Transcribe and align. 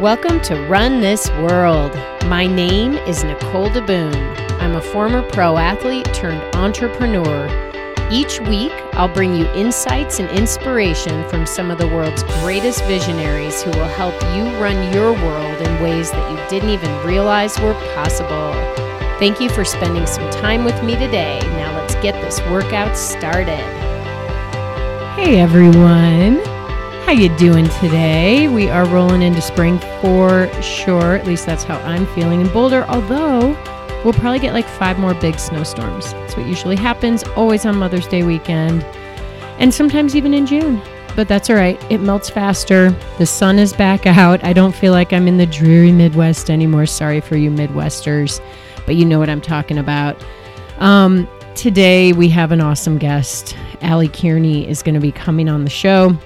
Welcome 0.00 0.40
to 0.40 0.56
Run 0.66 1.00
This 1.00 1.30
World. 1.38 1.94
My 2.26 2.48
name 2.48 2.94
is 3.06 3.22
Nicole 3.22 3.68
DeBoom. 3.68 4.12
I'm 4.60 4.74
a 4.74 4.82
former 4.82 5.22
pro 5.30 5.56
athlete 5.56 6.12
turned 6.12 6.42
entrepreneur. 6.56 7.46
Each 8.10 8.40
week, 8.40 8.72
I'll 8.94 9.08
bring 9.08 9.36
you 9.36 9.46
insights 9.52 10.18
and 10.18 10.28
inspiration 10.30 11.26
from 11.28 11.46
some 11.46 11.70
of 11.70 11.78
the 11.78 11.86
world's 11.86 12.24
greatest 12.40 12.82
visionaries 12.86 13.62
who 13.62 13.70
will 13.70 13.84
help 13.84 14.20
you 14.34 14.42
run 14.60 14.92
your 14.92 15.12
world 15.12 15.60
in 15.62 15.80
ways 15.80 16.10
that 16.10 16.28
you 16.28 16.48
didn't 16.50 16.70
even 16.70 17.06
realize 17.06 17.56
were 17.60 17.74
possible. 17.94 18.52
Thank 19.20 19.40
you 19.40 19.48
for 19.48 19.64
spending 19.64 20.08
some 20.08 20.28
time 20.32 20.64
with 20.64 20.82
me 20.82 20.96
today. 20.96 21.38
Now 21.56 21.72
let's 21.80 21.94
get 21.96 22.20
this 22.20 22.40
workout 22.50 22.96
started. 22.96 23.62
Hey 25.14 25.38
everyone. 25.38 26.53
How 27.04 27.12
you 27.12 27.28
doing 27.36 27.68
today? 27.80 28.48
We 28.48 28.70
are 28.70 28.86
rolling 28.86 29.20
into 29.20 29.42
spring 29.42 29.78
for 30.00 30.50
sure. 30.62 31.16
At 31.16 31.26
least 31.26 31.44
that's 31.44 31.62
how 31.62 31.76
I'm 31.80 32.06
feeling 32.14 32.40
in 32.40 32.48
Boulder. 32.48 32.86
Although 32.88 33.48
we'll 34.02 34.14
probably 34.14 34.38
get 34.38 34.54
like 34.54 34.64
five 34.64 34.98
more 34.98 35.12
big 35.12 35.38
snowstorms. 35.38 36.12
That's 36.12 36.34
what 36.34 36.46
usually 36.46 36.76
happens. 36.76 37.22
Always 37.36 37.66
on 37.66 37.76
Mother's 37.76 38.08
Day 38.08 38.22
weekend, 38.22 38.82
and 39.58 39.72
sometimes 39.72 40.16
even 40.16 40.32
in 40.32 40.46
June. 40.46 40.80
But 41.14 41.28
that's 41.28 41.50
all 41.50 41.56
right. 41.56 41.78
It 41.92 41.98
melts 41.98 42.30
faster. 42.30 42.90
The 43.18 43.26
sun 43.26 43.58
is 43.58 43.74
back 43.74 44.06
out. 44.06 44.42
I 44.42 44.54
don't 44.54 44.74
feel 44.74 44.92
like 44.92 45.12
I'm 45.12 45.28
in 45.28 45.36
the 45.36 45.46
dreary 45.46 45.92
Midwest 45.92 46.48
anymore. 46.48 46.86
Sorry 46.86 47.20
for 47.20 47.36
you 47.36 47.50
Midwesters, 47.50 48.40
but 48.86 48.96
you 48.96 49.04
know 49.04 49.18
what 49.18 49.28
I'm 49.28 49.42
talking 49.42 49.76
about. 49.76 50.16
Um, 50.78 51.28
today 51.54 52.14
we 52.14 52.30
have 52.30 52.50
an 52.50 52.62
awesome 52.62 52.96
guest. 52.96 53.54
Allie 53.82 54.08
Kearney 54.08 54.66
is 54.66 54.82
going 54.82 54.94
to 54.94 55.02
be 55.02 55.12
coming 55.12 55.50
on 55.50 55.64
the 55.64 55.70
show. 55.70 56.18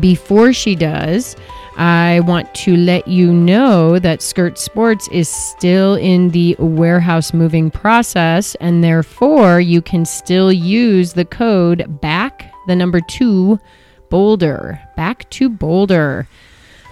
Before 0.00 0.52
she 0.52 0.74
does, 0.74 1.36
I 1.76 2.20
want 2.20 2.54
to 2.56 2.76
let 2.76 3.06
you 3.06 3.32
know 3.32 3.98
that 3.98 4.22
Skirt 4.22 4.58
Sports 4.58 5.08
is 5.12 5.28
still 5.28 5.94
in 5.94 6.30
the 6.30 6.56
warehouse 6.58 7.34
moving 7.34 7.70
process, 7.70 8.54
and 8.56 8.82
therefore 8.82 9.60
you 9.60 9.82
can 9.82 10.04
still 10.04 10.50
use 10.52 11.12
the 11.12 11.24
code 11.24 12.00
BACK, 12.00 12.50
the 12.66 12.74
number 12.74 13.00
two, 13.00 13.60
Boulder, 14.08 14.80
back 14.96 15.28
to 15.30 15.48
Boulder, 15.48 16.26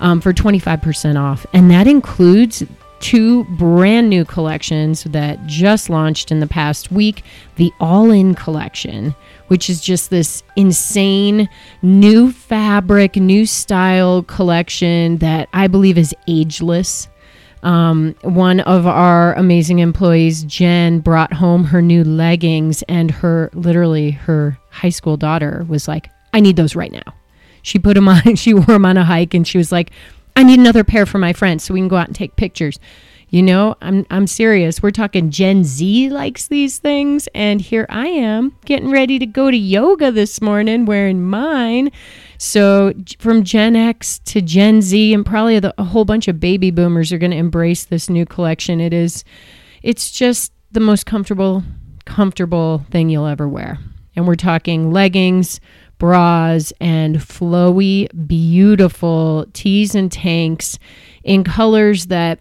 um, 0.00 0.20
for 0.20 0.32
25% 0.32 1.18
off. 1.18 1.46
And 1.52 1.70
that 1.70 1.86
includes 1.86 2.62
two 3.04 3.44
brand 3.44 4.08
new 4.08 4.24
collections 4.24 5.04
that 5.04 5.44
just 5.46 5.90
launched 5.90 6.32
in 6.32 6.40
the 6.40 6.46
past 6.46 6.90
week 6.90 7.22
the 7.56 7.70
All 7.78 8.10
In 8.10 8.34
collection 8.34 9.14
which 9.48 9.68
is 9.68 9.80
just 9.80 10.10
this 10.10 10.42
insane 10.56 11.48
new 11.82 12.32
fabric, 12.32 13.16
new 13.16 13.46
style 13.46 14.22
collection 14.22 15.18
that 15.18 15.48
I 15.52 15.66
believe 15.66 15.98
is 15.98 16.14
ageless. 16.26 17.08
Um, 17.62 18.14
one 18.22 18.60
of 18.60 18.86
our 18.86 19.34
amazing 19.34 19.78
employees, 19.78 20.44
Jen, 20.44 21.00
brought 21.00 21.32
home 21.32 21.64
her 21.64 21.80
new 21.80 22.04
leggings, 22.04 22.82
and 22.88 23.10
her 23.10 23.50
literally 23.54 24.10
her 24.10 24.58
high 24.70 24.90
school 24.90 25.16
daughter 25.16 25.64
was 25.68 25.88
like, 25.88 26.10
I 26.32 26.40
need 26.40 26.56
those 26.56 26.76
right 26.76 26.92
now. 26.92 27.14
She 27.62 27.78
put 27.78 27.94
them 27.94 28.08
on, 28.08 28.34
she 28.36 28.52
wore 28.52 28.66
them 28.66 28.84
on 28.84 28.96
a 28.96 29.04
hike, 29.04 29.34
and 29.34 29.48
she 29.48 29.56
was 29.56 29.72
like, 29.72 29.90
I 30.36 30.42
need 30.42 30.58
another 30.58 30.84
pair 30.84 31.06
for 31.06 31.18
my 31.18 31.32
friends 31.32 31.64
so 31.64 31.74
we 31.74 31.80
can 31.80 31.88
go 31.88 31.96
out 31.96 32.08
and 32.08 32.16
take 32.16 32.36
pictures. 32.36 32.78
You 33.28 33.42
know, 33.42 33.74
I'm 33.82 34.06
I'm 34.10 34.26
serious. 34.26 34.82
We're 34.82 34.90
talking 34.90 35.30
Gen 35.30 35.64
Z 35.64 36.08
likes 36.10 36.46
these 36.46 36.78
things 36.78 37.28
and 37.34 37.60
here 37.60 37.86
I 37.88 38.06
am 38.06 38.56
getting 38.64 38.90
ready 38.90 39.18
to 39.18 39.26
go 39.26 39.50
to 39.50 39.56
yoga 39.56 40.12
this 40.12 40.40
morning 40.40 40.84
wearing 40.86 41.24
mine. 41.24 41.90
So 42.38 42.92
from 43.18 43.42
Gen 43.42 43.74
X 43.74 44.20
to 44.26 44.40
Gen 44.40 44.82
Z 44.82 45.12
and 45.12 45.26
probably 45.26 45.58
the, 45.58 45.74
a 45.78 45.84
whole 45.84 46.04
bunch 46.04 46.28
of 46.28 46.38
baby 46.38 46.70
boomers 46.70 47.12
are 47.12 47.18
going 47.18 47.32
to 47.32 47.36
embrace 47.36 47.84
this 47.84 48.08
new 48.08 48.24
collection. 48.24 48.80
It 48.80 48.92
is 48.92 49.24
it's 49.82 50.12
just 50.12 50.52
the 50.70 50.80
most 50.80 51.06
comfortable 51.06 51.64
comfortable 52.04 52.84
thing 52.90 53.08
you'll 53.08 53.26
ever 53.26 53.48
wear. 53.48 53.78
And 54.16 54.28
we're 54.28 54.36
talking 54.36 54.92
leggings, 54.92 55.58
bras 55.98 56.72
and 56.80 57.16
flowy 57.16 58.08
beautiful 58.26 59.46
tees 59.52 59.94
and 59.94 60.10
tanks 60.10 60.78
in 61.22 61.44
colors 61.44 62.06
that 62.06 62.40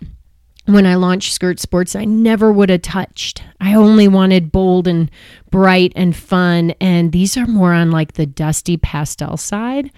when 0.66 0.86
I 0.86 0.96
launched 0.96 1.34
Skirt 1.34 1.60
Sports, 1.60 1.96
I 1.96 2.06
never 2.06 2.52
would 2.52 2.70
have 2.70 2.82
touched. 2.82 3.44
I 3.60 3.74
only 3.74 4.08
wanted 4.08 4.52
bold 4.52 4.88
and 4.88 5.12
bright 5.52 5.92
and 5.96 6.16
fun. 6.16 6.72
And 6.80 7.12
these 7.12 7.36
are 7.36 7.48
more 7.48 7.74
on 7.74 7.92
like 7.92 8.14
the 8.14 8.26
dusty 8.26 8.78
pastel 8.78 9.36
side 9.36 9.92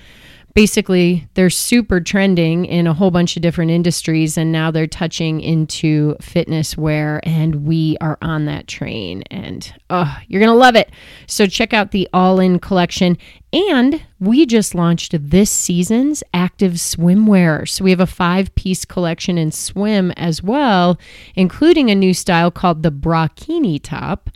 basically 0.56 1.28
they're 1.34 1.50
super 1.50 2.00
trending 2.00 2.66
in 2.66 2.88
a 2.88 2.94
whole 2.94 3.12
bunch 3.12 3.36
of 3.36 3.42
different 3.42 3.70
industries 3.70 4.38
and 4.38 4.54
now 4.54 4.72
they're 4.72 4.88
touching 4.88 5.42
into 5.42 6.16
fitness 6.22 6.78
wear 6.78 7.20
and 7.24 7.68
we 7.68 7.98
are 8.00 8.18
on 8.22 8.46
that 8.46 8.66
train 8.66 9.22
and 9.30 9.74
oh 9.90 10.18
you're 10.28 10.40
gonna 10.40 10.56
love 10.56 10.76
it. 10.76 10.90
So 11.28 11.46
check 11.46 11.74
out 11.74 11.92
the 11.92 12.08
all-in 12.14 12.60
collection 12.60 13.18
and 13.52 14.02
we 14.20 14.46
just 14.46 14.74
launched 14.74 15.14
this 15.30 15.52
season's 15.52 16.24
active 16.34 16.74
swimwear. 16.74 17.68
So 17.68 17.84
we 17.84 17.92
have 17.92 18.00
a 18.00 18.08
five 18.08 18.56
piece 18.56 18.86
collection 18.86 19.38
in 19.38 19.52
swim 19.52 20.12
as 20.12 20.42
well 20.42 20.98
including 21.36 21.92
a 21.92 21.96
new 21.96 22.14
style 22.14 22.50
called 22.50 22.82
the 22.82 22.92
brakini 22.92 23.78
top 23.84 24.30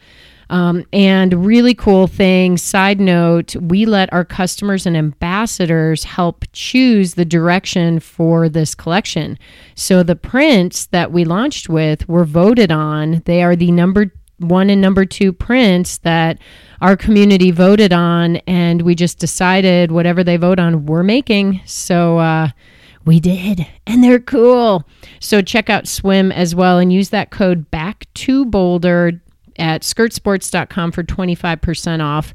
um, 0.50 0.84
and 0.92 1.46
really 1.46 1.74
cool 1.74 2.08
thing, 2.08 2.58
side 2.58 3.00
note, 3.00 3.56
we 3.58 3.86
let 3.86 4.12
our 4.12 4.26
customers 4.26 4.86
and 4.86 4.98
ambassadors 4.98 6.04
help 6.04 6.46
choose 6.54 7.14
the 7.14 7.26
direction 7.26 8.00
for 8.00 8.50
this 8.50 8.74
collection. 8.74 9.38
So 9.76 10.02
the 10.02 10.16
prints 10.16 10.88
that 10.88 11.12
we 11.12 11.24
launched 11.24 11.70
with 11.70 12.08
were 12.10 12.26
voted 12.26 12.72
on. 12.72 13.22
They 13.26 13.44
are 13.44 13.56
the 13.56 13.72
number 13.72 14.12
one 14.38 14.70
and 14.70 14.82
number 14.82 15.06
two 15.06 15.34
prints 15.34 16.00
that 16.00 16.40
our 16.82 16.96
community 16.96 17.52
voted 17.52 17.94
on, 17.94 18.38
and 18.48 18.82
we 18.82 18.96
just 18.96 19.20
decided 19.20 19.92
whatever 19.92 20.24
they 20.24 20.38
vote 20.38 20.60
on, 20.60 20.86
we're 20.86 21.04
making. 21.04 21.62
So, 21.66 22.20
uh, 22.20 22.50
we 23.06 23.20
did, 23.20 23.66
and 23.88 24.04
they're 24.04 24.20
cool. 24.20 24.84
So 25.20 25.42
check 25.42 25.70
out 25.70 25.88
Swim 25.88 26.32
as 26.32 26.54
well 26.54 26.78
and 26.78 26.92
use 26.92 27.10
that 27.10 27.32
code 27.32 27.72
back 27.72 28.06
to 28.16 28.46
Boulder 28.46 29.22
at 29.60 29.84
skirtsports.com 29.84 30.92
for 30.92 31.04
25% 31.04 32.04
off. 32.04 32.34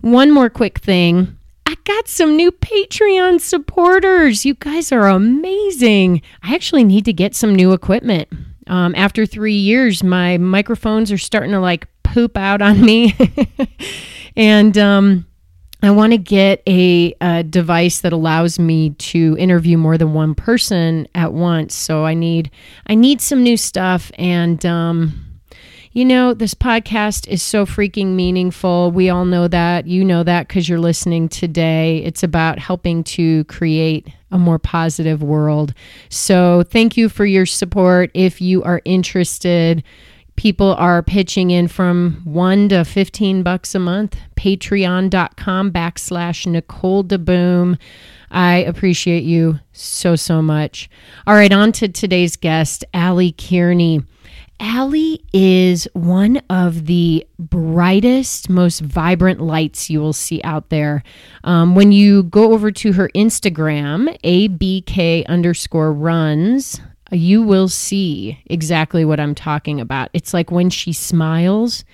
One 0.00 0.30
more 0.30 0.50
quick 0.50 0.78
thing. 0.78 1.36
I 1.66 1.74
got 1.84 2.06
some 2.06 2.36
new 2.36 2.52
Patreon 2.52 3.40
supporters. 3.40 4.44
You 4.46 4.54
guys 4.54 4.92
are 4.92 5.08
amazing. 5.08 6.22
I 6.42 6.54
actually 6.54 6.84
need 6.84 7.04
to 7.06 7.12
get 7.12 7.34
some 7.34 7.54
new 7.54 7.72
equipment. 7.72 8.28
Um, 8.68 8.94
after 8.94 9.26
three 9.26 9.56
years, 9.56 10.02
my 10.02 10.38
microphones 10.38 11.10
are 11.10 11.18
starting 11.18 11.52
to 11.52 11.60
like 11.60 11.88
poop 12.02 12.36
out 12.36 12.62
on 12.62 12.80
me. 12.80 13.16
and 14.36 14.78
um, 14.78 15.26
I 15.82 15.90
want 15.90 16.12
to 16.12 16.18
get 16.18 16.62
a, 16.66 17.14
a, 17.20 17.42
device 17.42 18.00
that 18.00 18.12
allows 18.12 18.58
me 18.58 18.90
to 18.90 19.36
interview 19.38 19.76
more 19.76 19.98
than 19.98 20.14
one 20.14 20.34
person 20.34 21.06
at 21.14 21.32
once. 21.32 21.74
So 21.74 22.04
I 22.04 22.14
need 22.14 22.50
I 22.86 22.94
need 22.94 23.20
some 23.20 23.42
new 23.42 23.56
stuff 23.56 24.10
and 24.18 24.64
um, 24.64 25.25
you 25.96 26.04
know, 26.04 26.34
this 26.34 26.52
podcast 26.52 27.26
is 27.26 27.42
so 27.42 27.64
freaking 27.64 28.08
meaningful. 28.08 28.90
We 28.90 29.08
all 29.08 29.24
know 29.24 29.48
that. 29.48 29.86
You 29.86 30.04
know 30.04 30.22
that 30.24 30.46
because 30.46 30.68
you're 30.68 30.78
listening 30.78 31.26
today. 31.26 32.02
It's 32.04 32.22
about 32.22 32.58
helping 32.58 33.02
to 33.04 33.44
create 33.44 34.06
a 34.30 34.36
more 34.36 34.58
positive 34.58 35.22
world. 35.22 35.72
So, 36.10 36.64
thank 36.64 36.98
you 36.98 37.08
for 37.08 37.24
your 37.24 37.46
support. 37.46 38.10
If 38.12 38.42
you 38.42 38.62
are 38.62 38.82
interested, 38.84 39.82
people 40.36 40.74
are 40.74 41.02
pitching 41.02 41.50
in 41.50 41.66
from 41.66 42.20
one 42.24 42.68
to 42.68 42.84
15 42.84 43.42
bucks 43.42 43.74
a 43.74 43.78
month. 43.78 44.18
Patreon.com 44.36 45.72
backslash 45.72 46.46
Nicole 46.46 47.04
DeBoom. 47.04 47.78
I 48.30 48.56
appreciate 48.56 49.24
you 49.24 49.60
so, 49.72 50.14
so 50.14 50.42
much. 50.42 50.90
All 51.26 51.32
right, 51.32 51.52
on 51.52 51.72
to 51.72 51.88
today's 51.88 52.36
guest, 52.36 52.84
Allie 52.92 53.32
Kearney. 53.32 54.02
Allie 54.58 55.22
is 55.32 55.86
one 55.92 56.40
of 56.48 56.86
the 56.86 57.26
brightest, 57.38 58.48
most 58.48 58.80
vibrant 58.80 59.40
lights 59.40 59.90
you 59.90 60.00
will 60.00 60.12
see 60.12 60.40
out 60.44 60.70
there. 60.70 61.02
Um, 61.44 61.74
when 61.74 61.92
you 61.92 62.22
go 62.24 62.52
over 62.52 62.70
to 62.70 62.92
her 62.94 63.10
Instagram, 63.14 64.18
abk 64.22 65.26
underscore 65.26 65.92
runs, 65.92 66.80
you 67.12 67.42
will 67.42 67.68
see 67.68 68.40
exactly 68.46 69.04
what 69.04 69.20
I'm 69.20 69.34
talking 69.34 69.80
about. 69.80 70.08
It's 70.12 70.32
like 70.32 70.50
when 70.50 70.70
she 70.70 70.92
smiles, 70.92 71.84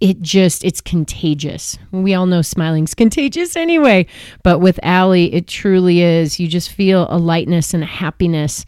it 0.00 0.20
just 0.20 0.64
it's 0.64 0.80
contagious. 0.80 1.78
We 1.92 2.14
all 2.14 2.26
know 2.26 2.42
smiling's 2.42 2.94
contagious 2.94 3.56
anyway, 3.56 4.06
but 4.42 4.58
with 4.58 4.80
Allie, 4.82 5.32
it 5.32 5.46
truly 5.46 6.02
is. 6.02 6.40
You 6.40 6.48
just 6.48 6.70
feel 6.70 7.06
a 7.08 7.18
lightness 7.18 7.72
and 7.72 7.84
a 7.84 7.86
happiness. 7.86 8.66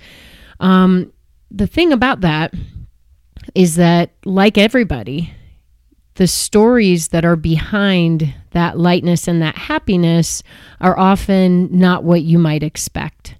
Um, 0.60 1.12
the 1.50 1.66
thing 1.66 1.92
about 1.92 2.20
that 2.22 2.54
is 3.56 3.76
that, 3.76 4.10
like 4.26 4.58
everybody, 4.58 5.32
the 6.16 6.26
stories 6.26 7.08
that 7.08 7.24
are 7.24 7.36
behind 7.36 8.34
that 8.50 8.78
lightness 8.78 9.26
and 9.26 9.40
that 9.40 9.56
happiness 9.56 10.42
are 10.78 10.98
often 10.98 11.68
not 11.76 12.04
what 12.04 12.20
you 12.20 12.38
might 12.38 12.62
expect. 12.62 13.34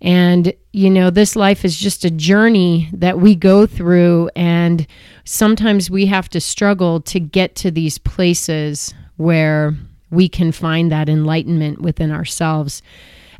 And, 0.00 0.52
you 0.72 0.90
know, 0.90 1.10
this 1.10 1.36
life 1.36 1.64
is 1.64 1.76
just 1.76 2.04
a 2.04 2.10
journey 2.10 2.88
that 2.92 3.20
we 3.20 3.36
go 3.36 3.64
through. 3.64 4.30
And 4.34 4.88
sometimes 5.24 5.88
we 5.88 6.06
have 6.06 6.28
to 6.30 6.40
struggle 6.40 7.00
to 7.02 7.20
get 7.20 7.54
to 7.56 7.70
these 7.70 7.98
places 7.98 8.92
where 9.18 9.76
we 10.10 10.28
can 10.28 10.50
find 10.50 10.90
that 10.90 11.08
enlightenment 11.08 11.80
within 11.80 12.10
ourselves. 12.10 12.82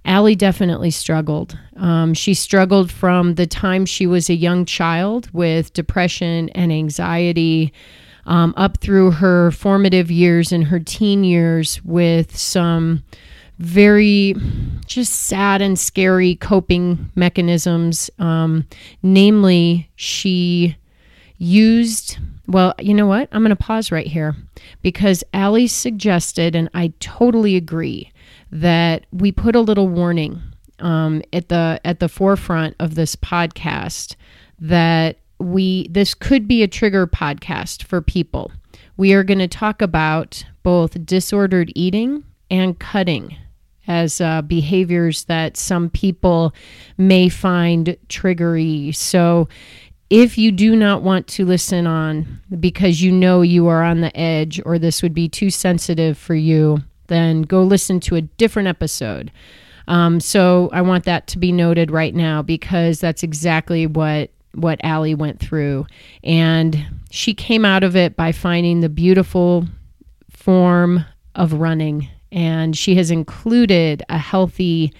Allie 0.05 0.37
definitely 0.37 0.91
struggled. 0.91 1.59
Um, 1.77 2.15
she 2.15 2.35
struggled 2.35 2.91
from 2.91 3.35
the 3.35 3.47
time 3.47 3.87
she 3.87 4.07
was 4.07 4.29
a 4.29 4.35
young 4.35 4.65
child 4.65 5.29
with 5.33 5.73
depression 5.73 6.49
and 6.51 6.73
anxiety 6.73 7.73
um, 8.27 8.55
up 8.57 8.79
through 8.79 9.13
her 9.13 9.51
formative 9.51 10.11
years 10.11 10.53
and 10.53 10.65
her 10.65 10.79
teen 10.79 11.25
years 11.25 11.83
with 11.85 12.37
some 12.37 13.03
very 13.59 14.35
just 14.87 15.13
sad 15.13 15.61
and 15.61 15.79
scary 15.79 16.35
coping 16.37 17.11
mechanisms. 17.15 18.11
Um, 18.19 18.67
namely, 19.03 19.91
she 19.97 20.77
used, 21.37 22.19
well, 22.47 22.75
you 22.79 22.95
know 22.95 23.07
what? 23.07 23.29
I'm 23.33 23.43
going 23.43 23.51
to 23.51 23.57
pause 23.57 23.93
right 23.93 24.07
here 24.07 24.35
because 24.83 25.23
Allie 25.35 25.67
suggested, 25.67 26.55
and 26.55 26.71
I 26.73 26.93
totally 27.01 27.57
agree, 27.57 28.11
that 28.53 29.07
we 29.13 29.33
put 29.33 29.55
a 29.55 29.61
little 29.61 29.89
warning 29.89 30.43
um, 30.81 31.23
at 31.33 31.49
the 31.49 31.81
at 31.85 32.01
the 32.01 32.09
forefront 32.09 32.77
of 32.79 32.95
this 32.95 33.17
podcast 33.17 34.17
that 34.59 35.19
we 35.39 35.89
this 35.89 36.15
could 36.15 36.47
be 36.47 36.63
a 36.63 36.69
trigger 36.69 37.07
podcast 37.07 37.85
for 37.85 38.01
people. 38.01 38.53
We 38.97 39.13
are 39.15 39.25
going 39.25 39.39
to 39.39 39.49
talk 39.49 39.81
about 39.81 40.45
both 40.63 41.05
disordered 41.07 41.73
eating 41.75 42.25
and 42.51 42.79
cutting 42.79 43.37
as 43.87 44.21
uh, 44.21 44.43
behaviors 44.43 45.25
that 45.25 45.57
some 45.57 45.89
people 45.89 46.55
may 46.99 47.29
find 47.29 47.97
triggery. 48.09 48.95
So, 48.95 49.49
if 50.11 50.37
you 50.37 50.51
do 50.51 50.75
not 50.75 51.03
want 51.03 51.29
to 51.29 51.45
listen 51.45 51.87
on 51.87 52.41
because 52.59 53.01
you 53.01 53.13
know 53.13 53.43
you 53.43 53.69
are 53.69 53.83
on 53.83 54.01
the 54.01 54.17
edge 54.17 54.61
or 54.67 54.79
this 54.79 55.03
would 55.03 55.15
be 55.15 55.29
too 55.29 55.51
sensitive 55.51 56.19
for 56.19 56.35
you, 56.35 56.83
then 57.11 57.43
go 57.43 57.63
listen 57.63 58.01
to 58.01 58.17
a 58.17 58.23
different 58.23 58.69
episode. 58.69 59.31
Um, 59.87 60.21
so 60.21 60.71
I 60.73 60.81
want 60.81 61.05
that 61.05 61.27
to 61.29 61.39
be 61.39 61.53
noted 61.53 61.91
right 61.91 62.15
now 62.15 62.41
because 62.41 63.01
that's 63.01 63.23
exactly 63.23 63.87
what 63.87 64.31
what 64.55 64.81
Allie 64.83 65.15
went 65.15 65.39
through, 65.39 65.87
and 66.25 66.87
she 67.11 67.35
came 67.35 67.65
out 67.65 67.85
of 67.85 67.95
it 67.95 68.17
by 68.17 68.33
finding 68.33 68.81
the 68.81 68.89
beautiful 68.89 69.67
form 70.31 71.05
of 71.37 71.53
running, 71.53 72.09
and 72.33 72.77
she 72.77 72.95
has 72.97 73.11
included 73.11 74.03
a 74.09 74.19
healthy 74.19 74.93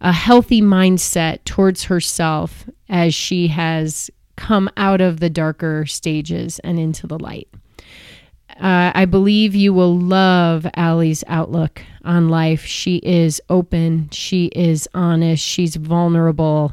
a 0.00 0.12
healthy 0.12 0.60
mindset 0.60 1.42
towards 1.44 1.84
herself 1.84 2.68
as 2.88 3.14
she 3.14 3.48
has 3.48 4.10
come 4.36 4.68
out 4.76 5.00
of 5.00 5.20
the 5.20 5.30
darker 5.30 5.86
stages 5.86 6.58
and 6.60 6.78
into 6.78 7.06
the 7.06 7.18
light. 7.18 7.48
Uh, 8.60 8.92
I 8.94 9.04
believe 9.04 9.54
you 9.54 9.72
will 9.72 9.98
love 9.98 10.66
Allie's 10.74 11.24
outlook 11.26 11.82
on 12.04 12.28
life. 12.28 12.64
She 12.64 12.96
is 12.98 13.40
open, 13.50 14.08
she 14.10 14.46
is 14.46 14.88
honest, 14.94 15.44
she's 15.44 15.76
vulnerable. 15.76 16.72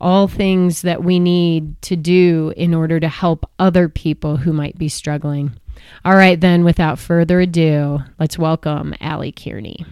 All 0.00 0.28
things 0.28 0.82
that 0.82 1.02
we 1.02 1.18
need 1.18 1.80
to 1.82 1.96
do 1.96 2.52
in 2.56 2.74
order 2.74 3.00
to 3.00 3.08
help 3.08 3.48
other 3.58 3.88
people 3.88 4.36
who 4.36 4.52
might 4.52 4.76
be 4.76 4.88
struggling. 4.88 5.52
All 6.04 6.14
right, 6.14 6.38
then, 6.38 6.64
without 6.64 6.98
further 6.98 7.40
ado, 7.40 8.00
let's 8.18 8.38
welcome 8.38 8.94
Allie 9.00 9.32
Kearney. 9.32 9.86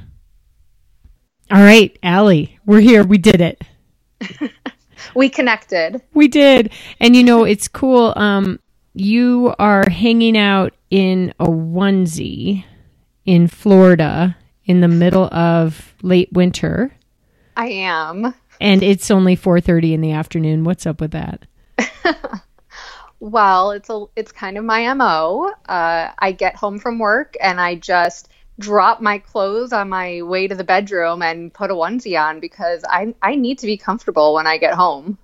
All 1.50 1.62
right, 1.62 1.96
Allie, 2.02 2.58
we're 2.66 2.80
here. 2.80 3.04
We 3.04 3.18
did 3.18 3.40
it. 3.40 3.62
we 5.14 5.28
connected. 5.28 6.02
We 6.14 6.28
did. 6.28 6.72
And 7.00 7.16
you 7.16 7.22
know, 7.22 7.44
it's 7.44 7.68
cool. 7.68 8.12
Um, 8.16 8.58
you 8.94 9.54
are 9.58 9.88
hanging 9.88 10.36
out 10.36 10.74
in 10.90 11.32
a 11.40 11.46
onesie 11.46 12.64
in 13.24 13.48
Florida 13.48 14.36
in 14.64 14.80
the 14.80 14.88
middle 14.88 15.32
of 15.32 15.94
late 16.02 16.32
winter. 16.32 16.94
I 17.56 17.68
am. 17.68 18.34
And 18.60 18.82
it's 18.82 19.10
only 19.10 19.36
4:30 19.36 19.92
in 19.92 20.00
the 20.00 20.12
afternoon. 20.12 20.64
What's 20.64 20.86
up 20.86 21.00
with 21.00 21.12
that? 21.12 21.46
well, 23.20 23.72
it's 23.72 23.90
a 23.90 24.04
it's 24.14 24.32
kind 24.32 24.56
of 24.56 24.64
my 24.64 24.92
MO. 24.94 25.52
Uh, 25.68 26.10
I 26.18 26.32
get 26.32 26.54
home 26.54 26.78
from 26.78 26.98
work 26.98 27.36
and 27.40 27.60
I 27.60 27.76
just 27.76 28.28
drop 28.58 29.00
my 29.00 29.18
clothes 29.18 29.72
on 29.72 29.88
my 29.88 30.22
way 30.22 30.46
to 30.46 30.54
the 30.54 30.64
bedroom 30.64 31.22
and 31.22 31.52
put 31.52 31.70
a 31.70 31.74
onesie 31.74 32.20
on 32.20 32.38
because 32.40 32.84
I 32.88 33.14
I 33.22 33.34
need 33.34 33.58
to 33.58 33.66
be 33.66 33.76
comfortable 33.76 34.34
when 34.34 34.46
I 34.46 34.58
get 34.58 34.74
home. 34.74 35.18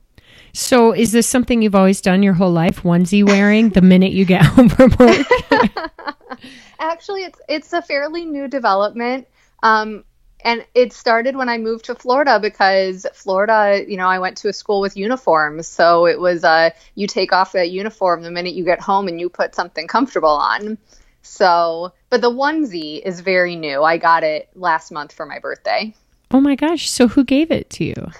So, 0.58 0.92
is 0.92 1.12
this 1.12 1.28
something 1.28 1.62
you've 1.62 1.76
always 1.76 2.00
done 2.00 2.24
your 2.24 2.34
whole 2.34 2.50
life? 2.50 2.82
Onesie 2.82 3.24
wearing 3.24 3.68
the 3.68 3.80
minute 3.80 4.10
you 4.10 4.24
get 4.24 4.42
home 4.44 4.68
from 4.68 4.92
work? 4.98 5.24
Actually, 6.80 7.22
it's 7.22 7.40
it's 7.48 7.72
a 7.72 7.80
fairly 7.80 8.26
new 8.26 8.48
development. 8.48 9.28
Um, 9.62 10.02
and 10.40 10.66
it 10.74 10.92
started 10.92 11.36
when 11.36 11.48
I 11.48 11.58
moved 11.58 11.84
to 11.84 11.94
Florida 11.94 12.40
because 12.40 13.06
Florida, 13.14 13.84
you 13.86 13.96
know, 13.96 14.08
I 14.08 14.18
went 14.18 14.36
to 14.38 14.48
a 14.48 14.52
school 14.52 14.80
with 14.80 14.96
uniforms. 14.96 15.68
So 15.68 16.06
it 16.06 16.18
was 16.18 16.42
uh, 16.42 16.70
you 16.96 17.06
take 17.06 17.32
off 17.32 17.52
that 17.52 17.70
uniform 17.70 18.22
the 18.22 18.32
minute 18.32 18.54
you 18.54 18.64
get 18.64 18.80
home 18.80 19.06
and 19.06 19.20
you 19.20 19.28
put 19.28 19.54
something 19.54 19.86
comfortable 19.86 20.28
on. 20.28 20.76
So, 21.22 21.92
but 22.10 22.20
the 22.20 22.32
onesie 22.32 23.00
is 23.00 23.20
very 23.20 23.54
new. 23.54 23.84
I 23.84 23.96
got 23.96 24.24
it 24.24 24.48
last 24.56 24.90
month 24.90 25.12
for 25.12 25.24
my 25.24 25.38
birthday. 25.38 25.94
Oh 26.32 26.40
my 26.40 26.56
gosh. 26.56 26.90
So 26.90 27.06
who 27.06 27.22
gave 27.22 27.52
it 27.52 27.70
to 27.70 27.84
you? 27.84 28.10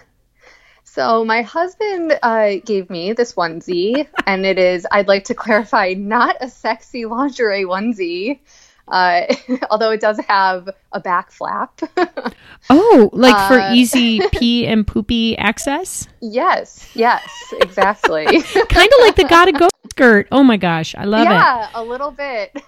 So 0.99 1.25
my 1.25 1.43
husband 1.43 2.19
uh, 2.25 2.57
gave 2.65 2.91
me 2.91 3.13
this 3.13 3.35
onesie, 3.35 4.09
and 4.27 4.45
it 4.45 4.59
is, 4.59 4.85
I'd 4.91 5.07
like 5.07 5.23
to 5.27 5.35
clarify, 5.35 5.95
not 5.97 6.35
a 6.41 6.51
sexy 6.51 7.05
lingerie 7.05 7.63
onesie. 7.63 8.41
Uh, 8.89 9.33
although 9.71 9.93
it 9.93 10.01
does 10.01 10.19
have 10.27 10.69
a 10.91 10.99
back 10.99 11.31
flap. 11.31 11.81
oh, 12.71 13.11
like 13.13 13.37
uh, 13.37 13.47
for 13.49 13.73
easy 13.73 14.21
pee 14.33 14.67
and 14.67 14.85
poopy 14.85 15.39
access? 15.39 16.09
Yes, 16.21 16.91
yes, 16.95 17.23
exactly. 17.61 18.25
kind 18.25 18.91
of 18.93 18.99
like 18.99 19.15
the 19.15 19.27
gotta 19.31 19.53
go 19.53 19.69
skirt. 19.91 20.27
Oh 20.33 20.43
my 20.43 20.57
gosh, 20.57 20.97
I 20.97 21.05
love 21.05 21.23
yeah, 21.23 21.31
it. 21.31 21.71
Yeah, 21.75 21.81
a 21.81 21.83
little 21.85 22.11
bit. 22.11 22.61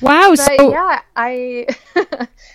wow. 0.00 0.30
But 0.30 0.38
so 0.38 0.70
yeah, 0.70 1.02
I 1.14 1.66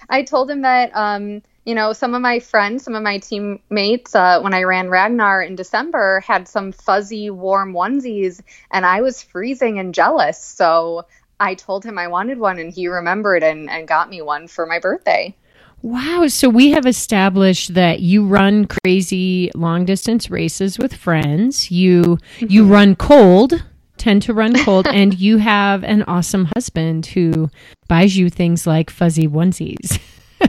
I 0.09 0.23
told 0.23 0.49
him 0.49 0.61
that 0.61 0.89
um, 0.95 1.43
you 1.65 1.75
know, 1.75 1.93
some 1.93 2.13
of 2.13 2.21
my 2.21 2.39
friends, 2.39 2.83
some 2.83 2.95
of 2.95 3.03
my 3.03 3.19
teammates, 3.19 4.15
uh, 4.15 4.41
when 4.41 4.53
I 4.53 4.63
ran 4.63 4.89
Ragnar 4.89 5.41
in 5.41 5.55
December, 5.55 6.19
had 6.19 6.47
some 6.47 6.71
fuzzy, 6.71 7.29
warm 7.29 7.73
onesies, 7.73 8.41
and 8.71 8.85
I 8.85 9.01
was 9.01 9.23
freezing 9.23 9.79
and 9.79 9.93
jealous. 9.93 10.37
So 10.37 11.05
I 11.39 11.55
told 11.55 11.85
him 11.85 11.97
I 11.97 12.07
wanted 12.07 12.37
one, 12.37 12.59
and 12.59 12.71
he 12.71 12.87
remembered 12.87 13.43
and, 13.43 13.69
and 13.69 13.87
got 13.87 14.09
me 14.09 14.21
one 14.21 14.47
for 14.47 14.65
my 14.65 14.79
birthday. 14.79 15.35
Wow. 15.81 16.27
So 16.27 16.47
we 16.47 16.71
have 16.71 16.85
established 16.85 17.73
that 17.73 17.99
you 17.99 18.25
run 18.25 18.65
crazy 18.65 19.51
long 19.53 19.83
distance 19.83 20.29
races 20.29 20.79
with 20.79 20.93
friends. 20.93 21.69
You 21.71 22.17
you 22.39 22.63
mm-hmm. 22.63 22.71
run 22.71 22.95
cold, 22.95 23.65
tend 23.97 24.21
to 24.23 24.33
run 24.33 24.53
cold, 24.63 24.87
and 24.87 25.17
you 25.19 25.37
have 25.37 25.83
an 25.83 26.03
awesome 26.03 26.49
husband 26.55 27.07
who 27.07 27.49
buys 27.89 28.17
you 28.17 28.29
things 28.29 28.65
like 28.65 28.89
fuzzy 28.89 29.27
onesies. 29.27 29.99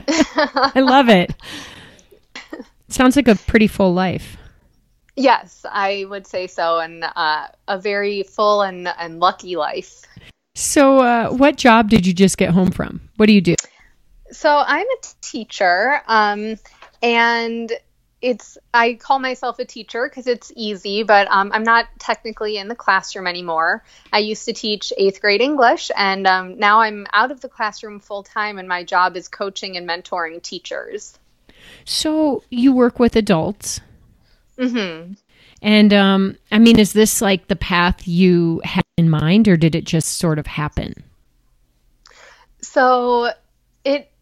I 0.07 0.81
love 0.81 1.09
it. 1.09 1.33
Sounds 2.89 3.15
like 3.15 3.27
a 3.27 3.35
pretty 3.35 3.67
full 3.67 3.93
life. 3.93 4.37
Yes, 5.15 5.65
I 5.69 6.05
would 6.09 6.27
say 6.27 6.47
so, 6.47 6.79
and 6.79 7.03
uh, 7.03 7.47
a 7.67 7.79
very 7.79 8.23
full 8.23 8.61
and, 8.61 8.87
and 8.87 9.19
lucky 9.19 9.55
life. 9.55 10.01
So, 10.55 10.99
uh, 10.99 11.29
what 11.29 11.55
job 11.55 11.89
did 11.89 12.05
you 12.05 12.13
just 12.13 12.37
get 12.37 12.51
home 12.51 12.71
from? 12.71 13.01
What 13.15 13.27
do 13.27 13.33
you 13.33 13.41
do? 13.41 13.55
So, 14.31 14.63
I'm 14.65 14.85
a 14.85 14.97
teacher, 15.21 16.01
um, 16.07 16.57
and 17.01 17.71
it's 18.25 18.57
I 18.73 18.95
call 18.95 19.19
myself 19.19 19.59
a 19.59 19.65
teacher 19.65 20.09
because 20.09 20.25
it's 20.25 20.51
easy, 20.55 21.03
but 21.03 21.27
um, 21.29 21.51
I'm 21.53 21.61
not 21.61 21.85
technically 21.99 22.57
in 22.57 22.67
the 22.67 22.75
classroom 22.75 23.27
anymore. 23.27 23.83
I 24.11 24.17
used 24.17 24.45
to 24.45 24.53
teach 24.53 24.91
eighth 24.97 25.21
grade 25.21 25.41
English, 25.41 25.91
and 25.95 26.25
um, 26.25 26.57
now 26.57 26.81
I'm 26.81 27.05
out 27.13 27.29
of 27.29 27.41
the 27.41 27.47
classroom 27.47 27.99
full 27.99 28.23
time, 28.23 28.57
and 28.57 28.67
my 28.67 28.83
job 28.83 29.15
is 29.15 29.27
coaching 29.27 29.77
and 29.77 29.87
mentoring 29.87 30.41
teachers. 30.41 31.19
So 31.83 32.43
you 32.49 32.73
work 32.73 32.97
with 32.97 33.15
adults. 33.15 33.79
Mm-hmm. 34.57 35.13
And 35.61 35.93
um, 35.93 36.35
I 36.51 36.57
mean, 36.57 36.79
is 36.79 36.93
this 36.93 37.21
like 37.21 37.47
the 37.47 37.55
path 37.55 38.07
you 38.07 38.59
had 38.63 38.83
in 38.97 39.07
mind, 39.07 39.47
or 39.47 39.55
did 39.55 39.75
it 39.75 39.83
just 39.83 40.17
sort 40.17 40.39
of 40.39 40.47
happen? 40.47 41.03
So 42.61 43.29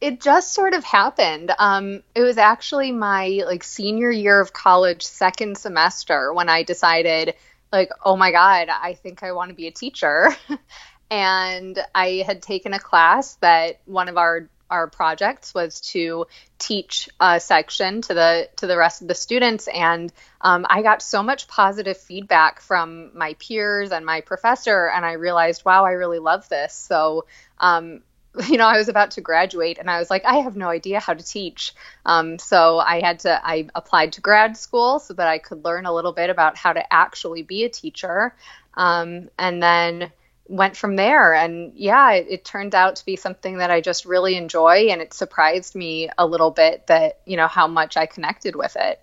it 0.03 0.19
just 0.19 0.51
sort 0.51 0.73
of 0.73 0.83
happened. 0.83 1.53
Um, 1.57 2.03
it 2.13 2.19
was 2.19 2.37
actually 2.37 2.91
my 2.91 3.41
like 3.45 3.63
senior 3.63 4.11
year 4.11 4.41
of 4.41 4.51
college, 4.51 5.01
second 5.03 5.57
semester, 5.57 6.33
when 6.33 6.49
I 6.49 6.63
decided, 6.63 7.35
like, 7.71 7.89
oh 8.03 8.17
my 8.17 8.33
god, 8.33 8.67
I 8.67 8.95
think 8.95 9.23
I 9.23 9.31
want 9.31 9.51
to 9.51 9.55
be 9.55 9.67
a 9.67 9.71
teacher. 9.71 10.35
and 11.09 11.79
I 11.95 12.21
had 12.27 12.41
taken 12.41 12.73
a 12.73 12.79
class 12.79 13.35
that 13.35 13.79
one 13.85 14.09
of 14.09 14.17
our 14.17 14.49
our 14.69 14.89
projects 14.89 15.53
was 15.53 15.79
to 15.81 16.25
teach 16.59 17.07
a 17.21 17.39
section 17.39 18.01
to 18.01 18.13
the 18.13 18.49
to 18.57 18.67
the 18.67 18.75
rest 18.75 19.01
of 19.03 19.07
the 19.07 19.15
students, 19.15 19.69
and 19.73 20.11
um, 20.41 20.65
I 20.69 20.81
got 20.81 21.01
so 21.01 21.23
much 21.23 21.47
positive 21.47 21.95
feedback 21.95 22.59
from 22.59 23.17
my 23.17 23.35
peers 23.35 23.93
and 23.93 24.05
my 24.05 24.19
professor, 24.19 24.89
and 24.89 25.05
I 25.05 25.13
realized, 25.13 25.63
wow, 25.63 25.85
I 25.85 25.91
really 25.91 26.19
love 26.19 26.49
this. 26.49 26.73
So 26.73 27.25
um, 27.57 28.01
you 28.47 28.57
know, 28.57 28.67
I 28.67 28.77
was 28.77 28.89
about 28.89 29.11
to 29.11 29.21
graduate 29.21 29.77
and 29.77 29.89
I 29.89 29.99
was 29.99 30.09
like, 30.09 30.25
I 30.25 30.37
have 30.37 30.55
no 30.55 30.69
idea 30.69 30.99
how 30.99 31.13
to 31.13 31.23
teach. 31.23 31.73
Um, 32.05 32.39
so 32.39 32.79
I 32.79 32.99
had 32.99 33.19
to, 33.19 33.45
I 33.45 33.67
applied 33.75 34.13
to 34.13 34.21
grad 34.21 34.57
school 34.57 34.99
so 34.99 35.13
that 35.13 35.27
I 35.27 35.37
could 35.37 35.63
learn 35.63 35.85
a 35.85 35.93
little 35.93 36.13
bit 36.13 36.29
about 36.29 36.57
how 36.57 36.73
to 36.73 36.93
actually 36.93 37.43
be 37.43 37.63
a 37.63 37.69
teacher. 37.69 38.35
Um, 38.75 39.29
and 39.37 39.61
then 39.61 40.11
went 40.47 40.75
from 40.75 40.95
there. 40.95 41.33
And 41.33 41.73
yeah, 41.75 42.11
it, 42.11 42.27
it, 42.29 42.45
turned 42.45 42.75
out 42.75 42.97
to 42.97 43.05
be 43.05 43.15
something 43.15 43.57
that 43.57 43.71
I 43.71 43.81
just 43.81 44.05
really 44.05 44.35
enjoy. 44.35 44.87
And 44.89 45.01
it 45.01 45.13
surprised 45.13 45.75
me 45.75 46.09
a 46.17 46.25
little 46.25 46.51
bit 46.51 46.87
that, 46.87 47.19
you 47.25 47.37
know, 47.37 47.47
how 47.47 47.67
much 47.67 47.97
I 47.97 48.07
connected 48.07 48.55
with 48.55 48.75
it. 48.75 48.99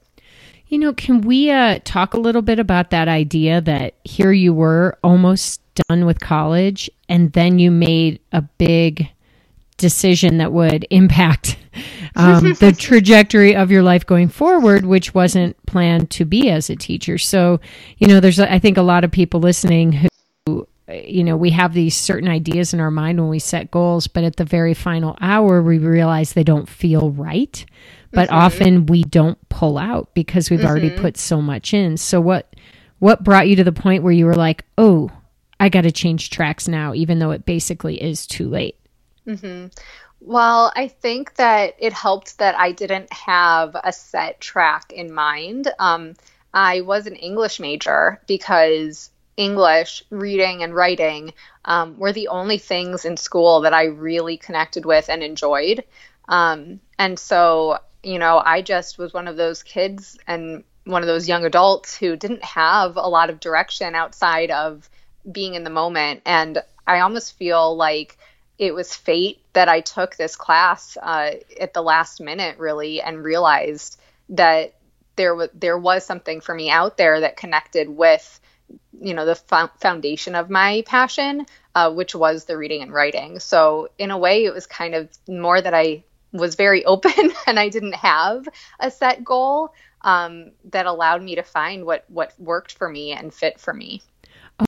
You 0.66 0.78
know, 0.78 0.92
can 0.92 1.22
we 1.22 1.50
uh, 1.50 1.78
talk 1.84 2.14
a 2.14 2.20
little 2.20 2.42
bit 2.42 2.58
about 2.58 2.90
that 2.90 3.08
idea 3.08 3.60
that 3.62 3.94
here 4.04 4.32
you 4.32 4.52
were 4.52 4.98
almost 5.02 5.60
done 5.88 6.04
with 6.04 6.20
college 6.20 6.90
and 7.08 7.32
then 7.32 7.58
you 7.58 7.70
made 7.70 8.20
a 8.32 8.42
big 8.42 9.08
decision 9.80 10.38
that 10.38 10.52
would 10.52 10.86
impact 10.90 11.56
um, 12.16 12.54
the 12.54 12.72
trajectory 12.78 13.54
of 13.54 13.70
your 13.70 13.82
life 13.82 14.06
going 14.06 14.28
forward, 14.28 14.84
which 14.84 15.14
wasn't 15.14 15.56
planned 15.66 16.10
to 16.10 16.24
be 16.24 16.50
as 16.50 16.70
a 16.70 16.76
teacher. 16.76 17.18
So, 17.18 17.60
you 17.98 18.06
know, 18.06 18.20
there's, 18.20 18.38
I 18.38 18.58
think, 18.58 18.76
a 18.76 18.82
lot 18.82 19.04
of 19.04 19.10
people 19.10 19.40
listening 19.40 19.92
who, 20.46 20.66
you 20.88 21.24
know, 21.24 21.36
we 21.36 21.50
have 21.50 21.72
these 21.72 21.96
certain 21.96 22.28
ideas 22.28 22.74
in 22.74 22.80
our 22.80 22.90
mind 22.90 23.20
when 23.20 23.28
we 23.28 23.38
set 23.38 23.70
goals, 23.70 24.06
but 24.06 24.24
at 24.24 24.36
the 24.36 24.44
very 24.44 24.74
final 24.74 25.16
hour, 25.20 25.62
we 25.62 25.78
realize 25.78 26.32
they 26.32 26.44
don't 26.44 26.68
feel 26.68 27.10
right. 27.10 27.64
But 28.12 28.28
mm-hmm. 28.28 28.38
often 28.38 28.86
we 28.86 29.04
don't 29.04 29.38
pull 29.48 29.78
out 29.78 30.12
because 30.14 30.50
we've 30.50 30.60
mm-hmm. 30.60 30.68
already 30.68 30.90
put 30.90 31.16
so 31.16 31.40
much 31.40 31.72
in. 31.72 31.96
So, 31.96 32.20
what, 32.20 32.54
what 32.98 33.22
brought 33.22 33.48
you 33.48 33.56
to 33.56 33.64
the 33.64 33.72
point 33.72 34.02
where 34.02 34.12
you 34.12 34.26
were 34.26 34.34
like, 34.34 34.64
oh, 34.76 35.10
I 35.60 35.68
got 35.68 35.82
to 35.82 35.92
change 35.92 36.30
tracks 36.30 36.66
now, 36.66 36.92
even 36.94 37.20
though 37.20 37.30
it 37.30 37.46
basically 37.46 38.02
is 38.02 38.26
too 38.26 38.48
late? 38.48 38.79
Mm-hmm. 39.26 39.66
Well, 40.20 40.72
I 40.76 40.88
think 40.88 41.34
that 41.36 41.76
it 41.78 41.92
helped 41.92 42.38
that 42.38 42.54
I 42.58 42.72
didn't 42.72 43.12
have 43.12 43.76
a 43.82 43.92
set 43.92 44.40
track 44.40 44.92
in 44.92 45.12
mind. 45.12 45.68
Um, 45.78 46.14
I 46.52 46.82
was 46.82 47.06
an 47.06 47.16
English 47.16 47.60
major 47.60 48.20
because 48.26 49.10
English, 49.36 50.04
reading, 50.10 50.62
and 50.62 50.74
writing 50.74 51.32
um, 51.64 51.98
were 51.98 52.12
the 52.12 52.28
only 52.28 52.58
things 52.58 53.04
in 53.04 53.16
school 53.16 53.62
that 53.62 53.72
I 53.72 53.84
really 53.84 54.36
connected 54.36 54.84
with 54.84 55.08
and 55.08 55.22
enjoyed. 55.22 55.84
Um, 56.28 56.80
and 56.98 57.18
so, 57.18 57.78
you 58.02 58.18
know, 58.18 58.42
I 58.44 58.60
just 58.62 58.98
was 58.98 59.14
one 59.14 59.28
of 59.28 59.36
those 59.36 59.62
kids 59.62 60.18
and 60.26 60.64
one 60.84 61.02
of 61.02 61.06
those 61.06 61.28
young 61.28 61.44
adults 61.44 61.96
who 61.96 62.16
didn't 62.16 62.44
have 62.44 62.96
a 62.96 63.08
lot 63.08 63.30
of 63.30 63.40
direction 63.40 63.94
outside 63.94 64.50
of 64.50 64.88
being 65.30 65.54
in 65.54 65.64
the 65.64 65.70
moment. 65.70 66.22
And 66.26 66.62
I 66.86 67.00
almost 67.00 67.36
feel 67.38 67.76
like 67.76 68.18
it 68.60 68.74
was 68.74 68.94
fate 68.94 69.40
that 69.54 69.70
I 69.70 69.80
took 69.80 70.16
this 70.16 70.36
class 70.36 70.98
uh, 71.02 71.32
at 71.58 71.72
the 71.72 71.82
last 71.82 72.20
minute, 72.20 72.58
really, 72.58 73.00
and 73.00 73.24
realized 73.24 73.98
that 74.28 74.74
there 75.16 75.34
was 75.34 75.48
there 75.54 75.78
was 75.78 76.04
something 76.04 76.42
for 76.42 76.54
me 76.54 76.70
out 76.70 76.98
there 76.98 77.20
that 77.20 77.38
connected 77.38 77.88
with, 77.88 78.38
you 79.00 79.14
know, 79.14 79.24
the 79.24 79.34
fo- 79.34 79.70
foundation 79.80 80.34
of 80.34 80.50
my 80.50 80.84
passion, 80.86 81.46
uh, 81.74 81.90
which 81.90 82.14
was 82.14 82.44
the 82.44 82.58
reading 82.58 82.82
and 82.82 82.92
writing. 82.92 83.38
So 83.40 83.88
in 83.96 84.10
a 84.10 84.18
way, 84.18 84.44
it 84.44 84.52
was 84.52 84.66
kind 84.66 84.94
of 84.94 85.08
more 85.26 85.58
that 85.60 85.72
I 85.72 86.04
was 86.30 86.54
very 86.54 86.84
open 86.94 87.32
and 87.46 87.58
I 87.58 87.70
didn't 87.70 87.94
have 87.94 88.46
a 88.78 88.90
set 88.90 89.24
goal 89.24 89.72
um, 90.02 90.52
that 90.66 90.84
allowed 90.84 91.22
me 91.22 91.36
to 91.36 91.42
find 91.42 91.86
what 91.86 92.04
what 92.08 92.34
worked 92.38 92.74
for 92.74 92.90
me 92.90 93.12
and 93.12 93.32
fit 93.32 93.58
for 93.58 93.72
me. 93.72 94.02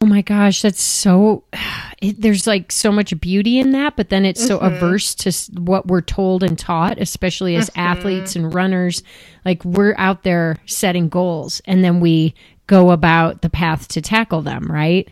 Oh 0.00 0.06
my 0.06 0.22
gosh, 0.22 0.62
that's 0.62 0.82
so. 0.82 1.44
It, 2.02 2.20
there's 2.20 2.48
like 2.48 2.72
so 2.72 2.90
much 2.90 3.16
beauty 3.20 3.60
in 3.60 3.70
that, 3.70 3.94
but 3.94 4.08
then 4.08 4.24
it's 4.24 4.44
so 4.44 4.58
mm-hmm. 4.58 4.74
averse 4.74 5.14
to 5.14 5.60
what 5.60 5.86
we're 5.86 6.00
told 6.00 6.42
and 6.42 6.58
taught, 6.58 7.00
especially 7.00 7.54
as 7.54 7.70
mm-hmm. 7.70 7.78
athletes 7.78 8.34
and 8.34 8.52
runners. 8.52 9.04
Like 9.44 9.64
we're 9.64 9.94
out 9.96 10.24
there 10.24 10.56
setting 10.66 11.08
goals, 11.08 11.62
and 11.64 11.84
then 11.84 12.00
we 12.00 12.34
go 12.66 12.90
about 12.90 13.42
the 13.42 13.48
path 13.48 13.86
to 13.86 14.00
tackle 14.00 14.42
them, 14.42 14.64
right? 14.68 15.08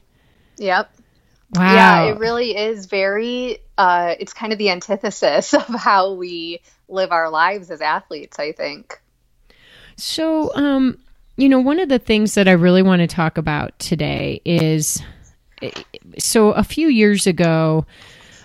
Yep. 0.58 0.92
Wow. 1.54 1.74
Yeah, 1.74 2.04
it 2.06 2.18
really 2.18 2.56
is 2.56 2.86
very. 2.86 3.58
Uh, 3.78 4.16
it's 4.18 4.32
kind 4.32 4.52
of 4.52 4.58
the 4.58 4.70
antithesis 4.70 5.54
of 5.54 5.66
how 5.68 6.14
we 6.14 6.60
live 6.88 7.12
our 7.12 7.30
lives 7.30 7.70
as 7.70 7.80
athletes. 7.80 8.40
I 8.40 8.50
think. 8.50 9.00
So, 9.96 10.52
um, 10.56 10.98
you 11.40 11.48
know, 11.48 11.60
one 11.60 11.80
of 11.80 11.88
the 11.88 11.98
things 11.98 12.34
that 12.34 12.48
I 12.48 12.52
really 12.52 12.82
want 12.82 13.00
to 13.00 13.06
talk 13.06 13.38
about 13.38 13.78
today 13.78 14.42
is 14.44 15.02
so 16.18 16.52
a 16.52 16.64
few 16.64 16.88
years 16.88 17.26
ago, 17.26 17.86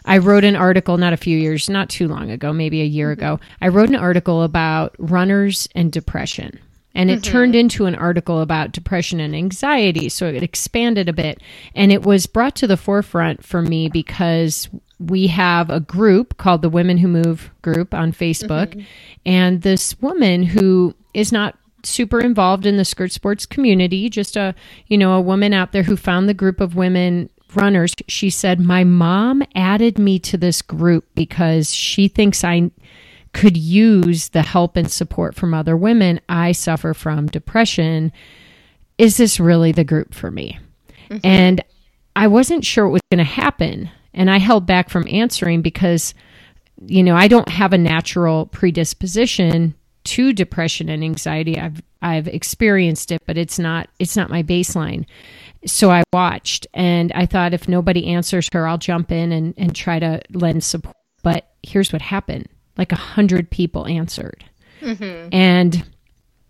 I 0.06 0.20
wrote 0.20 0.44
an 0.44 0.56
article, 0.56 0.98
not 0.98 1.14
a 1.14 1.18
few 1.18 1.38
years, 1.38 1.70
not 1.70 1.90
too 1.90 2.08
long 2.08 2.32
ago, 2.32 2.54
maybe 2.54 2.82
a 2.82 2.86
year 2.86 3.12
ago. 3.12 3.40
I 3.62 3.70
wrote 3.70 3.90
an 3.90 3.96
article 3.96 4.44
about 4.44 4.96
runners 4.98 5.68
and 5.76 5.92
depression. 5.92 6.60
And 6.94 7.12
it 7.12 7.22
mm-hmm. 7.22 7.32
turned 7.32 7.56
into 7.56 7.88
an 7.88 7.96
article 7.96 8.40
about 8.40 8.72
depression 8.72 9.20
and 9.20 9.36
anxiety. 9.36 10.08
So 10.08 10.28
it 10.28 10.42
expanded 10.42 11.10
a 11.10 11.14
bit. 11.14 11.42
And 11.74 11.92
it 11.92 12.04
was 12.04 12.26
brought 12.26 12.56
to 12.58 12.68
the 12.68 12.78
forefront 12.78 13.44
for 13.44 13.62
me 13.62 13.90
because 13.90 14.70
we 15.00 15.28
have 15.28 15.70
a 15.70 15.82
group 15.82 16.38
called 16.38 16.62
the 16.62 16.70
Women 16.70 16.98
Who 17.00 17.10
Move 17.10 17.52
group 17.62 17.94
on 17.94 18.14
Facebook. 18.14 18.70
Mm-hmm. 18.70 18.82
And 19.26 19.62
this 19.64 20.00
woman 20.02 20.44
who 20.44 20.96
is 21.14 21.34
not 21.34 21.58
super 21.86 22.20
involved 22.20 22.66
in 22.66 22.78
the 22.78 22.86
skirt 22.86 23.12
sports 23.12 23.46
community, 23.46 24.10
just 24.10 24.36
a, 24.36 24.56
you 24.88 24.98
know, 24.98 25.14
a 25.14 25.22
woman 25.22 25.54
out 25.54 25.72
there 25.72 25.84
who 25.84 25.96
found 25.96 26.28
the 26.28 26.34
group 26.34 26.60
of 26.60 26.76
women 26.76 27.30
runners. 27.56 27.94
She 28.08 28.30
said, 28.30 28.60
My 28.60 28.84
mom 28.84 29.44
added 29.56 29.98
me 29.98 30.20
to 30.20 30.38
this 30.38 30.62
group 30.62 31.06
because 31.16 31.74
she 31.74 32.08
thinks 32.08 32.44
I 32.44 32.72
could 33.34 33.58
use 33.58 34.30
the 34.30 34.42
help 34.42 34.78
and 34.78 34.90
support 34.90 35.36
from 35.36 35.54
other 35.54 35.76
women. 35.76 36.22
I 36.30 36.54
suffer 36.54 36.94
from 36.94 37.28
depression. 37.28 38.12
Is 38.98 39.18
this 39.18 39.40
really 39.40 39.72
the 39.72 39.84
group 39.84 40.14
for 40.14 40.32
me? 40.32 40.58
Mm-hmm. 41.10 41.26
And 41.26 41.64
I 42.16 42.28
wasn't 42.28 42.64
sure 42.64 42.86
what 42.86 42.94
was 42.94 43.02
going 43.12 43.18
to 43.18 43.24
happen. 43.26 43.90
And 44.14 44.32
I 44.32 44.40
held 44.40 44.66
back 44.66 44.90
from 44.90 45.06
answering 45.10 45.62
because, 45.62 46.14
you 46.86 47.04
know, 47.04 47.16
I 47.16 47.28
don't 47.28 47.50
have 47.50 47.74
a 47.74 47.78
natural 47.78 48.46
predisposition 48.48 49.76
to 50.06 50.34
depression 50.34 50.90
and 50.90 51.04
anxiety. 51.04 51.60
I've 51.60 51.82
I've 52.02 52.28
experienced 52.28 53.12
it, 53.12 53.22
but 53.26 53.38
it's 53.38 53.60
not 53.60 53.90
it's 54.00 54.16
not 54.16 54.30
my 54.30 54.44
baseline. 54.44 55.06
So 55.66 55.92
I 55.92 56.04
watched 56.14 56.68
and 56.74 57.12
I 57.14 57.26
thought 57.26 57.54
if 57.54 57.68
nobody 57.68 58.08
answers 58.08 58.48
her, 58.54 58.68
I'll 58.68 58.78
jump 58.78 59.12
in 59.12 59.32
and, 59.32 59.54
and 59.58 59.76
try 59.76 60.00
to 60.00 60.22
lend 60.32 60.64
support. 60.64 60.96
But 61.24 61.48
here's 61.64 61.92
what 61.92 62.02
happened. 62.02 62.48
Like 62.78 62.92
a 62.92 62.98
hundred 62.98 63.50
people 63.50 63.88
answered. 63.88 64.46
Mm-hmm. 64.82 65.30
And 65.32 65.84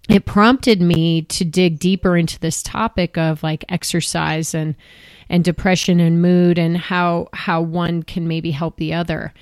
it 0.09 0.25
prompted 0.25 0.81
me 0.81 1.23
to 1.23 1.45
dig 1.45 1.79
deeper 1.79 2.17
into 2.17 2.39
this 2.39 2.61
topic 2.61 3.17
of 3.17 3.41
like 3.41 3.65
exercise 3.69 4.53
and 4.53 4.75
and 5.29 5.43
depression 5.43 5.99
and 5.99 6.21
mood 6.21 6.59
and 6.59 6.77
how 6.77 7.29
how 7.33 7.61
one 7.61 8.03
can 8.03 8.27
maybe 8.27 8.51
help 8.51 8.77
the 8.77 8.93
other. 8.93 9.33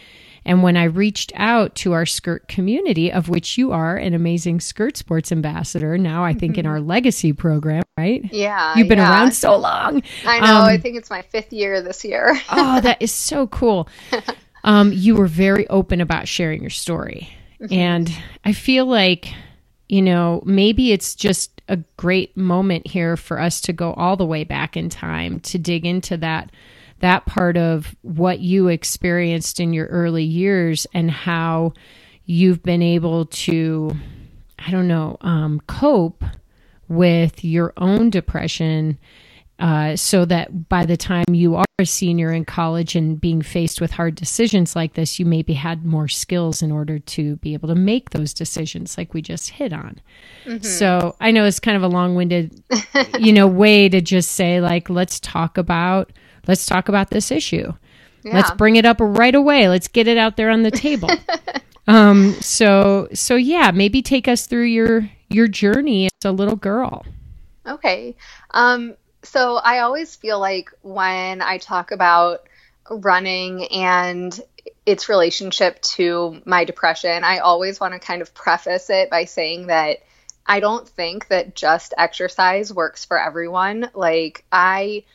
And 0.45 0.61
when 0.61 0.75
I 0.75 0.83
reached 0.85 1.31
out 1.35 1.75
to 1.75 1.93
our 1.93 2.05
skirt 2.05 2.47
community, 2.47 3.11
of 3.11 3.29
which 3.29 3.57
you 3.57 3.71
are 3.71 3.95
an 3.95 4.13
amazing 4.13 4.59
skirt 4.59 4.97
sports 4.97 5.31
ambassador, 5.31 5.97
now 5.97 6.23
I 6.23 6.33
think 6.33 6.53
mm-hmm. 6.53 6.61
in 6.61 6.65
our 6.65 6.81
legacy 6.81 7.33
program, 7.33 7.83
right? 7.97 8.23
Yeah. 8.31 8.75
You've 8.75 8.89
been 8.89 8.97
yeah. 8.97 9.11
around 9.11 9.31
so 9.33 9.55
long. 9.55 10.03
I 10.25 10.39
know. 10.39 10.57
Um, 10.57 10.63
I 10.63 10.77
think 10.77 10.97
it's 10.97 11.09
my 11.09 11.21
fifth 11.21 11.53
year 11.53 11.81
this 11.81 12.03
year. 12.03 12.37
oh, 12.51 12.81
that 12.81 13.01
is 13.01 13.11
so 13.11 13.47
cool. 13.47 13.87
Um, 14.63 14.93
you 14.93 15.15
were 15.15 15.27
very 15.27 15.67
open 15.67 15.99
about 15.99 16.27
sharing 16.27 16.61
your 16.61 16.69
story. 16.69 17.29
Mm-hmm. 17.59 17.73
And 17.73 18.11
I 18.45 18.53
feel 18.53 18.85
like, 18.85 19.33
you 19.89 20.01
know, 20.01 20.41
maybe 20.45 20.91
it's 20.91 21.15
just 21.15 21.61
a 21.67 21.77
great 21.97 22.35
moment 22.35 22.87
here 22.87 23.17
for 23.17 23.39
us 23.39 23.61
to 23.61 23.73
go 23.73 23.93
all 23.93 24.17
the 24.17 24.25
way 24.25 24.43
back 24.43 24.75
in 24.75 24.89
time 24.89 25.39
to 25.41 25.57
dig 25.57 25.85
into 25.85 26.17
that 26.17 26.51
that 27.03 27.25
part 27.25 27.57
of 27.57 27.95
what 28.01 28.39
you 28.39 28.69
experienced 28.69 29.59
in 29.59 29.73
your 29.73 29.87
early 29.87 30.23
years 30.23 30.87
and 30.93 31.11
how 31.11 31.73
you've 32.25 32.63
been 32.63 32.81
able 32.81 33.25
to, 33.25 33.91
I 34.57 34.71
don't 34.71 34.87
know, 34.87 35.17
um, 35.21 35.61
cope 35.67 36.23
with 36.87 37.43
your 37.43 37.73
own 37.77 38.09
depression. 38.09 38.97
Uh, 39.59 39.95
so 39.95 40.25
that 40.25 40.67
by 40.67 40.83
the 40.85 40.97
time 40.97 41.25
you 41.31 41.55
are 41.55 41.63
a 41.79 41.85
senior 41.85 42.33
in 42.33 42.43
college 42.43 42.95
and 42.95 43.21
being 43.21 43.41
faced 43.41 43.79
with 43.79 43.91
hard 43.91 44.15
decisions 44.15 44.75
like 44.75 44.95
this, 44.95 45.19
you 45.19 45.25
maybe 45.25 45.53
had 45.53 45.85
more 45.85 46.07
skills 46.07 46.61
in 46.61 46.71
order 46.71 46.97
to 46.99 47.35
be 47.37 47.53
able 47.53 47.69
to 47.69 47.75
make 47.75 48.09
those 48.09 48.33
decisions, 48.33 48.97
like 48.97 49.13
we 49.13 49.21
just 49.21 49.51
hit 49.51 49.71
on. 49.71 50.01
Mm-hmm. 50.45 50.63
So 50.63 51.15
I 51.21 51.31
know 51.31 51.45
it's 51.45 51.59
kind 51.59 51.77
of 51.77 51.83
a 51.83 51.87
long-winded, 51.87 52.63
you 53.19 53.31
know, 53.31 53.47
way 53.47 53.87
to 53.89 54.01
just 54.01 54.31
say 54.31 54.59
like, 54.59 54.89
let's 54.89 55.19
talk 55.19 55.57
about 55.57 56.11
let's 56.47 56.65
talk 56.65 56.89
about 56.89 57.09
this 57.09 57.31
issue. 57.31 57.73
Yeah. 58.23 58.35
Let's 58.35 58.51
bring 58.51 58.77
it 58.77 58.85
up 58.85 58.97
right 58.99 59.35
away. 59.35 59.67
Let's 59.67 59.87
get 59.87 60.07
it 60.07 60.17
out 60.17 60.37
there 60.37 60.49
on 60.49 60.63
the 60.63 60.71
table. 60.71 61.09
um, 61.87 62.33
so 62.41 63.09
so 63.13 63.35
yeah, 63.35 63.71
maybe 63.71 64.01
take 64.01 64.27
us 64.27 64.45
through 64.45 64.65
your 64.65 65.09
your 65.29 65.47
journey 65.47 66.05
as 66.05 66.25
a 66.25 66.31
little 66.31 66.55
girl. 66.55 67.05
Okay. 67.65 68.15
Um, 68.51 68.95
so 69.23 69.55
I 69.55 69.79
always 69.79 70.15
feel 70.15 70.39
like 70.39 70.69
when 70.81 71.41
I 71.41 71.57
talk 71.57 71.91
about 71.91 72.47
running 72.89 73.65
and 73.67 74.39
its 74.85 75.07
relationship 75.07 75.81
to 75.81 76.41
my 76.45 76.65
depression, 76.65 77.23
I 77.23 77.39
always 77.39 77.79
want 77.79 77.93
to 77.93 77.99
kind 77.99 78.21
of 78.21 78.33
preface 78.33 78.89
it 78.89 79.09
by 79.09 79.25
saying 79.25 79.67
that 79.67 79.99
I 80.45 80.59
don't 80.59 80.87
think 80.87 81.29
that 81.29 81.55
just 81.55 81.93
exercise 81.97 82.73
works 82.73 83.05
for 83.05 83.17
everyone. 83.17 83.89
Like, 83.93 84.43
I 84.51 85.05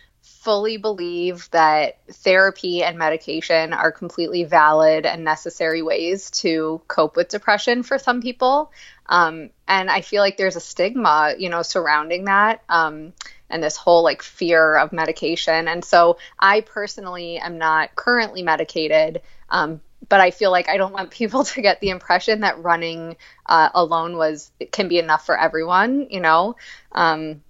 fully 0.49 0.79
believe 0.79 1.47
that 1.51 1.99
therapy 2.11 2.83
and 2.83 2.97
medication 2.97 3.75
are 3.75 3.93
completely 3.93 4.45
valid 4.45 5.05
and 5.05 5.23
necessary 5.23 5.83
ways 5.83 6.31
to 6.31 6.81
cope 6.89 7.17
with 7.17 7.29
depression 7.29 7.83
for 7.83 7.99
some 7.99 8.23
people. 8.23 8.73
Um, 9.11 9.51
and 9.67 9.91
I 9.91 10.01
feel 10.01 10.23
like 10.23 10.39
there's 10.39 10.57
a 10.57 10.61
stigma, 10.61 11.35
you 11.37 11.51
know, 11.51 11.61
surrounding 11.61 12.25
that. 12.25 12.63
Um, 12.67 13.13
and 13.51 13.63
this 13.63 13.77
whole 13.77 14.03
like 14.03 14.23
fear 14.23 14.79
of 14.79 14.91
medication. 14.91 15.69
And 15.69 15.85
so 15.85 16.17
I 16.41 16.63
personally 16.63 17.37
am 17.37 17.59
not 17.59 17.95
currently 17.95 18.41
medicated, 18.41 19.21
um, 19.51 19.83
but 20.09 20.21
I 20.21 20.31
feel 20.31 20.51
like 20.51 20.71
I 20.71 20.79
don't 20.79 20.95
want 20.95 21.11
people 21.21 21.45
to 21.45 21.61
get 21.61 21.83
the 21.83 21.91
impression 21.91 22.41
that 22.41 22.63
running 22.63 23.19
uh, 23.45 23.69
alone 23.75 24.17
was 24.17 24.51
can 24.73 24.89
be 24.89 24.99
enough 24.99 25.27
for 25.27 25.39
everyone. 25.39 26.07
You 26.09 26.21
know, 26.21 26.57
um, 26.93 27.43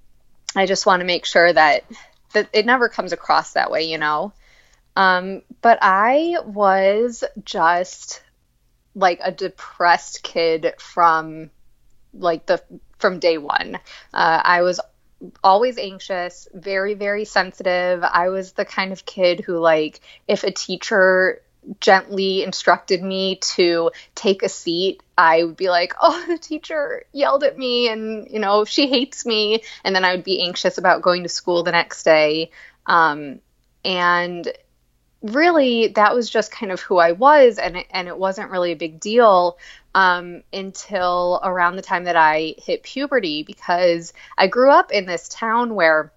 I 0.56 0.66
just 0.66 0.84
want 0.84 0.98
to 0.98 1.06
make 1.06 1.26
sure 1.26 1.52
that 1.52 1.84
that 2.32 2.48
it 2.52 2.66
never 2.66 2.88
comes 2.88 3.12
across 3.12 3.52
that 3.52 3.70
way. 3.70 3.84
You 3.84 3.98
know, 3.98 4.32
um, 4.96 5.42
but 5.62 5.78
I 5.82 6.36
was 6.44 7.24
just 7.44 8.22
like 8.94 9.20
a 9.22 9.32
depressed 9.32 10.22
kid 10.22 10.74
from 10.78 11.50
like 12.12 12.46
the 12.46 12.62
from 12.98 13.18
day 13.18 13.38
one. 13.38 13.76
Uh, 14.12 14.42
I 14.44 14.62
was 14.62 14.80
always 15.42 15.78
anxious, 15.78 16.48
very, 16.54 16.94
very 16.94 17.24
sensitive. 17.24 18.02
I 18.04 18.28
was 18.28 18.52
the 18.52 18.64
kind 18.64 18.92
of 18.92 19.04
kid 19.04 19.40
who, 19.40 19.58
like, 19.58 20.00
if 20.26 20.44
a 20.44 20.50
teacher 20.50 21.42
gently 21.80 22.42
instructed 22.42 23.02
me 23.02 23.36
to 23.36 23.90
take 24.14 24.42
a 24.42 24.48
seat, 24.48 25.02
I 25.16 25.44
would 25.44 25.56
be 25.56 25.68
like, 25.68 25.94
oh, 26.00 26.24
the 26.28 26.38
teacher 26.38 27.04
yelled 27.12 27.44
at 27.44 27.58
me 27.58 27.88
and, 27.88 28.28
you 28.30 28.38
know, 28.38 28.64
she 28.64 28.88
hates 28.88 29.26
me. 29.26 29.62
And 29.84 29.94
then 29.94 30.04
I 30.04 30.14
would 30.14 30.24
be 30.24 30.42
anxious 30.42 30.78
about 30.78 31.02
going 31.02 31.24
to 31.24 31.28
school 31.28 31.62
the 31.62 31.72
next 31.72 32.02
day. 32.02 32.50
Um, 32.86 33.40
and 33.84 34.50
really, 35.22 35.88
that 35.88 36.14
was 36.14 36.30
just 36.30 36.52
kind 36.52 36.72
of 36.72 36.80
who 36.80 36.98
I 36.98 37.12
was. 37.12 37.58
And 37.58 37.76
it, 37.76 37.86
and 37.90 38.08
it 38.08 38.16
wasn't 38.16 38.50
really 38.50 38.72
a 38.72 38.76
big 38.76 39.00
deal 39.00 39.58
um, 39.94 40.42
until 40.52 41.40
around 41.42 41.76
the 41.76 41.82
time 41.82 42.04
that 42.04 42.16
I 42.16 42.54
hit 42.58 42.82
puberty 42.82 43.42
because 43.42 44.12
I 44.36 44.46
grew 44.46 44.70
up 44.70 44.92
in 44.92 45.06
this 45.06 45.28
town 45.28 45.74
where 45.74 46.12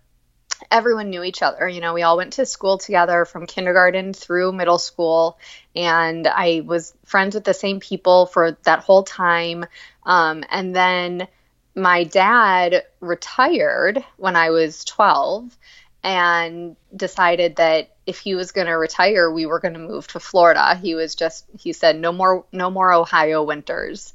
everyone 0.70 1.10
knew 1.10 1.24
each 1.24 1.42
other. 1.42 1.68
You 1.68 1.82
know, 1.82 1.94
we 1.94 2.04
all 2.04 2.18
went 2.18 2.34
to 2.34 2.46
school 2.46 2.78
together 2.78 3.26
from 3.26 3.46
kindergarten 3.46 4.14
through 4.14 4.52
middle 4.52 4.80
school, 4.80 5.38
and 5.76 6.28
I 6.28 6.62
was 6.66 6.94
friends 7.06 7.36
with 7.36 7.44
the 7.44 7.54
same 7.54 7.80
people 7.80 8.26
for 8.26 8.58
that 8.64 8.80
whole 8.80 9.04
time. 9.04 9.66
Um, 10.06 10.44
and 10.50 10.76
then 10.76 11.28
my 11.76 12.04
dad 12.04 12.84
retired 13.00 14.04
when 14.18 14.36
I 14.36 14.50
was 14.50 14.84
12 14.86 15.58
and 16.04 16.76
decided 16.96 17.58
that 17.58 17.92
if 18.06 18.20
he 18.20 18.36
was 18.36 18.52
going 18.52 18.68
to 18.68 18.74
retire, 18.74 19.32
we 19.32 19.46
were 19.46 19.60
going 19.60 19.76
to 19.76 19.80
move 19.80 20.08
to 20.08 20.20
Florida. 20.20 20.76
He 20.76 20.96
was 20.96 21.16
just 21.16 21.46
he 21.58 21.74
said 21.74 22.00
no 22.00 22.12
more 22.12 22.46
no 22.52 22.70
more 22.70 22.92
Ohio 22.92 23.44
winters. 23.44 24.14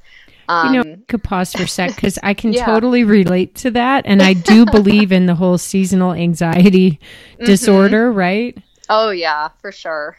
Um, 0.48 0.74
you 0.74 0.84
know, 0.84 0.92
I 0.92 0.98
could 1.08 1.22
pause 1.22 1.52
for 1.52 1.64
a 1.64 1.68
sec 1.68 1.94
because 1.94 2.18
I 2.22 2.34
can 2.34 2.52
yeah. 2.54 2.66
totally 2.66 3.04
relate 3.04 3.54
to 3.56 3.70
that, 3.72 4.04
and 4.06 4.22
I 4.22 4.32
do 4.32 4.64
believe 4.72 5.12
in 5.12 5.26
the 5.26 5.34
whole 5.34 5.58
seasonal 5.58 6.12
anxiety 6.12 7.00
mm-hmm. 7.34 7.44
disorder, 7.44 8.10
right? 8.12 8.56
Oh 8.88 9.10
yeah, 9.10 9.48
for 9.60 9.72
sure. 9.72 10.16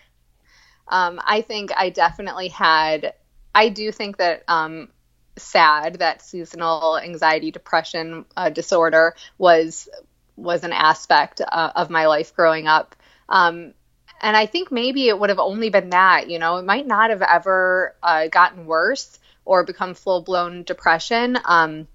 Um, 0.87 1.21
I 1.23 1.41
think 1.41 1.71
I 1.75 1.89
definitely 1.89 2.49
had. 2.49 3.13
I 3.53 3.69
do 3.69 3.91
think 3.91 4.17
that 4.17 4.43
um, 4.47 4.89
sad 5.37 5.95
that 5.95 6.21
seasonal 6.21 6.97
anxiety 6.97 7.51
depression 7.51 8.25
uh, 8.35 8.49
disorder 8.49 9.15
was 9.37 9.89
was 10.35 10.63
an 10.63 10.73
aspect 10.73 11.41
uh, 11.41 11.71
of 11.75 11.89
my 11.89 12.07
life 12.07 12.35
growing 12.35 12.67
up. 12.67 12.95
Um, 13.29 13.73
and 14.21 14.35
I 14.35 14.45
think 14.45 14.71
maybe 14.71 15.07
it 15.07 15.19
would 15.19 15.29
have 15.29 15.39
only 15.39 15.69
been 15.69 15.89
that, 15.91 16.29
you 16.29 16.39
know, 16.39 16.57
it 16.57 16.65
might 16.65 16.87
not 16.87 17.09
have 17.09 17.21
ever 17.21 17.95
uh, 18.01 18.27
gotten 18.27 18.65
worse 18.65 19.19
or 19.47 19.63
become 19.63 19.93
full 19.93 20.21
blown 20.21 20.63
depression. 20.63 21.37
Um, 21.45 21.87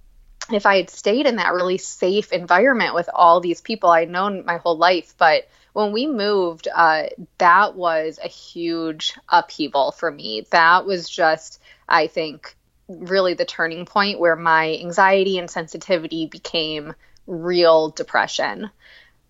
if 0.51 0.67
I 0.67 0.77
had 0.77 0.91
stayed 0.91 1.27
in 1.27 1.37
that 1.37 1.53
really 1.53 1.79
safe 1.79 2.33
environment 2.33 2.95
with 2.95 3.09
all 3.15 3.41
these 3.41 3.61
people 3.61 3.91
I'd 3.91 4.11
known 4.11 4.45
my 4.45 4.57
whole 4.57 4.77
life. 4.77 5.15
But 5.17 5.49
when 5.73 5.93
we 5.93 6.07
moved, 6.07 6.69
uh, 6.75 7.05
that 7.38 7.77
was 7.77 8.19
a 8.23 8.29
huge 8.29 9.15
upheaval 9.29 9.93
for 9.93 10.11
me. 10.11 10.47
That 10.51 10.85
was 10.85 11.09
just, 11.09 11.61
I 11.88 12.07
think, 12.09 12.57
really 12.88 13.35
the 13.35 13.45
turning 13.45 13.87
point 13.87 14.19
where 14.19 14.37
my 14.37 14.77
anxiety 14.81 15.38
and 15.38 15.51
sensitivity 15.51 16.27
became 16.27 16.95
real 17.27 17.91
depression. 17.91 18.71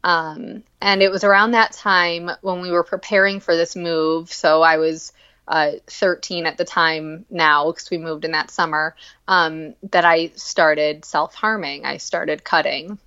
Um, 0.05 0.65
and 0.81 1.03
it 1.03 1.11
was 1.11 1.25
around 1.25 1.53
that 1.53 1.73
time 1.73 2.31
when 2.41 2.61
we 2.61 2.71
were 2.71 2.83
preparing 2.83 3.39
for 3.39 3.55
this 3.55 3.77
move. 3.77 4.33
So 4.33 4.63
I 4.63 4.79
was 4.79 5.13
uh, 5.49 5.73
13 5.87 6.47
at 6.47 6.57
the 6.57 6.65
time 6.65 7.25
now, 7.31 7.71
because 7.71 7.91
we 7.91 7.99
moved 7.99 8.25
in 8.25 8.33
that 8.33 8.51
summer, 8.51 8.95
um, 9.29 9.75
that 9.91 10.05
I 10.05 10.29
started 10.35 11.05
self 11.05 11.35
harming. 11.35 11.85
I 11.85 11.97
started 11.97 12.45
cutting 12.45 12.99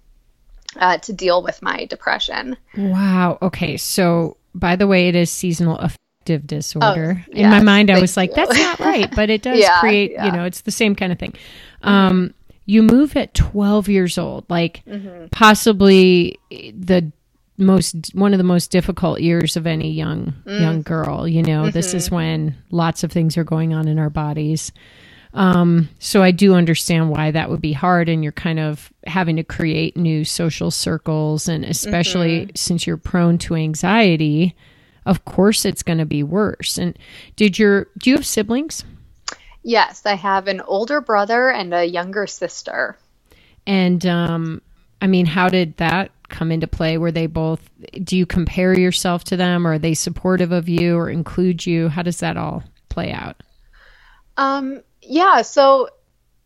uh, 0.77 0.97
to 0.99 1.13
deal 1.13 1.41
with 1.41 1.61
my 1.61 1.85
depression. 1.85 2.57
Wow. 2.77 3.37
Okay. 3.41 3.77
So, 3.77 4.37
by 4.53 4.75
the 4.75 4.87
way, 4.87 5.07
it 5.07 5.15
is 5.15 5.31
seasonal 5.31 5.77
affective 5.77 6.45
disorder. 6.45 7.25
Oh, 7.27 7.31
in 7.31 7.49
my 7.49 7.61
mind, 7.61 7.89
I 7.89 7.99
was 7.99 8.17
like, 8.17 8.33
that's 8.33 8.57
not 8.57 8.79
right, 8.79 9.13
but 9.15 9.29
it 9.29 9.41
does 9.43 9.59
yeah, 9.59 9.79
create, 9.79 10.11
yeah. 10.11 10.25
you 10.25 10.31
know, 10.31 10.43
it's 10.43 10.61
the 10.61 10.71
same 10.71 10.95
kind 10.95 11.11
of 11.11 11.19
thing. 11.19 11.33
Um, 11.83 12.33
you 12.65 12.81
move 12.81 13.15
at 13.15 13.33
12 13.33 13.89
years 13.89 14.17
old, 14.17 14.45
like 14.49 14.83
mm-hmm. 14.87 15.27
possibly 15.31 16.39
the 16.49 17.11
most 17.57 18.13
one 18.13 18.33
of 18.33 18.37
the 18.37 18.43
most 18.43 18.71
difficult 18.71 19.21
years 19.21 19.55
of 19.55 19.65
any 19.65 19.91
young 19.91 20.33
mm. 20.45 20.59
young 20.59 20.81
girl 20.81 21.27
you 21.27 21.41
know 21.41 21.63
mm-hmm. 21.63 21.71
this 21.71 21.93
is 21.93 22.07
mm-hmm. 22.07 22.15
when 22.15 22.57
lots 22.69 23.03
of 23.03 23.11
things 23.11 23.37
are 23.37 23.43
going 23.43 23.73
on 23.73 23.87
in 23.87 23.97
our 23.97 24.09
bodies 24.09 24.71
um, 25.33 25.89
so 25.99 26.21
i 26.21 26.31
do 26.31 26.53
understand 26.53 27.09
why 27.09 27.31
that 27.31 27.49
would 27.49 27.61
be 27.61 27.73
hard 27.73 28.09
and 28.09 28.23
you're 28.23 28.31
kind 28.31 28.59
of 28.59 28.91
having 29.05 29.35
to 29.35 29.43
create 29.43 29.95
new 29.95 30.25
social 30.25 30.69
circles 30.69 31.47
and 31.47 31.63
especially 31.65 32.41
mm-hmm. 32.41 32.55
since 32.55 32.85
you're 32.85 32.97
prone 32.97 33.37
to 33.37 33.55
anxiety 33.55 34.55
of 35.05 35.23
course 35.23 35.65
it's 35.65 35.83
going 35.83 35.99
to 35.99 36.05
be 36.05 36.23
worse 36.23 36.77
and 36.77 36.97
did 37.35 37.57
your 37.57 37.87
do 37.97 38.09
you 38.09 38.15
have 38.15 38.25
siblings 38.25 38.83
Yes, 39.67 40.05
I 40.05 40.13
have 40.13 40.47
an 40.47 40.61
older 40.61 41.01
brother 41.01 41.49
and 41.49 41.73
a 41.73 41.83
younger 41.83 42.27
sister. 42.27 42.99
And 43.65 44.05
um, 44.05 44.61
I 45.01 45.07
mean, 45.07 45.25
how 45.25 45.49
did 45.49 45.75
that 45.77 46.11
come 46.29 46.51
into 46.51 46.67
play? 46.67 46.97
Were 46.97 47.11
they 47.11 47.27
both? 47.27 47.61
Do 48.03 48.17
you 48.17 48.25
compare 48.25 48.77
yourself 48.77 49.23
to 49.25 49.37
them, 49.37 49.65
or 49.65 49.73
are 49.73 49.79
they 49.79 49.93
supportive 49.93 50.51
of 50.51 50.69
you, 50.69 50.97
or 50.97 51.09
include 51.09 51.65
you? 51.65 51.89
How 51.89 52.01
does 52.01 52.19
that 52.19 52.37
all 52.37 52.63
play 52.89 53.11
out? 53.11 53.41
Um, 54.37 54.81
yeah, 55.01 55.41
so 55.41 55.89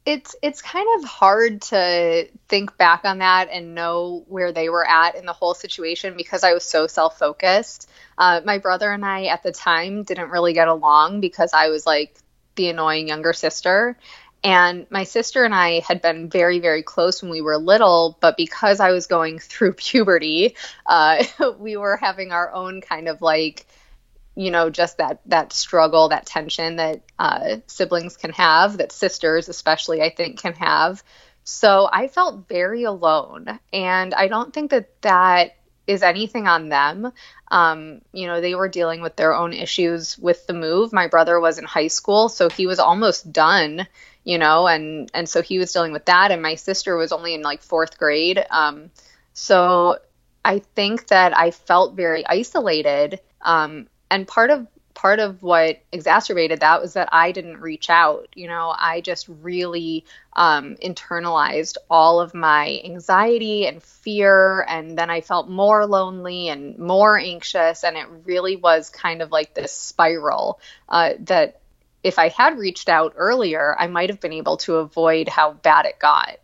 it's 0.05 0.35
it's 0.41 0.61
kind 0.61 0.87
of 0.97 1.07
hard 1.07 1.61
to 1.61 2.27
think 2.47 2.77
back 2.77 3.05
on 3.05 3.19
that 3.19 3.49
and 3.51 3.75
know 3.75 4.23
where 4.27 4.51
they 4.51 4.69
were 4.69 4.87
at 4.87 5.15
in 5.15 5.25
the 5.25 5.33
whole 5.33 5.53
situation 5.53 6.15
because 6.17 6.43
I 6.43 6.53
was 6.53 6.63
so 6.63 6.87
self 6.87 7.19
focused. 7.19 7.89
Uh, 8.17 8.41
my 8.43 8.57
brother 8.57 8.91
and 8.91 9.05
I 9.05 9.25
at 9.25 9.43
the 9.43 9.51
time 9.51 10.03
didn't 10.03 10.29
really 10.29 10.53
get 10.53 10.67
along 10.67 11.21
because 11.21 11.53
I 11.53 11.69
was 11.69 11.85
like 11.85 12.17
the 12.55 12.69
annoying 12.69 13.07
younger 13.07 13.33
sister. 13.33 13.97
And 14.43 14.87
my 14.89 15.03
sister 15.03 15.43
and 15.43 15.53
I 15.53 15.81
had 15.81 16.01
been 16.01 16.29
very, 16.29 16.59
very 16.59 16.81
close 16.81 17.21
when 17.21 17.31
we 17.31 17.41
were 17.41 17.57
little, 17.57 18.17
but 18.21 18.37
because 18.37 18.79
I 18.79 18.91
was 18.91 19.07
going 19.07 19.39
through 19.39 19.73
puberty, 19.73 20.55
uh, 20.85 21.23
we 21.59 21.77
were 21.77 21.97
having 21.97 22.31
our 22.31 22.51
own 22.53 22.81
kind 22.81 23.07
of 23.07 23.21
like, 23.21 23.65
you 24.35 24.51
know, 24.51 24.69
just 24.69 24.97
that 24.97 25.19
that 25.25 25.51
struggle, 25.51 26.09
that 26.09 26.25
tension 26.25 26.77
that 26.77 27.01
uh, 27.17 27.57
siblings 27.67 28.15
can 28.15 28.31
have, 28.31 28.77
that 28.77 28.91
sisters 28.91 29.49
especially, 29.49 30.01
I 30.01 30.09
think, 30.09 30.39
can 30.39 30.53
have. 30.53 31.03
So 31.43 31.89
I 31.91 32.07
felt 32.07 32.47
very 32.47 32.83
alone, 32.83 33.59
and 33.73 34.13
I 34.13 34.27
don't 34.27 34.53
think 34.53 34.71
that 34.71 35.01
that 35.01 35.55
is 35.89 36.03
anything 36.03 36.47
on 36.47 36.69
them. 36.69 37.11
Um, 37.49 38.01
you 38.13 38.27
know, 38.27 38.39
they 38.39 38.53
were 38.53 38.69
dealing 38.69 39.01
with 39.01 39.15
their 39.15 39.33
own 39.33 39.53
issues 39.53 40.17
with 40.19 40.45
the 40.45 40.53
move. 40.53 40.93
My 40.93 41.07
brother 41.07 41.39
was 41.39 41.57
in 41.57 41.65
high 41.65 41.87
school, 41.87 42.29
so 42.29 42.47
he 42.47 42.67
was 42.67 42.77
almost 42.77 43.33
done, 43.33 43.87
you 44.29 44.37
know, 44.37 44.67
and 44.67 45.09
and 45.15 45.27
so 45.27 45.41
he 45.41 45.57
was 45.57 45.73
dealing 45.73 45.91
with 45.91 46.05
that 46.05 46.29
and 46.29 46.39
my 46.39 46.53
sister 46.53 46.95
was 46.95 47.11
only 47.11 47.33
in 47.33 47.41
like 47.41 47.63
4th 47.63 47.97
grade. 47.97 48.45
Um, 48.51 48.91
so 49.33 49.97
I 50.45 50.59
think 50.59 51.07
that 51.07 51.35
I 51.35 51.49
felt 51.49 51.95
very 51.95 52.23
isolated 52.27 53.21
um, 53.41 53.87
and 54.11 54.27
part 54.27 54.51
of 54.51 54.67
part 54.93 55.19
of 55.19 55.41
what 55.41 55.79
exacerbated 55.91 56.59
that 56.59 56.81
was 56.81 56.93
that 56.93 57.09
I 57.11 57.31
didn't 57.31 57.61
reach 57.61 57.89
out. 57.89 58.27
You 58.35 58.47
know, 58.49 58.75
I 58.77 59.01
just 59.01 59.27
really 59.29 60.05
um, 60.33 60.75
internalized 60.75 61.77
all 61.89 62.19
of 62.19 62.35
my 62.35 62.81
anxiety 62.83 63.65
and 63.65 63.81
fear, 63.81 64.63
and 64.67 64.95
then 64.95 65.09
I 65.09 65.21
felt 65.21 65.49
more 65.49 65.87
lonely 65.87 66.49
and 66.49 66.77
more 66.77 67.17
anxious, 67.17 67.83
and 67.83 67.97
it 67.97 68.07
really 68.25 68.57
was 68.57 68.89
kind 68.89 69.23
of 69.23 69.31
like 69.31 69.55
this 69.55 69.71
spiral 69.71 70.59
uh, 70.87 71.13
that 71.21 71.58
if 72.03 72.19
I 72.19 72.29
had 72.29 72.57
reached 72.57 72.89
out 72.89 73.13
earlier, 73.17 73.75
I 73.79 73.87
might 73.87 74.09
have 74.09 74.19
been 74.19 74.33
able 74.33 74.57
to 74.57 74.75
avoid 74.75 75.27
how 75.29 75.53
bad 75.53 75.85
it 75.85 75.99
got. 75.99 76.39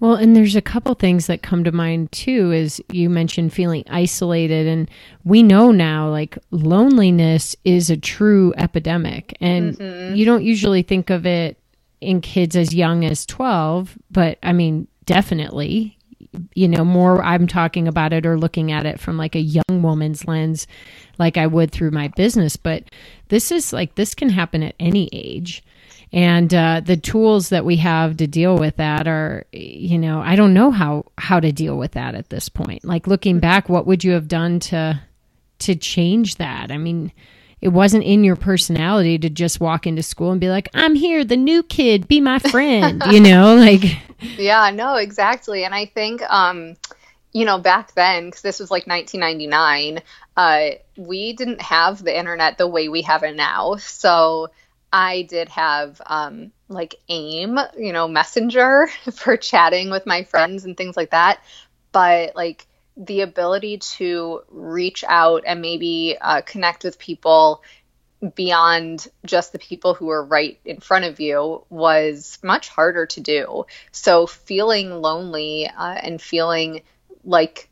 Well, 0.00 0.14
and 0.14 0.34
there's 0.34 0.56
a 0.56 0.60
couple 0.62 0.94
things 0.94 1.28
that 1.28 1.42
come 1.42 1.62
to 1.62 1.70
mind 1.70 2.10
too, 2.10 2.52
as 2.52 2.80
you 2.90 3.08
mentioned 3.08 3.52
feeling 3.52 3.84
isolated. 3.88 4.66
And 4.66 4.90
we 5.24 5.44
know 5.44 5.70
now, 5.70 6.08
like, 6.10 6.36
loneliness 6.50 7.54
is 7.64 7.88
a 7.88 7.96
true 7.96 8.52
epidemic. 8.56 9.36
And 9.40 9.78
mm-hmm. 9.78 10.16
you 10.16 10.24
don't 10.24 10.42
usually 10.42 10.82
think 10.82 11.10
of 11.10 11.24
it 11.24 11.56
in 12.00 12.20
kids 12.20 12.56
as 12.56 12.74
young 12.74 13.04
as 13.04 13.24
12, 13.26 13.96
but 14.10 14.38
I 14.42 14.52
mean, 14.52 14.88
definitely, 15.06 15.96
you 16.54 16.68
know, 16.68 16.84
more 16.84 17.22
I'm 17.22 17.46
talking 17.46 17.88
about 17.88 18.12
it 18.12 18.26
or 18.26 18.38
looking 18.38 18.72
at 18.72 18.86
it 18.86 19.00
from 19.00 19.16
like 19.16 19.34
a 19.34 19.40
young 19.40 19.82
woman's 19.82 20.26
lens, 20.26 20.66
like 21.18 21.36
I 21.36 21.46
would 21.46 21.70
through 21.70 21.90
my 21.90 22.08
business. 22.08 22.56
But 22.56 22.84
this 23.28 23.50
is 23.52 23.72
like, 23.72 23.94
this 23.94 24.14
can 24.14 24.28
happen 24.28 24.62
at 24.62 24.74
any 24.80 25.08
age. 25.12 25.62
And 26.12 26.52
uh, 26.52 26.82
the 26.84 26.96
tools 26.96 27.48
that 27.48 27.64
we 27.64 27.76
have 27.76 28.18
to 28.18 28.26
deal 28.26 28.58
with 28.58 28.76
that 28.76 29.08
are 29.08 29.46
you 29.50 29.96
know 29.96 30.20
i 30.20 30.36
don't 30.36 30.52
know 30.52 30.70
how 30.70 31.06
how 31.16 31.40
to 31.40 31.52
deal 31.52 31.78
with 31.78 31.92
that 31.92 32.14
at 32.14 32.28
this 32.28 32.50
point. 32.50 32.84
Like 32.84 33.06
looking 33.06 33.40
back 33.40 33.70
what 33.70 33.86
would 33.86 34.04
you 34.04 34.12
have 34.12 34.28
done 34.28 34.60
to 34.60 35.00
to 35.60 35.74
change 35.74 36.36
that? 36.36 36.70
I 36.70 36.76
mean 36.76 37.12
it 37.62 37.68
wasn't 37.68 38.04
in 38.04 38.24
your 38.24 38.36
personality 38.36 39.18
to 39.18 39.30
just 39.30 39.60
walk 39.60 39.86
into 39.86 40.02
school 40.02 40.32
and 40.32 40.40
be 40.40 40.50
like 40.50 40.68
i'm 40.74 40.94
here 40.94 41.24
the 41.24 41.36
new 41.36 41.62
kid 41.62 42.06
be 42.08 42.20
my 42.20 42.38
friend 42.38 43.02
you 43.10 43.20
know 43.22 43.54
like 43.54 43.84
yeah 44.36 44.70
no 44.70 44.96
exactly 44.96 45.64
and 45.64 45.74
i 45.74 45.86
think 45.86 46.20
um 46.30 46.76
you 47.32 47.46
know 47.46 47.58
back 47.58 47.94
then 47.94 48.26
because 48.26 48.42
this 48.42 48.60
was 48.60 48.70
like 48.70 48.86
1999 48.86 50.02
uh 50.36 50.70
we 50.96 51.32
didn't 51.32 51.62
have 51.62 52.02
the 52.04 52.16
internet 52.16 52.58
the 52.58 52.66
way 52.66 52.88
we 52.88 53.02
have 53.02 53.22
it 53.22 53.34
now 53.34 53.76
so 53.76 54.50
I 54.92 55.22
did 55.22 55.48
have 55.48 56.02
um, 56.04 56.52
like 56.68 56.96
AIM, 57.08 57.58
you 57.78 57.92
know, 57.94 58.08
Messenger 58.08 58.88
for 59.12 59.36
chatting 59.36 59.90
with 59.90 60.04
my 60.04 60.24
friends 60.24 60.64
and 60.64 60.76
things 60.76 60.96
like 60.96 61.10
that. 61.10 61.42
But 61.92 62.36
like 62.36 62.66
the 63.06 63.22
ability 63.22 63.78
to 63.78 64.42
reach 64.50 65.04
out 65.06 65.42
and 65.46 65.60
maybe 65.60 66.16
uh, 66.20 66.40
connect 66.42 66.84
with 66.84 66.98
people 66.98 67.62
beyond 68.34 69.08
just 69.24 69.52
the 69.52 69.58
people 69.58 69.94
who 69.94 70.08
are 70.10 70.24
right 70.24 70.60
in 70.64 70.78
front 70.78 71.04
of 71.04 71.18
you 71.18 71.64
was 71.68 72.38
much 72.42 72.68
harder 72.68 73.06
to 73.06 73.20
do. 73.20 73.66
So 73.90 74.26
feeling 74.26 74.90
lonely 74.90 75.66
uh, 75.66 75.98
and 76.00 76.22
feeling 76.22 76.82
like 77.24 77.68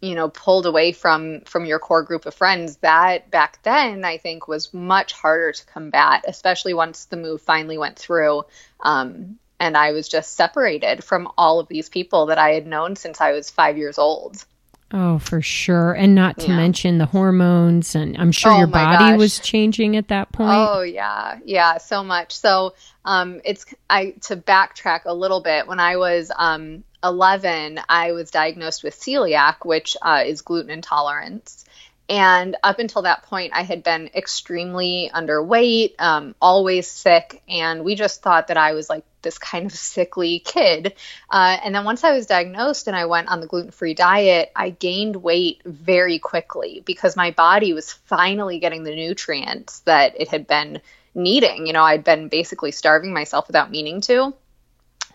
you 0.00 0.14
know 0.14 0.28
pulled 0.28 0.66
away 0.66 0.92
from 0.92 1.40
from 1.40 1.66
your 1.66 1.80
core 1.80 2.04
group 2.04 2.26
of 2.26 2.34
friends 2.34 2.76
that 2.78 3.30
back 3.30 3.60
then 3.64 4.04
i 4.04 4.16
think 4.16 4.46
was 4.46 4.72
much 4.72 5.12
harder 5.12 5.50
to 5.50 5.66
combat 5.66 6.24
especially 6.28 6.72
once 6.72 7.06
the 7.06 7.16
move 7.16 7.42
finally 7.42 7.78
went 7.78 7.98
through 7.98 8.44
um, 8.80 9.38
and 9.58 9.76
i 9.76 9.90
was 9.90 10.08
just 10.08 10.34
separated 10.34 11.02
from 11.02 11.28
all 11.36 11.58
of 11.58 11.68
these 11.68 11.88
people 11.88 12.26
that 12.26 12.38
i 12.38 12.50
had 12.50 12.66
known 12.66 12.94
since 12.94 13.20
i 13.20 13.32
was 13.32 13.50
five 13.50 13.76
years 13.76 13.98
old 13.98 14.44
oh 14.92 15.18
for 15.18 15.42
sure 15.42 15.92
and 15.92 16.14
not 16.14 16.38
to 16.38 16.48
yeah. 16.48 16.56
mention 16.56 16.98
the 16.98 17.06
hormones 17.06 17.94
and 17.94 18.16
i'm 18.16 18.32
sure 18.32 18.52
oh 18.52 18.58
your 18.58 18.66
body 18.66 19.12
gosh. 19.12 19.18
was 19.18 19.38
changing 19.38 19.96
at 19.96 20.08
that 20.08 20.32
point 20.32 20.50
oh 20.50 20.80
yeah 20.80 21.38
yeah 21.44 21.76
so 21.78 22.02
much 22.02 22.34
so 22.34 22.74
um, 23.04 23.40
it's 23.44 23.64
i 23.88 24.10
to 24.22 24.36
backtrack 24.36 25.02
a 25.04 25.14
little 25.14 25.40
bit 25.40 25.66
when 25.66 25.80
i 25.80 25.96
was 25.96 26.30
um, 26.36 26.84
11, 27.04 27.80
I 27.88 28.12
was 28.12 28.30
diagnosed 28.30 28.82
with 28.82 28.98
celiac, 28.98 29.64
which 29.64 29.96
uh, 30.02 30.24
is 30.26 30.42
gluten 30.42 30.70
intolerance. 30.70 31.64
And 32.08 32.56
up 32.62 32.78
until 32.78 33.02
that 33.02 33.24
point, 33.24 33.52
I 33.54 33.62
had 33.62 33.82
been 33.82 34.10
extremely 34.14 35.10
underweight, 35.14 36.00
um, 36.00 36.34
always 36.40 36.88
sick, 36.88 37.42
and 37.48 37.84
we 37.84 37.94
just 37.94 38.22
thought 38.22 38.48
that 38.48 38.56
I 38.56 38.72
was 38.72 38.88
like 38.88 39.04
this 39.22 39.38
kind 39.38 39.66
of 39.66 39.72
sickly 39.72 40.38
kid. 40.38 40.94
Uh, 41.30 41.56
and 41.62 41.74
then 41.74 41.84
once 41.84 42.04
I 42.04 42.12
was 42.12 42.26
diagnosed 42.26 42.86
and 42.86 42.96
I 42.96 43.06
went 43.06 43.28
on 43.28 43.40
the 43.40 43.46
gluten 43.46 43.70
free 43.70 43.94
diet, 43.94 44.50
I 44.54 44.70
gained 44.70 45.16
weight 45.16 45.62
very 45.64 46.18
quickly 46.18 46.82
because 46.84 47.16
my 47.16 47.30
body 47.30 47.72
was 47.72 47.92
finally 47.92 48.58
getting 48.58 48.84
the 48.84 48.94
nutrients 48.94 49.80
that 49.80 50.20
it 50.20 50.28
had 50.28 50.46
been 50.46 50.80
needing. 51.14 51.66
You 51.66 51.72
know, 51.72 51.82
I'd 51.82 52.04
been 52.04 52.28
basically 52.28 52.72
starving 52.72 53.12
myself 53.12 53.48
without 53.48 53.70
meaning 53.70 54.00
to. 54.02 54.34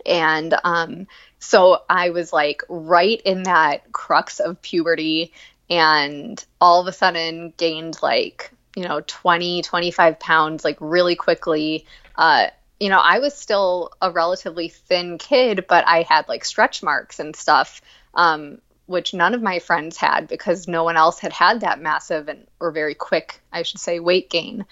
And 0.06 0.54
um, 0.64 1.08
so 1.40 1.82
I 1.90 2.10
was 2.10 2.34
like 2.34 2.64
right 2.70 3.22
in 3.24 3.44
that 3.44 3.92
crux 3.92 4.40
of 4.40 4.62
puberty 4.62 5.34
and 5.70 6.44
all 6.60 6.82
of 6.82 6.88
a 6.88 6.94
sudden 6.94 7.54
gained 7.58 8.02
like, 8.02 8.52
you 8.76 8.84
know, 8.84 9.02
20, 9.06 9.62
25 9.62 10.20
pounds 10.20 10.64
like 10.64 10.78
really 10.80 11.16
quickly. 11.16 11.86
Uh, 12.16 12.48
you 12.84 12.90
know, 12.90 13.00
I 13.00 13.20
was 13.20 13.34
still 13.34 13.92
a 14.02 14.12
relatively 14.12 14.68
thin 14.68 15.18
kid, 15.18 15.68
but 15.70 15.88
I 15.88 16.02
had 16.02 16.28
like 16.28 16.44
stretch 16.44 16.84
marks 16.84 17.18
and 17.18 17.34
stuff, 17.34 17.82
um, 18.14 18.58
which 18.88 19.14
none 19.14 19.34
of 19.34 19.42
my 19.42 19.60
friends 19.60 19.96
had 19.96 20.28
because 20.28 20.68
no 20.68 20.84
one 20.84 20.98
else 20.98 21.18
had 21.18 21.32
had 21.32 21.62
that 21.62 21.80
massive 21.80 22.28
and 22.28 22.46
or 22.60 22.72
very 22.72 22.94
quick, 22.94 23.40
I 23.54 23.64
should 23.64 23.80
say, 23.80 24.02
weight 24.02 24.30
gain. 24.30 24.66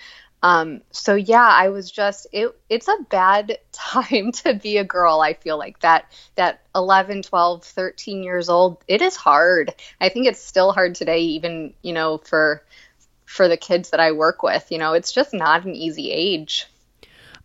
Um, 0.43 0.81
so 0.91 1.15
yeah, 1.15 1.47
I 1.47 1.69
was 1.69 1.89
just 1.89 2.27
it 2.33 2.53
it's 2.67 2.89
a 2.89 2.97
bad 3.09 3.59
time 3.71 4.33
to 4.43 4.55
be 4.55 4.75
a 4.75 4.83
girl. 4.83 5.21
I 5.21 5.33
feel 5.33 5.57
like 5.57 5.79
that 5.79 6.11
that 6.35 6.59
11, 6.75 7.21
12, 7.21 7.63
13 7.63 8.23
years 8.23 8.49
old, 8.49 8.83
it 8.89 9.01
is 9.01 9.15
hard. 9.15 9.73
I 10.01 10.09
think 10.09 10.27
it's 10.27 10.43
still 10.43 10.73
hard 10.73 10.95
today 10.95 11.19
even, 11.19 11.75
you 11.81 11.93
know, 11.93 12.17
for 12.17 12.61
for 13.23 13.47
the 13.47 13.55
kids 13.55 13.91
that 13.91 14.01
I 14.01 14.11
work 14.11 14.43
with, 14.43 14.69
you 14.69 14.79
know, 14.79 14.91
it's 14.91 15.13
just 15.13 15.33
not 15.33 15.63
an 15.63 15.75
easy 15.75 16.11
age. 16.11 16.67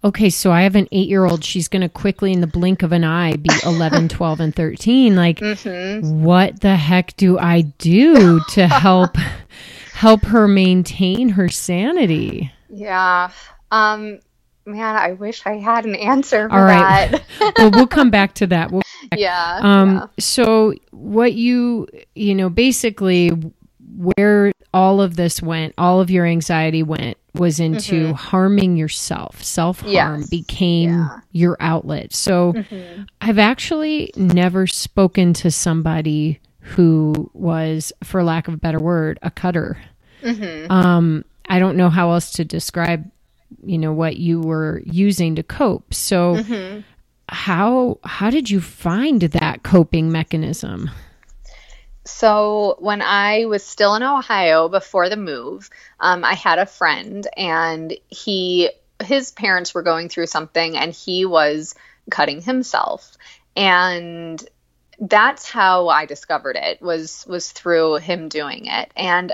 Okay, 0.07 0.31
so 0.31 0.53
I 0.53 0.63
have 0.63 0.77
an 0.77 0.87
8-year-old, 0.93 1.43
she's 1.43 1.67
going 1.67 1.83
to 1.83 1.89
quickly 1.89 2.33
in 2.33 2.41
the 2.41 2.47
blink 2.47 2.85
of 2.85 2.93
an 2.93 3.03
eye 3.03 3.35
be 3.35 3.51
11, 3.67 4.09
12 4.09 4.39
and 4.39 4.55
13. 4.55 5.17
Like 5.17 5.41
mm-hmm. 5.41 6.23
what 6.23 6.61
the 6.61 6.77
heck 6.77 7.17
do 7.17 7.41
I 7.41 7.63
do 7.79 8.41
to 8.51 8.69
help 8.69 9.17
help 9.93 10.23
her 10.27 10.47
maintain 10.47 11.31
her 11.31 11.49
sanity? 11.49 12.53
Yeah. 12.71 13.33
Um, 13.73 14.21
man, 14.65 14.95
I 14.95 15.15
wish 15.15 15.45
I 15.45 15.55
had 15.55 15.85
an 15.85 15.97
answer 15.97 16.49
for 16.49 16.55
All 16.55 16.63
right. 16.63 17.11
that. 17.11 17.55
well, 17.59 17.73
we'll 17.73 17.89
come 17.89 18.11
back 18.11 18.35
to 18.35 18.47
that. 18.47 18.71
We'll 18.71 18.83
yeah, 19.17 19.59
um, 19.61 19.95
yeah. 19.95 20.07
So, 20.21 20.75
what 20.91 21.35
you, 21.35 21.89
you 22.15 22.35
know, 22.35 22.49
basically 22.49 23.33
where 23.97 24.53
all 24.75 25.01
of 25.01 25.17
this 25.17 25.41
went, 25.41 25.75
all 25.79 26.01
of 26.01 26.11
your 26.11 26.27
anxiety 26.27 26.83
went, 26.83 27.17
was 27.35 27.61
into 27.61 28.07
mm-hmm. 28.07 28.13
harming 28.13 28.77
yourself. 28.77 29.43
Self 29.43 29.81
harm 29.81 30.21
yes. 30.21 30.29
became 30.29 30.91
yeah. 30.91 31.21
your 31.33 31.57
outlet. 31.61 32.13
So, 32.13 32.53
mm-hmm. 32.53 33.03
I've 33.21 33.39
actually 33.39 34.13
never 34.17 34.67
spoken 34.67 35.33
to 35.35 35.51
somebody 35.51 36.41
who 36.61 37.31
was, 37.33 37.93
for 38.03 38.23
lack 38.23 38.49
of 38.49 38.55
a 38.55 38.59
better 38.59 38.79
word, 38.79 39.19
a 39.23 39.31
cutter. 39.31 39.79
Mm-hmm. 40.23 40.71
Um, 40.71 41.25
I 41.49 41.59
don't 41.59 41.77
know 41.77 41.91
how 41.91 42.11
else 42.11 42.33
to 42.33 42.45
describe, 42.45 43.09
you 43.65 43.79
know, 43.79 43.93
what 43.93 44.17
you 44.17 44.41
were 44.41 44.83
using 44.85 45.37
to 45.37 45.43
cope. 45.43 45.95
So 45.95 46.37
mm-hmm. 46.37 46.81
how 47.29 47.99
how 48.05 48.31
did 48.31 48.51
you 48.51 48.61
find 48.61 49.21
that 49.23 49.63
coping 49.63 50.11
mechanism? 50.11 50.91
So 52.07 52.77
when 52.79 53.03
I 53.03 53.47
was 53.47 53.65
still 53.65 53.95
in 53.97 54.03
Ohio 54.03 54.69
before 54.69 55.09
the 55.09 55.17
move, 55.17 55.69
um, 55.99 56.25
I 56.25 56.35
had 56.35 56.59
a 56.59 56.67
friend, 56.67 57.27
and 57.37 57.93
he 58.09 58.71
his 59.05 59.33
parents 59.33 59.75
were 59.75 59.83
going 59.83 60.09
through 60.09 60.27
something, 60.27 60.77
and 60.77 60.93
he 60.93 61.27
was 61.27 61.75
cutting 62.11 62.41
himself, 62.41 63.17
and 63.57 64.43
that's 65.01 65.51
how 65.51 65.89
I 65.89 66.07
discovered 66.07 66.57
it 66.57 66.81
was 66.81 67.27
was 67.27 67.51
through 67.53 67.97
him 67.97 68.29
doing 68.29 68.67
it, 68.67 68.93
and 68.97 69.33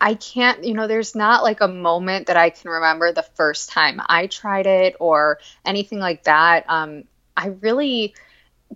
I 0.00 0.14
can't, 0.14 0.64
you 0.64 0.74
know, 0.74 0.86
there's 0.86 1.14
not 1.14 1.42
like 1.42 1.60
a 1.60 1.68
moment 1.68 2.26
that 2.28 2.36
I 2.36 2.50
can 2.50 2.70
remember 2.70 3.12
the 3.12 3.22
first 3.22 3.70
time 3.70 4.00
I 4.04 4.26
tried 4.26 4.66
it 4.66 4.96
or 4.98 5.38
anything 5.64 5.98
like 5.98 6.24
that. 6.24 6.64
Um, 6.68 7.04
I 7.36 7.48
really 7.48 8.14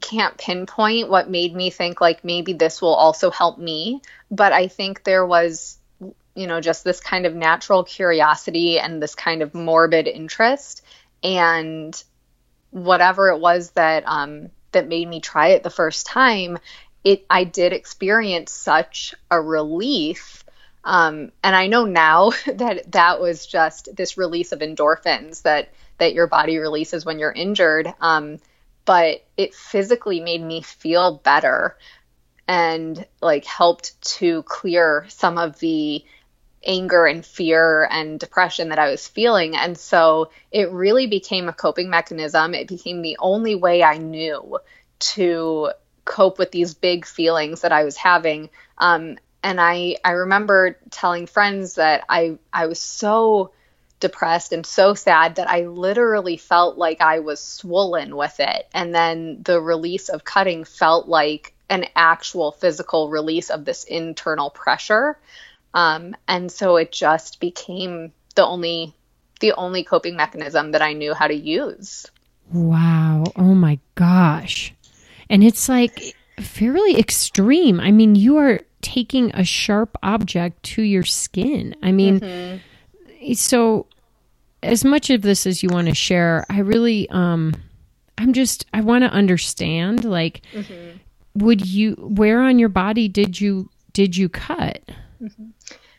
can't 0.01 0.37
pinpoint 0.39 1.09
what 1.09 1.31
made 1.31 1.55
me 1.55 1.71
think 1.71 2.01
like 2.01 2.25
maybe 2.25 2.53
this 2.55 2.83
will 2.83 2.95
also 2.95 3.31
help 3.31 3.59
me, 3.59 4.03
but 4.31 4.53
I 4.53 4.69
think 4.69 5.05
there 5.05 5.25
was, 5.27 5.79
you 6.35 6.47
know, 6.47 6.61
just 6.61 6.85
this 6.85 7.01
kind 7.01 7.27
of 7.27 7.35
natural 7.35 7.85
curiosity 7.85 8.79
and 8.79 9.03
this 9.03 9.15
kind 9.15 9.43
of 9.43 9.55
morbid 9.55 10.09
interest. 10.09 10.83
And 11.23 12.03
whatever 12.71 13.31
it 13.31 13.39
was 13.41 13.71
that, 13.73 14.05
um, 14.07 14.51
that 14.73 14.89
made 14.89 15.09
me 15.09 15.21
try 15.21 15.49
it 15.49 15.63
the 15.63 15.71
first 15.71 16.07
time, 16.07 16.59
it 17.05 17.25
I 17.31 17.45
did 17.45 17.73
experience 17.73 18.53
such 18.53 19.15
a 19.31 19.41
relief 19.41 20.45
Um, 20.85 21.33
and 21.43 21.57
I 21.57 21.67
know 21.69 21.85
now 21.87 22.31
that 22.47 22.93
that 22.93 23.21
was 23.21 23.47
just 23.47 23.89
this 23.97 24.19
release 24.19 24.53
of 24.53 24.61
endorphins 24.61 25.43
that 25.43 25.71
that 25.99 26.15
your 26.15 26.27
body 26.27 26.59
releases 26.59 27.05
when 27.05 27.19
you're 27.19 27.33
injured. 27.33 27.93
Um, 28.01 28.39
but 28.85 29.25
it 29.37 29.55
physically 29.55 30.21
made 30.21 30.43
me 30.43 30.63
feel 30.63 31.17
better 31.17 31.77
and 32.47 33.07
like 33.23 33.45
helped 33.45 34.01
to 34.03 34.43
clear 34.43 35.07
some 35.09 35.39
of 35.39 35.59
the 35.61 36.05
anger 36.67 37.07
and 37.07 37.25
fear 37.25 37.87
and 37.91 38.19
depression 38.19 38.71
that 38.71 38.79
I 38.79 38.91
was 38.91 39.07
feeling. 39.07 39.57
And 39.57 39.77
so 39.77 40.31
it 40.51 40.71
really 40.71 41.07
became 41.07 41.49
a 41.49 41.53
coping 41.53 41.91
mechanism. 41.91 42.55
It 42.55 42.69
became 42.69 43.03
the 43.03 43.19
only 43.21 43.55
way 43.55 43.83
I 43.83 43.99
knew 43.99 44.59
to 45.01 45.71
cope 46.05 46.39
with 46.39 46.51
these 46.51 46.75
big 46.75 47.07
feelings 47.07 47.63
that 47.63 47.73
I 47.73 47.85
was 47.85 47.97
having. 47.97 48.51
Um, 48.79 49.19
and 49.43 49.61
I, 49.61 49.97
I 50.05 50.13
remember 50.13 50.79
telling 50.91 51.27
friends 51.27 51.75
that 51.75 52.05
I, 52.09 52.39
I 52.53 52.67
was 52.67 52.81
so 52.81 53.53
depressed 54.05 54.53
and 54.53 54.67
so 54.67 54.93
sad 54.93 55.37
that 55.37 55.49
I 55.49 55.67
literally 55.67 56.37
felt 56.37 56.77
like 56.77 57.01
I 57.01 57.21
was 57.21 57.41
swollen 57.41 58.15
with 58.17 58.39
it. 58.39 58.69
And 58.75 58.95
then 58.95 59.43
the 59.43 59.59
release 59.63 60.11
of 60.11 60.25
cutting 60.25 60.65
felt 60.65 61.09
like 61.09 61.55
an 61.71 61.87
actual 61.97 62.53
physical 62.53 63.09
release 63.09 63.49
of 63.49 63.65
this 63.65 63.85
internal 63.85 64.51
pressure. 64.51 65.19
Um, 65.73 66.15
and 66.29 66.53
so 66.53 66.77
it 66.77 66.93
just 66.93 67.41
became 67.41 68.13
the 68.35 68.45
only 68.45 68.93
the 69.41 69.53
only 69.53 69.85
coping 69.85 70.17
mechanism 70.17 70.73
that 70.73 70.83
I 70.83 70.93
knew 70.93 71.15
how 71.15 71.27
to 71.27 71.35
use. 71.35 72.07
Wow. 72.53 73.25
Oh 73.37 73.55
my 73.55 73.79
gosh. 73.95 74.75
And 75.31 75.43
it's 75.43 75.67
like 75.67 76.15
fairly 76.39 76.99
extreme. 76.99 77.81
I 77.81 77.91
mean, 77.91 78.17
you 78.17 78.37
are 78.37 78.61
taking 78.83 79.31
a 79.35 79.45
sharp 79.45 79.97
object 80.03 80.63
to 80.75 80.83
your 80.83 81.05
skin. 81.05 81.75
I 81.83 81.91
mean, 81.91 82.21
mm-hmm. 82.21 83.33
so 83.33 83.87
as 84.65 84.85
much 84.85 85.11
of 85.11 85.23
this 85.23 85.47
as 85.47 85.63
you 85.63 85.69
want 85.69 85.89
to 85.89 85.95
share, 85.95 86.45
I 86.51 86.61
really 86.61 87.09
um 87.11 87.55
I'm 88.19 88.33
just 88.33 88.67
I 88.73 88.81
want 88.81 89.05
to 89.05 89.11
understand 89.11 90.05
like 90.05 90.43
mm-hmm. 90.53 90.99
would 91.35 91.67
you 91.67 91.93
where 91.95 92.41
on 92.41 92.59
your 92.59 92.69
body 92.69 93.09
did 93.09 93.41
you 93.41 93.71
did 93.93 94.17
you 94.17 94.29
cut? 94.29 94.83
Mm-hmm. 95.23 95.51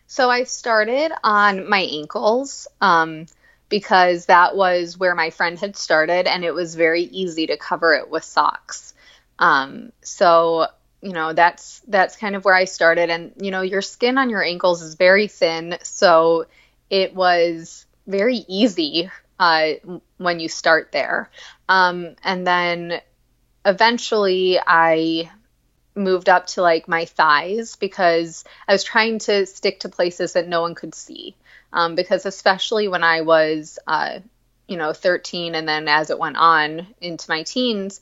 So 0.07 0.29
I 0.29 0.43
started 0.43 1.11
on 1.23 1.67
my 1.67 1.81
ankles 1.81 2.67
um, 2.79 3.25
because 3.69 4.27
that 4.27 4.55
was 4.55 4.97
where 4.97 5.15
my 5.15 5.29
friend 5.29 5.59
had 5.59 5.75
started, 5.75 6.27
and 6.27 6.45
it 6.45 6.53
was 6.53 6.75
very 6.75 7.03
easy 7.03 7.47
to 7.47 7.57
cover 7.57 7.93
it 7.95 8.09
with 8.09 8.23
socks. 8.23 8.93
Um, 9.39 9.91
so 10.01 10.67
you 11.01 11.11
know 11.11 11.33
that's 11.33 11.81
that's 11.87 12.15
kind 12.15 12.35
of 12.35 12.45
where 12.45 12.55
I 12.55 12.65
started, 12.65 13.09
and 13.09 13.33
you 13.41 13.51
know 13.51 13.61
your 13.61 13.81
skin 13.81 14.17
on 14.17 14.29
your 14.29 14.43
ankles 14.43 14.81
is 14.81 14.95
very 14.95 15.27
thin, 15.27 15.77
so 15.83 16.45
it 16.89 17.15
was 17.15 17.84
very 18.07 18.45
easy 18.47 19.09
uh, 19.39 19.71
when 20.17 20.39
you 20.39 20.47
start 20.47 20.91
there, 20.91 21.29
um, 21.67 22.15
and 22.23 22.45
then 22.45 23.01
eventually 23.65 24.59
I 24.65 25.31
moved 25.95 26.29
up 26.29 26.47
to 26.47 26.61
like 26.61 26.87
my 26.87 27.05
thighs 27.05 27.75
because 27.77 28.43
I 28.67 28.73
was 28.73 28.83
trying 28.83 29.19
to 29.19 29.45
stick 29.45 29.81
to 29.81 29.89
places 29.89 30.33
that 30.33 30.47
no 30.47 30.61
one 30.61 30.75
could 30.75 30.93
see. 30.93 31.35
Um, 31.71 31.95
because 31.95 32.25
especially 32.25 32.87
when 32.87 33.03
I 33.03 33.21
was, 33.21 33.79
uh, 33.87 34.19
you 34.67 34.77
know, 34.77 34.93
13 34.93 35.55
and 35.55 35.67
then 35.67 35.87
as 35.87 36.09
it 36.09 36.19
went 36.19 36.37
on 36.37 36.87
into 37.01 37.29
my 37.29 37.43
teens, 37.43 37.99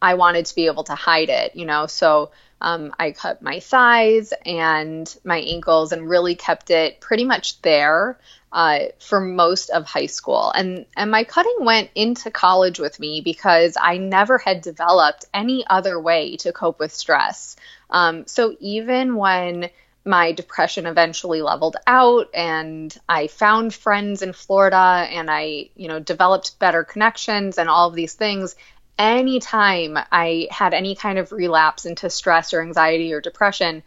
I 0.00 0.14
wanted 0.14 0.46
to 0.46 0.54
be 0.54 0.66
able 0.66 0.84
to 0.84 0.94
hide 0.94 1.28
it, 1.28 1.54
you 1.54 1.64
know. 1.64 1.86
So 1.86 2.32
um, 2.62 2.94
I 2.98 3.10
cut 3.10 3.42
my 3.42 3.58
thighs 3.58 4.32
and 4.46 5.14
my 5.24 5.38
ankles 5.38 5.90
and 5.90 6.08
really 6.08 6.36
kept 6.36 6.70
it 6.70 7.00
pretty 7.00 7.24
much 7.24 7.60
there 7.60 8.18
uh, 8.52 8.78
for 9.00 9.20
most 9.20 9.70
of 9.70 9.84
high 9.84 10.06
school. 10.06 10.52
And, 10.54 10.86
and 10.96 11.10
my 11.10 11.24
cutting 11.24 11.56
went 11.60 11.90
into 11.96 12.30
college 12.30 12.78
with 12.78 13.00
me 13.00 13.20
because 13.20 13.76
I 13.80 13.98
never 13.98 14.38
had 14.38 14.60
developed 14.60 15.24
any 15.34 15.64
other 15.66 15.98
way 15.98 16.36
to 16.38 16.52
cope 16.52 16.78
with 16.78 16.94
stress. 16.94 17.56
Um, 17.90 18.26
so 18.28 18.56
even 18.60 19.16
when 19.16 19.70
my 20.04 20.32
depression 20.32 20.86
eventually 20.86 21.42
leveled 21.42 21.76
out 21.86 22.28
and 22.34 22.96
I 23.08 23.28
found 23.28 23.72
friends 23.72 24.22
in 24.22 24.32
Florida 24.32 24.76
and 25.10 25.30
I, 25.30 25.70
you 25.76 25.88
know, 25.88 26.00
developed 26.00 26.58
better 26.58 26.84
connections 26.84 27.58
and 27.58 27.68
all 27.68 27.88
of 27.88 27.94
these 27.94 28.14
things, 28.14 28.56
anytime 28.98 29.98
I 30.10 30.48
had 30.50 30.74
any 30.74 30.94
kind 30.94 31.18
of 31.18 31.32
relapse 31.32 31.86
into 31.86 32.10
stress 32.10 32.52
or 32.52 32.62
anxiety 32.62 33.12
or 33.12 33.20
depression, 33.20 33.82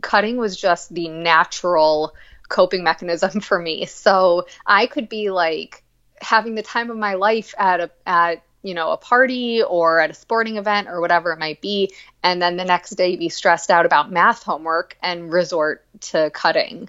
cutting 0.00 0.36
was 0.36 0.56
just 0.56 0.92
the 0.94 1.08
natural 1.08 2.14
coping 2.48 2.82
mechanism 2.82 3.40
for 3.40 3.58
me. 3.58 3.86
So 3.86 4.46
I 4.66 4.86
could 4.86 5.08
be 5.08 5.30
like 5.30 5.82
having 6.20 6.54
the 6.54 6.62
time 6.62 6.90
of 6.90 6.96
my 6.96 7.14
life 7.14 7.54
at 7.58 7.80
a 7.80 7.90
at 8.06 8.42
you 8.62 8.74
know 8.74 8.90
a 8.90 8.96
party 8.96 9.62
or 9.62 10.00
at 10.00 10.10
a 10.10 10.14
sporting 10.14 10.56
event 10.56 10.88
or 10.88 11.00
whatever 11.00 11.32
it 11.32 11.38
might 11.38 11.60
be 11.60 11.92
and 12.24 12.42
then 12.42 12.56
the 12.56 12.64
next 12.64 12.90
day 12.90 13.14
be 13.14 13.28
stressed 13.28 13.70
out 13.70 13.86
about 13.86 14.10
math 14.10 14.42
homework 14.42 14.96
and 15.00 15.32
resort 15.32 15.84
to 16.00 16.28
cutting 16.30 16.88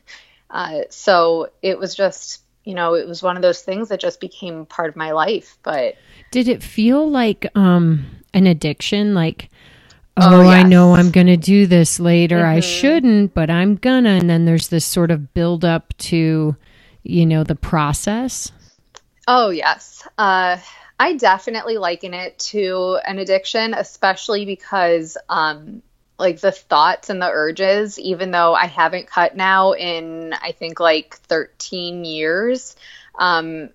uh, 0.50 0.80
so 0.90 1.52
it 1.62 1.78
was 1.78 1.94
just 1.94 2.42
you 2.70 2.76
know 2.76 2.94
it 2.94 3.08
was 3.08 3.24
one 3.24 3.36
of 3.36 3.42
those 3.42 3.64
things 3.64 3.90
that 3.90 4.00
just 4.00 4.22
became 4.22 4.66
part 4.68 4.90
of 4.90 4.96
my 4.96 5.12
life 5.12 5.58
but 5.64 5.96
did 6.30 6.48
it 6.48 6.62
feel 6.62 7.10
like 7.10 7.48
um 7.56 8.06
an 8.36 8.46
addiction 8.46 9.16
like 9.16 9.50
oh, 10.18 10.40
oh 10.40 10.42
yes. 10.44 10.52
I 10.52 10.64
know 10.64 10.94
I'm 10.94 11.12
going 11.12 11.28
to 11.28 11.38
do 11.38 11.66
this 11.66 12.00
later. 12.00 12.38
Mm-hmm. 12.38 12.58
I 12.58 12.60
shouldn't, 12.60 13.34
but 13.34 13.50
I'm 13.50 13.76
gonna. 13.76 14.10
And 14.10 14.30
then 14.30 14.46
there's 14.46 14.68
this 14.68 14.86
sort 14.86 15.12
of 15.12 15.34
build 15.34 15.66
up 15.66 15.98
to, 15.98 16.56
you 17.04 17.26
know, 17.26 17.44
the 17.44 17.56
process. 17.56 18.52
Oh, 19.28 19.50
yes. 19.50 20.08
Uh, 20.18 20.58
I 21.00 21.14
definitely 21.16 21.78
liken 21.78 22.14
it 22.14 22.38
to 22.40 23.00
an 23.08 23.20
addiction, 23.20 23.74
especially 23.74 24.46
because, 24.46 25.18
um, 25.30 25.82
like 26.20 26.40
the 26.40 26.52
thoughts 26.52 27.10
and 27.10 27.22
the 27.22 27.30
urges, 27.30 27.98
even 28.00 28.32
though 28.32 28.54
I 28.54 28.66
haven't 28.68 29.08
cut 29.08 29.36
now 29.36 29.74
in, 29.74 30.34
I 30.34 30.52
think, 30.52 30.80
like 30.80 31.16
13 31.16 32.06
years, 32.06 32.76
um, 33.18 33.70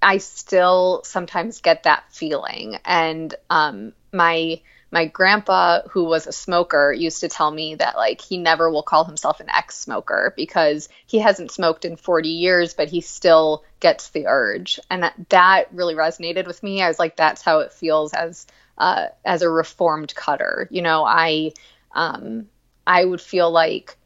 I 0.00 0.18
still 0.18 1.02
sometimes 1.04 1.60
get 1.60 1.84
that 1.84 2.04
feeling. 2.10 2.78
And 2.84 3.34
um, 3.50 3.92
my 4.12 4.60
my 4.92 5.06
grandpa 5.06 5.80
who 5.88 6.04
was 6.04 6.26
a 6.26 6.32
smoker 6.32 6.92
used 6.92 7.20
to 7.20 7.28
tell 7.28 7.50
me 7.50 7.76
that 7.76 7.96
like 7.96 8.20
he 8.20 8.36
never 8.36 8.70
will 8.70 8.82
call 8.82 9.04
himself 9.04 9.40
an 9.40 9.48
ex-smoker 9.48 10.34
because 10.36 10.90
he 11.06 11.18
hasn't 11.18 11.50
smoked 11.50 11.86
in 11.86 11.96
40 11.96 12.28
years 12.28 12.74
but 12.74 12.90
he 12.90 13.00
still 13.00 13.64
gets 13.80 14.10
the 14.10 14.26
urge. 14.26 14.78
And 14.90 15.02
that, 15.02 15.14
that 15.30 15.72
really 15.72 15.94
resonated 15.94 16.46
with 16.46 16.62
me. 16.62 16.82
I 16.82 16.88
was 16.88 16.98
like 16.98 17.16
that's 17.16 17.40
how 17.42 17.60
it 17.60 17.72
feels 17.72 18.12
as 18.12 18.46
uh, 18.76 19.06
as 19.24 19.42
a 19.42 19.48
reformed 19.48 20.14
cutter. 20.14 20.68
You 20.70 20.82
know 20.82 21.04
i 21.04 21.52
um, 21.94 22.46
i 22.86 23.04
would 23.04 23.20
feel 23.20 23.50
like 23.50 23.96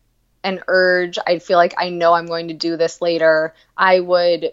an 0.44 0.60
urge 0.68 1.18
i'd 1.26 1.42
feel 1.42 1.58
like 1.58 1.74
i 1.78 1.88
know 1.88 2.12
i'm 2.12 2.26
going 2.26 2.48
to 2.48 2.54
do 2.54 2.76
this 2.76 3.00
later 3.00 3.54
i 3.76 3.98
would 4.00 4.52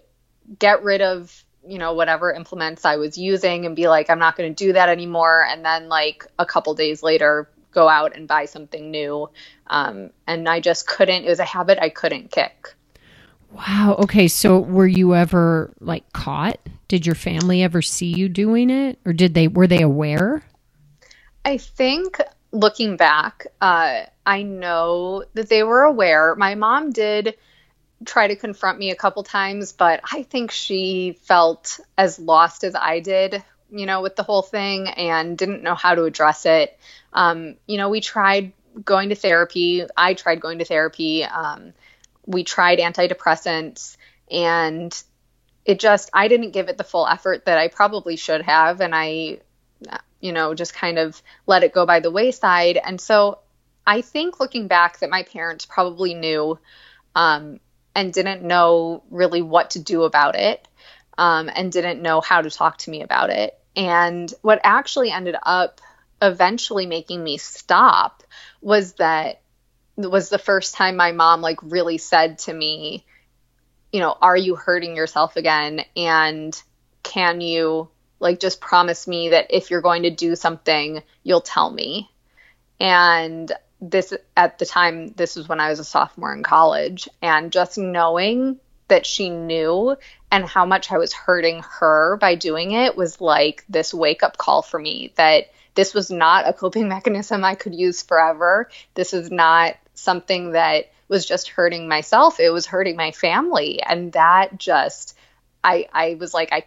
get 0.60 0.84
rid 0.84 1.02
of 1.02 1.44
you 1.68 1.78
know 1.78 1.94
whatever 1.94 2.32
implements 2.32 2.86
I 2.86 2.98
was 2.98 3.18
using 3.18 3.66
and 3.66 3.76
be 3.76 3.88
like 3.88 4.10
I'm 4.10 4.20
not 4.20 4.36
going 4.36 4.54
to 4.54 4.66
do 4.66 4.74
that 4.74 4.90
anymore 4.90 5.46
and 5.48 5.64
then 5.64 5.90
like 5.90 6.26
a 6.38 6.46
couple 6.46 6.74
days 6.74 7.04
later 7.04 7.50
go 7.72 7.88
out 7.88 8.16
and 8.16 8.28
buy 8.28 8.46
something 8.46 8.92
new 8.92 9.30
um, 9.68 10.12
and 10.28 10.48
I 10.48 10.60
just 10.60 10.88
couldn't 10.88 11.24
it 11.24 11.30
was 11.30 11.40
a 11.40 11.46
habit 11.46 11.80
I 11.82 11.90
couldn't 11.90 12.32
kick. 12.32 12.74
Wow. 13.52 13.96
Okay, 14.00 14.28
so 14.28 14.60
were 14.60 14.88
you 14.88 15.14
ever 15.14 15.74
like 15.80 16.12
caught? 16.12 16.58
Did 16.88 17.06
your 17.06 17.16
family 17.16 17.64
ever 17.64 17.82
see 17.82 18.08
you 18.08 18.28
doing 18.28 18.70
it 18.70 19.00
or 19.06 19.14
did 19.14 19.34
they 19.34 19.48
were 19.48 19.68
they 19.68 19.82
aware? 19.82 20.44
I 21.46 21.58
think 21.58 22.20
looking 22.54 22.96
back, 22.96 23.48
uh, 23.60 24.04
I 24.26 24.44
know 24.44 25.26
that 25.34 25.50
they 25.50 25.64
were 25.64 25.82
aware. 25.82 26.36
My 26.36 26.56
mom 26.56 26.92
did 26.92 27.36
try 28.06 28.28
to 28.28 28.36
confront 28.36 28.80
me 28.80 28.92
a 28.92 28.96
couple 28.96 29.24
times, 29.24 29.74
but 29.74 30.02
I 30.10 30.24
think 30.24 30.52
she 30.52 31.18
felt 31.24 31.80
as 31.98 32.20
lost 32.20 32.64
as 32.64 32.76
I 32.76 33.00
did, 33.00 33.44
you 33.72 33.86
know, 33.86 34.02
with 34.02 34.16
the 34.16 34.24
whole 34.24 34.44
thing 34.44 34.88
and 34.88 35.38
didn't 35.38 35.64
know 35.64 35.76
how 35.76 35.96
to 35.96 36.04
address 36.04 36.46
it. 36.46 36.78
Um, 37.12 37.56
you 37.66 37.78
know, 37.78 37.90
we 37.90 38.02
tried 38.02 38.54
going 38.86 39.10
to 39.10 39.16
therapy. 39.16 39.86
I 39.98 40.14
tried 40.14 40.40
going 40.40 40.60
to 40.60 40.66
therapy. 40.66 41.24
Um, 41.24 41.74
we 42.26 42.44
tried 42.44 42.80
antidepressants 42.80 43.98
and 44.30 44.96
it 45.66 45.80
just, 45.80 46.10
I 46.14 46.28
didn't 46.28 46.52
give 46.52 46.70
it 46.70 46.78
the 46.78 46.84
full 46.84 47.08
effort 47.08 47.46
that 47.46 47.58
I 47.58 47.68
probably 47.68 48.16
should 48.16 48.42
have. 48.42 48.80
And 48.82 48.94
I, 48.94 49.40
you 50.24 50.32
know, 50.32 50.54
just 50.54 50.74
kind 50.74 50.98
of 50.98 51.22
let 51.46 51.64
it 51.64 51.74
go 51.74 51.86
by 51.86 52.00
the 52.00 52.10
wayside. 52.10 52.78
And 52.78 53.00
so 53.00 53.40
I 53.86 54.00
think 54.00 54.40
looking 54.40 54.70
back 54.70 55.00
that 55.00 55.10
my 55.10 55.24
parents 55.24 55.66
probably 55.66 56.14
knew 56.14 56.58
um, 57.14 57.60
and 57.94 58.14
didn't 58.14 58.42
know 58.42 59.04
really 59.12 59.42
what 59.42 59.72
to 59.72 59.80
do 59.80 60.04
about 60.04 60.36
it 60.36 60.66
um, 61.18 61.50
and 61.54 61.74
didn't 61.74 62.02
know 62.02 62.22
how 62.22 62.42
to 62.42 62.50
talk 62.50 62.78
to 62.80 62.90
me 62.90 63.02
about 63.02 63.32
it. 63.32 63.60
And 63.76 64.34
what 64.42 64.62
actually 64.64 65.12
ended 65.12 65.36
up 65.44 65.82
eventually 66.22 66.86
making 66.86 67.22
me 67.22 67.38
stop 67.38 68.24
was 68.62 68.94
that 68.94 69.42
was 69.98 70.30
the 70.30 70.40
first 70.40 70.74
time 70.74 70.96
my 70.96 71.12
mom 71.12 71.42
like 71.42 71.62
really 71.62 71.98
said 71.98 72.40
to 72.40 72.54
me, 72.54 73.04
you 73.92 74.00
know, 74.00 74.16
are 74.22 74.38
you 74.38 74.56
hurting 74.56 74.96
yourself 74.96 75.36
again? 75.36 75.82
And 75.98 76.60
can 77.04 77.42
you 77.42 77.90
like 78.24 78.40
just 78.40 78.60
promise 78.60 79.08
me 79.08 79.30
that 79.30 79.48
if 79.52 79.70
you're 79.70 79.82
going 79.82 80.04
to 80.04 80.10
do 80.10 80.36
something, 80.36 81.04
you'll 81.22 81.42
tell 81.42 81.70
me? 81.70 82.10
And 82.80 83.52
this 83.80 84.14
at 84.36 84.58
the 84.60 84.66
time, 84.66 85.10
this 85.10 85.36
was 85.36 85.48
when 85.48 85.60
I 85.60 85.70
was 85.70 85.80
a 85.80 85.84
sophomore 85.84 86.34
in 86.34 86.42
college. 86.42 87.08
And 87.22 87.52
just 87.52 87.78
knowing 87.78 88.60
that 88.88 89.06
she 89.06 89.30
knew 89.30 89.96
and 90.32 90.46
how 90.46 90.66
much 90.66 90.92
I 90.92 90.98
was 90.98 91.14
hurting 91.14 91.64
her 91.80 92.18
by 92.18 92.36
doing 92.36 92.72
it 92.72 92.98
was 92.98 93.22
like 93.22 93.64
this 93.70 93.94
wake 93.94 94.24
up 94.24 94.38
call 94.38 94.62
for 94.62 94.80
me 94.80 95.14
that 95.16 95.52
this 95.76 95.94
was 95.94 96.12
not 96.12 96.48
a 96.48 96.54
coping 96.54 96.88
mechanism 96.96 97.44
I 97.44 97.56
could 97.56 97.76
use 97.76 98.02
forever. 98.02 98.70
This 98.94 99.14
was 99.14 99.32
not 99.32 99.76
something 99.94 100.52
that 100.52 100.92
was 101.08 101.26
just 101.26 101.50
hurting 101.50 101.88
myself. 101.88 102.40
It 102.40 102.50
was 102.50 102.66
hurting 102.66 102.96
my 102.96 103.12
family. 103.12 103.82
And 103.82 104.14
that 104.14 104.58
just, 104.58 105.18
I, 105.64 105.88
I 105.94 106.16
was 106.16 106.34
like, 106.34 106.52
I, 106.52 106.66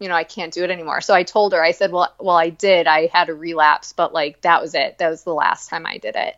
you 0.00 0.08
know, 0.08 0.14
I 0.14 0.24
can't 0.24 0.52
do 0.52 0.64
it 0.64 0.70
anymore. 0.70 1.02
So 1.02 1.14
I 1.14 1.22
told 1.22 1.52
her, 1.52 1.62
I 1.62 1.72
said, 1.72 1.92
well, 1.92 2.12
well, 2.18 2.36
I 2.36 2.48
did. 2.48 2.86
I 2.86 3.06
had 3.12 3.28
a 3.28 3.34
relapse, 3.34 3.92
but 3.92 4.12
like 4.12 4.40
that 4.40 4.62
was 4.62 4.74
it. 4.74 4.98
That 4.98 5.10
was 5.10 5.22
the 5.22 5.34
last 5.34 5.68
time 5.68 5.86
I 5.86 5.98
did 5.98 6.16
it. 6.16 6.36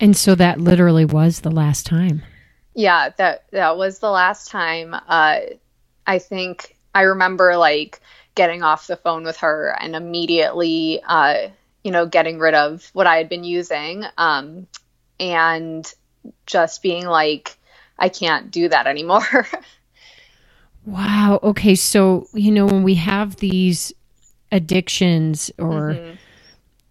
And 0.00 0.16
so 0.16 0.34
that 0.34 0.58
literally 0.58 1.04
was 1.04 1.40
the 1.40 1.50
last 1.50 1.86
time. 1.86 2.22
Yeah, 2.74 3.10
that 3.16 3.44
that 3.52 3.76
was 3.76 3.98
the 3.98 4.10
last 4.10 4.50
time. 4.50 4.94
Uh, 4.94 5.40
I 6.06 6.18
think 6.18 6.76
I 6.94 7.02
remember 7.02 7.56
like 7.56 8.00
getting 8.34 8.62
off 8.62 8.86
the 8.86 8.96
phone 8.96 9.24
with 9.24 9.38
her 9.38 9.76
and 9.80 9.94
immediately, 9.94 11.00
uh, 11.06 11.48
you 11.84 11.90
know, 11.90 12.06
getting 12.06 12.38
rid 12.38 12.54
of 12.54 12.88
what 12.92 13.06
I 13.06 13.16
had 13.16 13.28
been 13.28 13.44
using. 13.44 14.04
Um, 14.18 14.66
and 15.18 15.90
just 16.46 16.82
being 16.82 17.06
like, 17.06 17.56
I 17.98 18.08
can't 18.08 18.50
do 18.50 18.68
that 18.68 18.86
anymore. 18.86 19.46
wow. 20.86 21.40
Okay. 21.42 21.74
So, 21.74 22.28
you 22.32 22.50
know, 22.50 22.64
when 22.64 22.82
we 22.82 22.94
have 22.94 23.36
these 23.36 23.92
addictions 24.52 25.50
or 25.58 25.94
mm-hmm. 25.94 26.14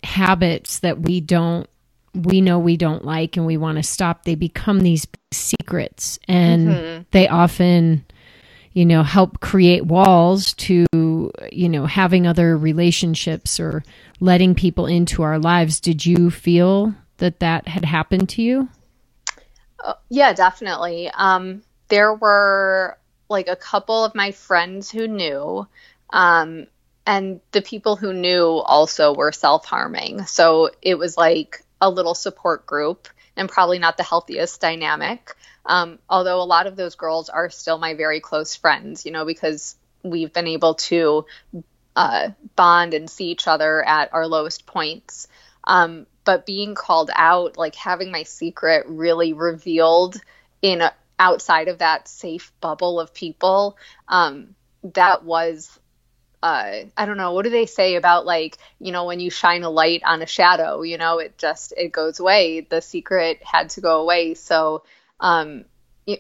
habits 0.04 0.80
that 0.80 1.00
we 1.00 1.22
don't, 1.22 1.68
we 2.14 2.40
know 2.42 2.60
we 2.60 2.78
don't 2.78 3.04
like 3.04 3.36
and 3.36 3.46
we 3.46 3.58
want 3.58 3.78
to 3.78 3.84
stop, 3.84 4.24
they 4.24 4.36
become 4.36 4.82
these 4.82 5.08
secrets 5.32 6.20
and 6.28 6.68
mm-hmm. 6.68 7.04
they 7.12 7.28
often, 7.28 8.06
you 8.74 8.86
know, 8.86 9.04
help 9.04 9.40
create 9.40 9.86
walls 9.86 10.54
to, 10.54 10.86
you 11.52 11.70
know, 11.70 11.86
having 11.86 12.28
other 12.28 12.58
relationships 12.58 13.60
or 13.60 13.84
letting 14.20 14.56
people 14.56 14.86
into 14.86 15.24
our 15.24 15.40
lives. 15.40 15.80
Did 15.80 16.06
you 16.06 16.30
feel 16.30 16.94
that 17.18 17.40
that 17.40 17.68
had 17.68 17.86
happened 17.86 18.30
to 18.30 18.42
you? 18.42 18.70
Uh, 19.84 19.94
yeah, 20.10 20.34
definitely. 20.34 21.10
Um, 21.14 21.64
there 21.90 22.14
were 22.14 22.98
like 23.36 23.50
a 23.50 23.56
couple 23.58 24.06
of 24.06 24.16
my 24.16 24.32
friends 24.32 24.90
who 24.90 25.08
knew, 25.08 25.68
um, 26.10 26.68
and 27.06 27.42
the 27.52 27.62
people 27.62 27.98
who 27.98 28.14
knew 28.14 28.46
also 28.46 29.14
were 29.14 29.34
self 29.34 29.66
harming. 29.66 30.26
So 30.26 30.72
it 30.82 30.98
was 30.98 31.18
like 31.18 31.64
a 31.82 31.90
little 31.90 32.16
support 32.16 32.66
group 32.66 33.10
and 33.36 33.50
probably 33.50 33.78
not 33.78 33.98
the 33.98 34.04
healthiest 34.04 34.62
dynamic. 34.62 35.36
Um, 35.66 36.00
although 36.10 36.42
a 36.42 36.48
lot 36.56 36.66
of 36.66 36.78
those 36.78 36.96
girls 36.96 37.28
are 37.28 37.50
still 37.50 37.78
my 37.78 37.94
very 37.94 38.22
close 38.22 38.56
friends, 38.56 39.06
you 39.06 39.12
know, 39.12 39.26
because 39.26 39.76
we've 40.02 40.32
been 40.32 40.48
able 40.48 40.76
to 40.76 41.26
uh, 41.96 42.30
bond 42.56 42.94
and 42.94 43.10
see 43.10 43.26
each 43.32 43.48
other 43.50 43.84
at 43.84 44.14
our 44.14 44.28
lowest 44.28 44.66
points. 44.66 45.28
Um, 45.66 46.06
but 46.24 46.46
being 46.46 46.74
called 46.74 47.12
out, 47.14 47.58
like 47.58 47.76
having 47.76 48.12
my 48.12 48.24
secret 48.24 48.86
really 48.88 49.34
revealed 49.34 50.16
in 50.62 50.80
a, 50.82 50.94
outside 51.20 51.68
of 51.68 51.80
that 51.80 52.08
safe 52.08 52.52
bubble 52.62 53.00
of 53.00 53.14
people, 53.14 53.78
um, 54.08 54.56
that 54.94 55.24
was 55.24 55.80
uh, 56.44 56.86
I 56.96 57.06
don't 57.08 57.18
know, 57.18 57.34
what 57.34 57.44
do 57.44 57.50
they 57.50 57.66
say 57.66 57.96
about 57.96 58.26
like, 58.26 58.58
you 58.80 58.92
know, 58.92 59.06
when 59.06 59.20
you 59.20 59.32
shine 59.32 59.64
a 59.64 59.70
light 59.70 60.04
on 60.06 60.22
a 60.22 60.28
shadow, 60.28 60.84
you 60.84 60.98
know, 60.98 61.18
it 61.18 61.38
just 61.40 61.74
it 61.76 61.92
goes 61.92 62.20
away. 62.20 62.62
The 62.62 62.82
secret 62.82 63.42
had 63.44 63.72
to 63.72 63.82
go 63.82 64.02
away. 64.02 64.36
So 64.36 64.84
um 65.20 65.66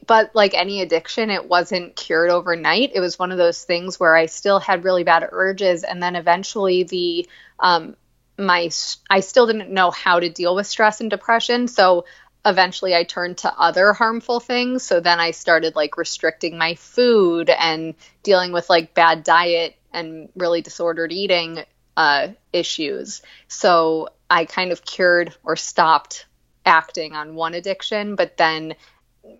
but 0.07 0.31
like 0.33 0.55
any 0.55 0.81
addiction, 0.81 1.29
it 1.29 1.47
wasn't 1.47 1.95
cured 1.95 2.31
overnight. 2.31 2.91
It 2.95 3.01
was 3.01 3.19
one 3.19 3.31
of 3.31 3.37
those 3.37 3.63
things 3.63 3.99
where 3.99 4.15
I 4.15 4.25
still 4.25 4.59
had 4.59 4.83
really 4.83 5.03
bad 5.03 5.27
urges 5.31 5.83
and 5.83 6.01
then 6.01 6.15
eventually 6.15 6.83
the 6.83 7.29
um 7.59 7.95
my 8.37 8.69
I 9.09 9.19
still 9.19 9.45
didn't 9.45 9.69
know 9.71 9.91
how 9.91 10.19
to 10.19 10.29
deal 10.29 10.55
with 10.55 10.67
stress 10.67 11.01
and 11.01 11.09
depression, 11.09 11.67
so 11.67 12.05
eventually 12.45 12.95
I 12.95 13.03
turned 13.03 13.39
to 13.39 13.53
other 13.59 13.91
harmful 13.93 14.39
things. 14.39 14.83
So 14.83 14.99
then 14.99 15.19
I 15.19 15.31
started 15.31 15.75
like 15.75 15.97
restricting 15.97 16.57
my 16.57 16.75
food 16.75 17.49
and 17.49 17.95
dealing 18.23 18.51
with 18.51 18.69
like 18.69 18.93
bad 18.93 19.23
diet 19.23 19.75
and 19.91 20.29
really 20.35 20.61
disordered 20.61 21.11
eating 21.11 21.63
uh, 21.97 22.29
issues. 22.53 23.21
So 23.47 24.09
I 24.29 24.45
kind 24.45 24.71
of 24.71 24.85
cured 24.85 25.33
or 25.43 25.55
stopped 25.55 26.25
acting 26.65 27.13
on 27.13 27.35
one 27.35 27.53
addiction, 27.53 28.15
but 28.15 28.37
then 28.37 28.75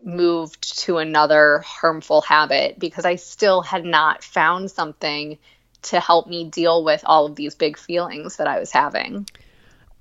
moved 0.04 0.80
to 0.80 0.98
another 0.98 1.60
harmful 1.60 2.22
habit 2.22 2.80
because 2.80 3.06
I 3.06 3.16
still 3.16 3.62
had 3.62 3.86
not 3.86 4.24
found 4.24 4.72
something 4.72 5.38
to 5.84 6.00
help 6.00 6.28
me 6.28 6.50
deal 6.50 6.84
with 6.84 7.04
all 7.06 7.28
of 7.28 7.36
these 7.36 7.54
big 7.54 7.78
feelings 7.78 8.38
that 8.38 8.48
I 8.48 8.60
was 8.60 8.72
having. 8.72 9.28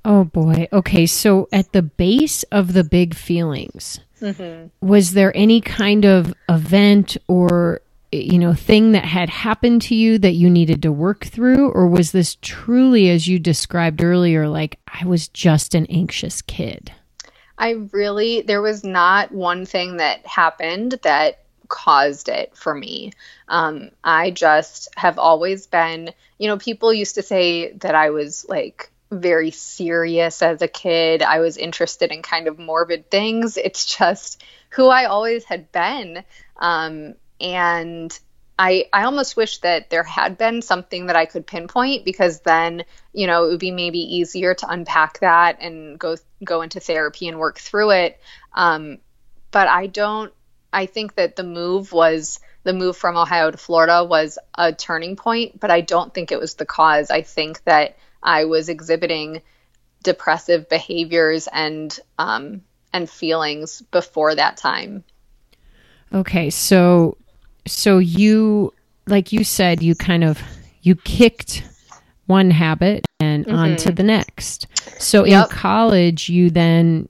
Oh 0.05 0.25
boy. 0.25 0.69
Okay. 0.73 1.07
So 1.07 1.49
at 1.53 1.73
the 1.73 1.83
base 1.83 2.43
of 2.45 2.73
the 2.73 2.85
big 2.85 3.15
feelings, 3.15 4.01
mm-hmm. 4.21 4.69
was 4.87 5.13
there 5.13 5.35
any 5.37 5.61
kind 5.61 6.05
of 6.05 6.35
event 6.49 7.17
or, 7.27 7.81
you 8.13 8.39
know, 8.39 8.53
thing 8.53 8.93
that 8.93 9.05
had 9.05 9.31
happened 9.31 9.83
to 9.83 9.95
you 9.95 10.19
that 10.19 10.33
you 10.33 10.51
needed 10.51 10.83
to 10.83 10.93
work 10.93 11.25
through? 11.25 11.71
Or 11.71 11.89
was 11.89 12.13
this 12.13 12.37
truly, 12.43 13.09
as 13.09 13.27
you 13.27 13.39
described 13.39 14.03
earlier, 14.03 14.47
like 14.47 14.79
I 14.87 15.07
was 15.07 15.29
just 15.29 15.75
an 15.75 15.87
anxious 15.87 16.43
kid? 16.43 16.93
I 17.57 17.71
really, 17.93 18.43
there 18.43 18.63
was 18.63 18.85
not 18.85 19.33
one 19.33 19.65
thing 19.65 19.97
that 19.99 20.27
happened 20.27 20.99
that 21.03 21.45
caused 21.69 22.29
it 22.29 22.57
for 22.57 22.75
me. 22.75 23.13
Um, 23.49 23.91
I 24.03 24.33
just 24.33 24.89
have 24.97 25.19
always 25.19 25.67
been, 25.67 26.11
you 26.39 26.49
know, 26.49 26.59
people 26.59 26.93
used 26.93 27.15
to 27.15 27.23
say 27.23 27.73
that 27.79 27.95
I 27.95 28.11
was 28.11 28.45
like 28.49 28.91
very 29.11 29.51
serious 29.51 30.43
as 30.43 30.63
a 30.63 30.69
kid. 30.69 31.23
I 31.23 31.41
was 31.41 31.57
interested 31.57 32.11
in 32.11 32.23
kind 32.23 32.49
of 32.49 32.59
morbid 32.59 33.11
things. 33.11 33.57
It's 33.57 33.97
just 33.97 34.43
who 34.71 34.89
I 34.89 35.05
always 35.05 35.45
had 35.45 35.71
been. 35.73 36.25
Um, 36.57 37.15
and 37.41 38.19
I, 38.59 38.87
I 38.93 39.05
almost 39.05 39.37
wish 39.37 39.59
that 39.59 39.91
there 39.91 40.05
had 40.05 40.39
been 40.39 40.63
something 40.63 41.07
that 41.07 41.17
I 41.17 41.27
could 41.27 41.47
pinpoint 41.47 42.05
because 42.05 42.41
then, 42.41 42.85
you 43.13 43.27
know, 43.27 43.45
it 43.45 43.49
would 43.49 43.61
be 43.61 43.73
maybe 43.73 43.99
easier 43.99 44.55
to 44.55 44.69
unpack 44.69 45.21
that 45.21 45.61
and 45.61 45.99
go 45.99 46.17
go 46.45 46.63
into 46.63 46.79
therapy 46.79 47.27
and 47.27 47.39
work 47.39 47.59
through 47.59 47.91
it. 47.91 48.21
Um, 48.53 48.99
but 49.51 49.69
I 49.69 49.87
don't 49.87 50.33
I 50.73 50.87
think 50.87 51.15
that 51.15 51.37
the 51.37 51.45
move 51.45 51.93
was 51.93 52.41
the 52.65 52.73
move 52.73 52.97
from 52.97 53.17
Ohio 53.17 53.51
to 53.51 53.59
Florida 53.59 54.05
was 54.05 54.39
a 54.57 54.73
turning 54.73 55.17
point, 55.17 55.61
but 55.61 55.71
I 55.71 55.81
don't 55.81 56.13
think 56.13 56.33
it 56.33 56.41
was 56.41 56.55
the 56.55 56.67
cause. 56.67 57.11
I 57.11 57.23
think 57.23 57.63
that 57.65 57.97
I 58.25 58.45
was 58.45 58.69
exhibiting 58.69 59.43
depressive 60.03 60.69
behaviors 60.69 61.49
and 61.53 61.99
um, 62.19 62.63
and 62.93 63.09
feelings 63.09 63.83
before 63.91 64.35
that 64.35 64.57
time. 64.57 65.05
Okay, 66.13 66.51
so 66.51 67.17
so 67.67 67.99
you 67.99 68.73
like 69.07 69.33
you 69.33 69.45
said 69.45 69.83
you 69.83 69.95
kind 69.95 70.25
of 70.25 70.41
you 70.83 70.95
kicked 70.95 71.65
one 72.27 72.51
habit 72.51 73.05
and 73.21 73.45
mm-hmm. 73.45 73.57
on 73.57 73.77
to 73.77 73.93
the 73.93 74.03
next. 74.03 74.67
So 74.99 75.25
yep. 75.25 75.45
in 75.45 75.51
college 75.51 76.29
you 76.29 76.51
then 76.51 77.09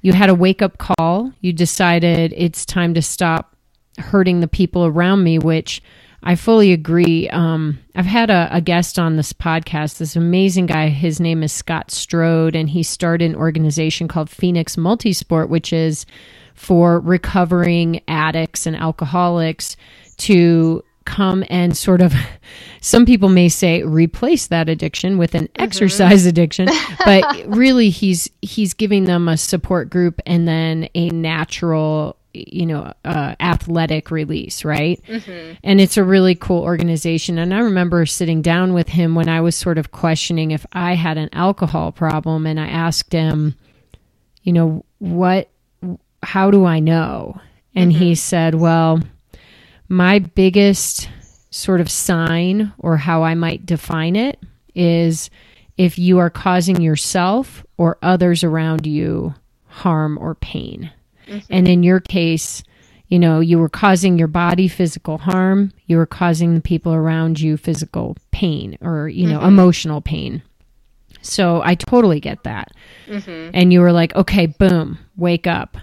you 0.00 0.12
had 0.12 0.30
a 0.30 0.34
wake 0.34 0.62
up 0.62 0.78
call. 0.78 1.32
You 1.40 1.52
decided 1.52 2.34
it's 2.36 2.66
time 2.66 2.94
to 2.94 3.02
stop 3.02 3.56
hurting 3.98 4.40
the 4.40 4.48
people 4.48 4.84
around 4.84 5.22
me, 5.22 5.38
which 5.38 5.82
I 6.22 6.36
fully 6.36 6.72
agree. 6.72 7.28
Um, 7.30 7.80
I've 7.96 8.06
had 8.06 8.30
a, 8.30 8.48
a, 8.52 8.60
guest 8.60 8.98
on 8.98 9.16
this 9.16 9.32
podcast, 9.32 9.98
this 9.98 10.14
amazing 10.14 10.66
guy. 10.66 10.88
His 10.88 11.18
name 11.18 11.42
is 11.42 11.52
Scott 11.52 11.90
Strode, 11.90 12.54
and 12.54 12.70
he 12.70 12.84
started 12.84 13.30
an 13.30 13.36
organization 13.36 14.06
called 14.06 14.30
Phoenix 14.30 14.76
Multisport, 14.76 15.48
which 15.48 15.72
is 15.72 16.06
for 16.54 17.00
recovering 17.00 18.02
addicts 18.06 18.66
and 18.66 18.76
alcoholics 18.76 19.76
to 20.18 20.84
come 21.04 21.42
and 21.50 21.76
sort 21.76 22.00
of 22.00 22.14
some 22.80 23.04
people 23.04 23.28
may 23.28 23.48
say 23.48 23.82
replace 23.82 24.46
that 24.46 24.68
addiction 24.68 25.18
with 25.18 25.34
an 25.34 25.46
mm-hmm. 25.46 25.62
exercise 25.62 26.26
addiction 26.26 26.68
but 27.04 27.24
really 27.48 27.90
he's 27.90 28.30
he's 28.40 28.72
giving 28.72 29.02
them 29.02 29.28
a 29.28 29.36
support 29.36 29.90
group 29.90 30.20
and 30.26 30.46
then 30.46 30.88
a 30.94 31.10
natural 31.10 32.16
you 32.34 32.66
know 32.66 32.92
uh, 33.04 33.34
athletic 33.40 34.10
release 34.10 34.64
right 34.64 35.02
mm-hmm. 35.06 35.54
and 35.62 35.80
it's 35.80 35.96
a 35.96 36.04
really 36.04 36.34
cool 36.34 36.62
organization 36.62 37.38
and 37.38 37.52
i 37.52 37.58
remember 37.58 38.06
sitting 38.06 38.42
down 38.42 38.72
with 38.72 38.88
him 38.88 39.14
when 39.14 39.28
i 39.28 39.40
was 39.40 39.54
sort 39.54 39.78
of 39.78 39.92
questioning 39.92 40.50
if 40.50 40.64
i 40.72 40.94
had 40.94 41.18
an 41.18 41.28
alcohol 41.32 41.92
problem 41.92 42.46
and 42.46 42.58
i 42.58 42.66
asked 42.66 43.12
him 43.12 43.54
you 44.42 44.52
know, 44.52 44.84
what, 44.98 45.48
how 46.22 46.50
do 46.50 46.64
I 46.64 46.80
know? 46.80 47.40
And 47.74 47.92
mm-hmm. 47.92 48.02
he 48.02 48.14
said, 48.14 48.54
well, 48.54 49.00
my 49.88 50.18
biggest 50.18 51.08
sort 51.50 51.80
of 51.80 51.90
sign 51.90 52.72
or 52.78 52.96
how 52.96 53.22
I 53.22 53.34
might 53.34 53.66
define 53.66 54.16
it 54.16 54.38
is 54.74 55.30
if 55.76 55.98
you 55.98 56.18
are 56.18 56.30
causing 56.30 56.80
yourself 56.80 57.64
or 57.76 57.98
others 58.02 58.42
around 58.42 58.86
you 58.86 59.34
harm 59.66 60.18
or 60.18 60.34
pain. 60.34 60.90
Mm-hmm. 61.32 61.52
And 61.52 61.68
in 61.68 61.82
your 61.82 62.00
case, 62.00 62.62
you 63.08 63.18
know, 63.18 63.40
you 63.40 63.58
were 63.58 63.68
causing 63.68 64.18
your 64.18 64.28
body 64.28 64.68
physical 64.68 65.18
harm, 65.18 65.72
you 65.86 65.96
were 65.96 66.06
causing 66.06 66.54
the 66.54 66.60
people 66.60 66.94
around 66.94 67.40
you 67.40 67.56
physical 67.56 68.16
pain 68.30 68.78
or, 68.80 69.08
you 69.08 69.26
know, 69.26 69.38
mm-hmm. 69.38 69.48
emotional 69.48 70.00
pain. 70.00 70.42
So 71.20 71.62
I 71.62 71.74
totally 71.74 72.20
get 72.20 72.42
that. 72.44 72.72
Mm-hmm. 73.06 73.50
And 73.54 73.72
you 73.72 73.80
were 73.80 73.92
like, 73.92 74.14
okay, 74.16 74.46
boom, 74.46 74.98
wake 75.16 75.46
up. 75.46 75.76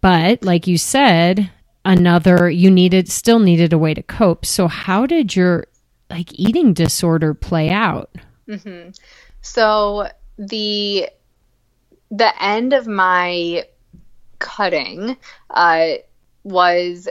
But 0.00 0.42
like 0.42 0.66
you 0.66 0.76
said, 0.76 1.50
another, 1.84 2.50
you 2.50 2.70
needed, 2.70 3.08
still 3.08 3.38
needed 3.38 3.72
a 3.72 3.78
way 3.78 3.94
to 3.94 4.02
cope. 4.02 4.44
So 4.44 4.68
how 4.68 5.06
did 5.06 5.34
your 5.36 5.66
like 6.10 6.28
eating 6.32 6.74
disorder 6.74 7.34
play 7.34 7.70
out? 7.70 8.10
Mm-hmm. 8.48 8.90
So 9.40 10.08
the, 10.38 11.08
the 12.10 12.42
end 12.42 12.72
of 12.72 12.86
my 12.86 13.64
cutting, 14.44 15.16
uh, 15.48 15.94
was 16.42 17.08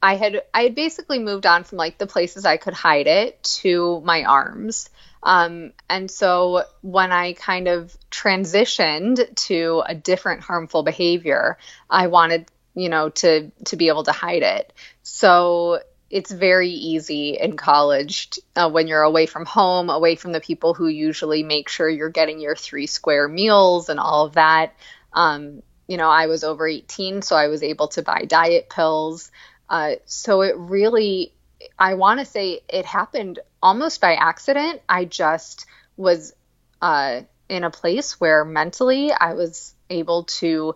I 0.00 0.14
had 0.14 0.42
I 0.54 0.62
had 0.62 0.74
basically 0.76 1.18
moved 1.18 1.44
on 1.44 1.64
from 1.64 1.78
like 1.78 1.98
the 1.98 2.06
places 2.06 2.44
I 2.44 2.56
could 2.56 2.74
hide 2.74 3.08
it 3.08 3.42
to 3.60 4.00
my 4.04 4.22
arms. 4.22 4.88
Um, 5.24 5.72
and 5.90 6.08
so 6.08 6.62
when 6.82 7.10
I 7.10 7.32
kind 7.32 7.66
of 7.66 7.96
transitioned 8.10 9.34
to 9.48 9.82
a 9.84 9.94
different 9.96 10.42
harmful 10.42 10.84
behavior, 10.84 11.58
I 11.90 12.06
wanted, 12.06 12.46
you 12.74 12.88
know, 12.88 13.08
to 13.08 13.50
to 13.66 13.76
be 13.76 13.88
able 13.88 14.04
to 14.04 14.12
hide 14.12 14.44
it. 14.44 14.72
So 15.02 15.80
it's 16.10 16.30
very 16.30 16.70
easy 16.70 17.36
in 17.36 17.56
college 17.56 18.38
uh, 18.56 18.70
when 18.70 18.86
you're 18.86 19.02
away 19.02 19.26
from 19.26 19.44
home, 19.44 19.90
away 19.90 20.14
from 20.14 20.32
the 20.32 20.40
people 20.40 20.74
who 20.74 20.86
usually 20.86 21.42
make 21.42 21.68
sure 21.68 21.88
you're 21.88 22.08
getting 22.08 22.40
your 22.40 22.56
three 22.56 22.86
square 22.86 23.28
meals 23.28 23.88
and 23.88 23.98
all 23.98 24.26
of 24.26 24.34
that. 24.34 24.74
Um, 25.12 25.62
you 25.88 25.96
know, 25.96 26.08
I 26.08 26.26
was 26.26 26.44
over 26.44 26.68
18, 26.68 27.22
so 27.22 27.34
I 27.34 27.48
was 27.48 27.62
able 27.62 27.88
to 27.88 28.02
buy 28.02 28.24
diet 28.26 28.68
pills. 28.68 29.32
Uh, 29.68 29.94
so 30.04 30.42
it 30.42 30.54
really, 30.56 31.32
I 31.78 31.94
want 31.94 32.20
to 32.20 32.26
say 32.26 32.60
it 32.68 32.84
happened 32.84 33.40
almost 33.62 34.00
by 34.00 34.14
accident. 34.14 34.82
I 34.88 35.06
just 35.06 35.66
was 35.96 36.34
uh, 36.80 37.22
in 37.48 37.64
a 37.64 37.70
place 37.70 38.20
where 38.20 38.44
mentally 38.44 39.10
I 39.12 39.32
was 39.32 39.74
able 39.90 40.24
to 40.24 40.74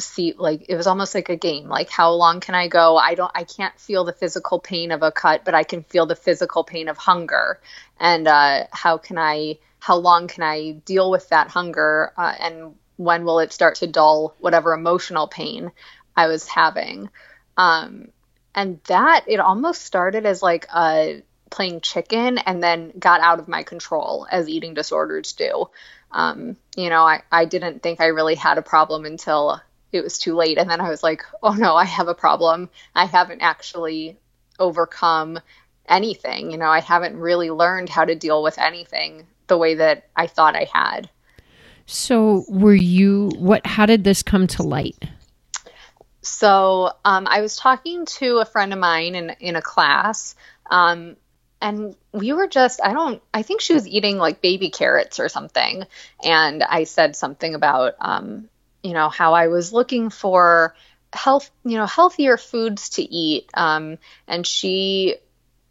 see 0.00 0.34
like 0.36 0.66
it 0.68 0.76
was 0.76 0.86
almost 0.86 1.12
like 1.12 1.28
a 1.28 1.34
game 1.34 1.68
like 1.68 1.90
how 1.90 2.12
long 2.12 2.38
can 2.38 2.54
i 2.54 2.68
go 2.68 2.96
i 2.96 3.16
don't 3.16 3.32
i 3.34 3.42
can't 3.42 3.76
feel 3.80 4.04
the 4.04 4.12
physical 4.12 4.60
pain 4.60 4.92
of 4.92 5.02
a 5.02 5.10
cut 5.10 5.44
but 5.44 5.54
i 5.54 5.64
can 5.64 5.82
feel 5.82 6.06
the 6.06 6.14
physical 6.14 6.62
pain 6.62 6.88
of 6.88 6.96
hunger 6.96 7.58
and 7.98 8.28
uh, 8.28 8.64
how 8.70 8.96
can 8.96 9.18
i 9.18 9.58
how 9.80 9.96
long 9.96 10.28
can 10.28 10.44
i 10.44 10.70
deal 10.84 11.10
with 11.10 11.28
that 11.30 11.48
hunger 11.48 12.12
uh, 12.16 12.32
and 12.38 12.76
when 12.98 13.24
will 13.24 13.38
it 13.38 13.52
start 13.52 13.76
to 13.76 13.86
dull 13.86 14.34
whatever 14.38 14.74
emotional 14.74 15.26
pain 15.26 15.72
i 16.14 16.26
was 16.26 16.46
having 16.46 17.08
um, 17.56 18.08
and 18.54 18.80
that 18.84 19.24
it 19.26 19.40
almost 19.40 19.82
started 19.82 20.26
as 20.26 20.42
like 20.42 20.66
a 20.74 21.22
playing 21.50 21.80
chicken 21.80 22.38
and 22.38 22.62
then 22.62 22.92
got 22.98 23.20
out 23.20 23.38
of 23.38 23.48
my 23.48 23.62
control 23.62 24.26
as 24.30 24.48
eating 24.48 24.74
disorders 24.74 25.32
do. 25.32 25.68
Um, 26.10 26.56
you 26.76 26.90
know, 26.90 27.02
I, 27.02 27.22
I 27.30 27.44
didn't 27.44 27.82
think 27.82 28.00
I 28.00 28.06
really 28.06 28.34
had 28.34 28.58
a 28.58 28.62
problem 28.62 29.04
until 29.04 29.60
it 29.92 30.02
was 30.02 30.18
too 30.18 30.34
late. 30.34 30.58
And 30.58 30.68
then 30.68 30.80
I 30.80 30.90
was 30.90 31.02
like, 31.02 31.24
oh 31.42 31.52
no, 31.52 31.74
I 31.74 31.84
have 31.84 32.08
a 32.08 32.14
problem. 32.14 32.70
I 32.94 33.06
haven't 33.06 33.40
actually 33.40 34.18
overcome 34.58 35.38
anything. 35.88 36.50
You 36.50 36.58
know, 36.58 36.68
I 36.68 36.80
haven't 36.80 37.16
really 37.16 37.50
learned 37.50 37.88
how 37.88 38.04
to 38.04 38.14
deal 38.14 38.42
with 38.42 38.58
anything 38.58 39.26
the 39.46 39.58
way 39.58 39.76
that 39.76 40.08
I 40.14 40.26
thought 40.26 40.56
I 40.56 40.68
had. 40.72 41.08
So, 41.90 42.44
were 42.48 42.74
you, 42.74 43.30
what, 43.38 43.66
how 43.66 43.86
did 43.86 44.04
this 44.04 44.22
come 44.22 44.46
to 44.48 44.62
light? 44.62 45.02
So, 46.20 46.92
um, 47.02 47.26
I 47.26 47.40
was 47.40 47.56
talking 47.56 48.04
to 48.04 48.38
a 48.38 48.44
friend 48.44 48.74
of 48.74 48.78
mine 48.78 49.14
in, 49.14 49.30
in 49.40 49.56
a 49.56 49.62
class 49.62 50.34
um, 50.70 51.16
and 51.60 51.96
we 52.12 52.32
were 52.32 52.46
just 52.46 52.80
i 52.82 52.92
don't 52.92 53.22
i 53.34 53.42
think 53.42 53.60
she 53.60 53.74
was 53.74 53.86
eating 53.86 54.16
like 54.16 54.40
baby 54.40 54.70
carrots 54.70 55.18
or 55.18 55.28
something 55.28 55.84
and 56.22 56.62
i 56.62 56.84
said 56.84 57.16
something 57.16 57.54
about 57.54 57.94
um, 58.00 58.48
you 58.82 58.92
know 58.92 59.08
how 59.08 59.34
i 59.34 59.48
was 59.48 59.72
looking 59.72 60.10
for 60.10 60.74
health 61.12 61.50
you 61.64 61.76
know 61.76 61.86
healthier 61.86 62.36
foods 62.36 62.90
to 62.90 63.02
eat 63.02 63.50
um, 63.54 63.98
and 64.26 64.46
she 64.46 65.16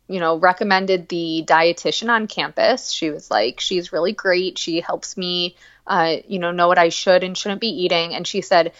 you 0.07 0.19
know 0.19 0.37
recommended 0.37 1.09
the 1.09 1.43
dietitian 1.47 2.09
on 2.09 2.27
campus 2.27 2.91
she 2.91 3.09
was 3.09 3.29
like 3.29 3.59
she's 3.59 3.91
really 3.91 4.13
great 4.13 4.57
she 4.57 4.81
helps 4.81 5.17
me 5.17 5.55
uh, 5.85 6.17
you 6.27 6.39
know 6.39 6.51
know 6.51 6.67
what 6.67 6.77
i 6.77 6.89
should 6.89 7.23
and 7.23 7.37
shouldn't 7.37 7.61
be 7.61 7.83
eating 7.83 8.13
and 8.13 8.27
she 8.27 8.41
said 8.41 8.73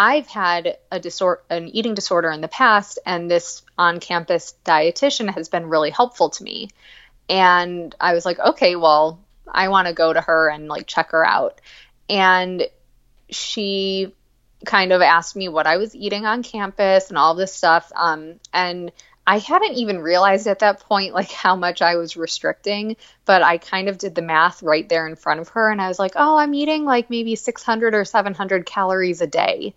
I've 0.00 0.28
had 0.28 0.78
a 0.92 1.00
disorder, 1.00 1.42
an 1.50 1.66
eating 1.66 1.94
disorder 1.94 2.30
in 2.30 2.40
the 2.40 2.46
past, 2.46 3.00
and 3.04 3.28
this 3.28 3.62
on-campus 3.76 4.54
dietitian 4.64 5.28
has 5.34 5.48
been 5.48 5.68
really 5.68 5.90
helpful 5.90 6.30
to 6.30 6.44
me. 6.44 6.70
And 7.28 7.92
I 7.98 8.14
was 8.14 8.24
like, 8.24 8.38
okay, 8.38 8.76
well, 8.76 9.18
I 9.50 9.68
want 9.68 9.88
to 9.88 9.94
go 9.94 10.12
to 10.12 10.20
her 10.20 10.48
and 10.50 10.68
like 10.68 10.86
check 10.86 11.10
her 11.10 11.26
out. 11.26 11.60
And 12.08 12.68
she 13.28 14.14
kind 14.64 14.92
of 14.92 15.02
asked 15.02 15.34
me 15.34 15.48
what 15.48 15.66
I 15.66 15.78
was 15.78 15.96
eating 15.96 16.26
on 16.26 16.44
campus 16.44 17.08
and 17.08 17.18
all 17.18 17.34
this 17.34 17.52
stuff. 17.52 17.90
Um, 17.96 18.38
and 18.52 18.92
I 19.28 19.40
hadn't 19.40 19.74
even 19.74 19.98
realized 19.98 20.46
at 20.46 20.60
that 20.60 20.80
point 20.80 21.12
like 21.12 21.30
how 21.30 21.54
much 21.54 21.82
I 21.82 21.96
was 21.96 22.16
restricting, 22.16 22.96
but 23.26 23.42
I 23.42 23.58
kind 23.58 23.90
of 23.90 23.98
did 23.98 24.14
the 24.14 24.22
math 24.22 24.62
right 24.62 24.88
there 24.88 25.06
in 25.06 25.16
front 25.16 25.40
of 25.40 25.50
her 25.50 25.70
and 25.70 25.82
I 25.82 25.88
was 25.88 25.98
like, 25.98 26.12
"Oh, 26.16 26.38
I'm 26.38 26.54
eating 26.54 26.86
like 26.86 27.10
maybe 27.10 27.36
600 27.36 27.94
or 27.94 28.06
700 28.06 28.64
calories 28.64 29.20
a 29.20 29.26
day." 29.26 29.74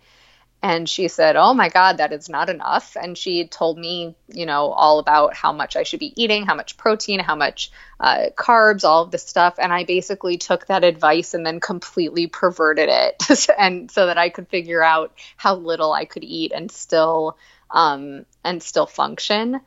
And 0.62 0.88
she 0.88 1.08
said, 1.08 1.34
Oh 1.34 1.52
my 1.54 1.68
God, 1.68 1.96
that 1.96 2.12
is 2.12 2.28
not 2.28 2.48
enough. 2.48 2.96
And 2.96 3.18
she 3.18 3.48
told 3.48 3.76
me, 3.76 4.14
you 4.28 4.46
know, 4.46 4.70
all 4.70 5.00
about 5.00 5.34
how 5.34 5.52
much 5.52 5.74
I 5.74 5.82
should 5.82 5.98
be 5.98 6.14
eating, 6.22 6.46
how 6.46 6.54
much 6.54 6.76
protein, 6.76 7.18
how 7.18 7.34
much 7.34 7.72
uh, 7.98 8.26
carbs, 8.36 8.84
all 8.84 9.02
of 9.02 9.10
this 9.10 9.26
stuff. 9.26 9.56
And 9.58 9.72
I 9.72 9.82
basically 9.82 10.38
took 10.38 10.66
that 10.66 10.84
advice 10.84 11.34
and 11.34 11.44
then 11.44 11.58
completely 11.58 12.28
perverted 12.28 12.88
it. 12.88 13.50
and 13.58 13.90
so 13.90 14.06
that 14.06 14.18
I 14.18 14.28
could 14.28 14.48
figure 14.48 14.84
out 14.84 15.12
how 15.36 15.56
little 15.56 15.92
I 15.92 16.04
could 16.04 16.22
eat 16.22 16.52
and 16.52 16.70
still, 16.70 17.36
um, 17.72 18.26
and 18.44 18.62
still 18.62 18.86
function. 18.86 19.60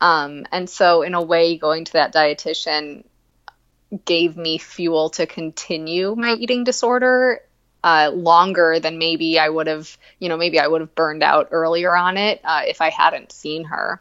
Um, 0.00 0.46
and 0.52 0.70
so, 0.70 1.02
in 1.02 1.14
a 1.14 1.22
way, 1.22 1.58
going 1.58 1.84
to 1.84 1.92
that 1.94 2.14
dietitian 2.14 3.04
gave 4.04 4.36
me 4.36 4.58
fuel 4.58 5.10
to 5.10 5.26
continue 5.26 6.14
my 6.14 6.34
eating 6.34 6.62
disorder 6.64 7.40
uh, 7.82 8.10
longer 8.12 8.78
than 8.80 8.98
maybe 8.98 9.38
I 9.38 9.48
would 9.48 9.66
have, 9.66 9.96
you 10.18 10.28
know, 10.28 10.36
maybe 10.36 10.60
I 10.60 10.66
would 10.66 10.82
have 10.82 10.94
burned 10.94 11.22
out 11.22 11.48
earlier 11.52 11.96
on 11.96 12.16
it 12.16 12.40
uh, 12.44 12.62
if 12.66 12.80
I 12.80 12.90
hadn't 12.90 13.32
seen 13.32 13.64
her. 13.64 14.00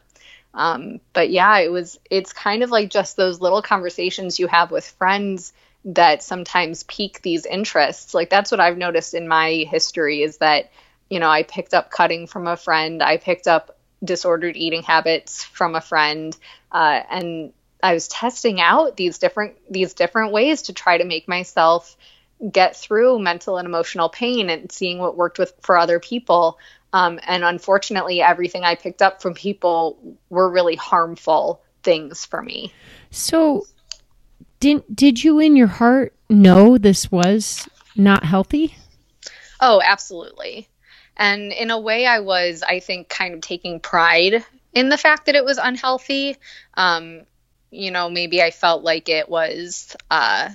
Um, 0.53 0.99
but 1.13 1.29
yeah, 1.29 1.59
it 1.59 1.71
was, 1.71 1.99
it's 2.09 2.33
kind 2.33 2.63
of 2.63 2.71
like 2.71 2.89
just 2.89 3.15
those 3.15 3.39
little 3.39 3.61
conversations 3.61 4.39
you 4.39 4.47
have 4.47 4.71
with 4.71 4.85
friends 4.85 5.53
that 5.85 6.23
sometimes 6.23 6.83
pique 6.83 7.21
these 7.21 7.45
interests. 7.45 8.13
Like 8.13 8.29
that's 8.29 8.51
what 8.51 8.59
I've 8.59 8.77
noticed 8.77 9.13
in 9.13 9.27
my 9.27 9.65
history 9.69 10.21
is 10.21 10.37
that, 10.37 10.69
you 11.09 11.19
know, 11.19 11.29
I 11.29 11.43
picked 11.43 11.73
up 11.73 11.91
cutting 11.91 12.27
from 12.27 12.47
a 12.47 12.57
friend, 12.57 13.01
I 13.01 13.17
picked 13.17 13.47
up 13.47 13.77
disordered 14.03 14.55
eating 14.55 14.83
habits 14.83 15.43
from 15.43 15.75
a 15.75 15.81
friend, 15.81 16.35
uh, 16.71 17.01
and 17.09 17.53
I 17.81 17.93
was 17.93 18.07
testing 18.07 18.59
out 18.59 18.97
these 18.97 19.17
different 19.17 19.55
these 19.69 19.93
different 19.93 20.31
ways 20.31 20.63
to 20.63 20.73
try 20.73 20.97
to 20.97 21.05
make 21.05 21.27
myself 21.27 21.95
get 22.51 22.75
through 22.75 23.19
mental 23.19 23.57
and 23.57 23.67
emotional 23.67 24.09
pain 24.09 24.49
and 24.49 24.71
seeing 24.71 24.99
what 24.99 25.17
worked 25.17 25.39
with 25.39 25.53
for 25.61 25.77
other 25.77 25.99
people. 25.99 26.59
Um, 26.93 27.19
and 27.25 27.43
unfortunately, 27.43 28.21
everything 28.21 28.63
I 28.63 28.75
picked 28.75 29.01
up 29.01 29.21
from 29.21 29.33
people 29.33 30.17
were 30.29 30.49
really 30.49 30.75
harmful 30.75 31.61
things 31.83 32.25
for 32.25 32.41
me. 32.41 32.73
So, 33.11 33.65
did 34.59 34.83
did 34.93 35.23
you 35.23 35.39
in 35.39 35.55
your 35.55 35.67
heart 35.67 36.13
know 36.29 36.77
this 36.77 37.11
was 37.11 37.67
not 37.95 38.23
healthy? 38.23 38.75
Oh, 39.59 39.81
absolutely. 39.83 40.67
And 41.17 41.51
in 41.51 41.71
a 41.71 41.79
way, 41.79 42.05
I 42.05 42.19
was, 42.19 42.63
I 42.63 42.79
think, 42.79 43.09
kind 43.09 43.33
of 43.33 43.41
taking 43.41 43.79
pride 43.79 44.45
in 44.73 44.89
the 44.89 44.97
fact 44.97 45.25
that 45.25 45.35
it 45.35 45.43
was 45.43 45.57
unhealthy. 45.57 46.37
Um, 46.75 47.23
you 47.71 47.91
know, 47.91 48.09
maybe 48.09 48.41
I 48.41 48.51
felt 48.51 48.83
like 48.83 49.09
it 49.09 49.27
was. 49.27 49.95
Uh, 50.09 50.49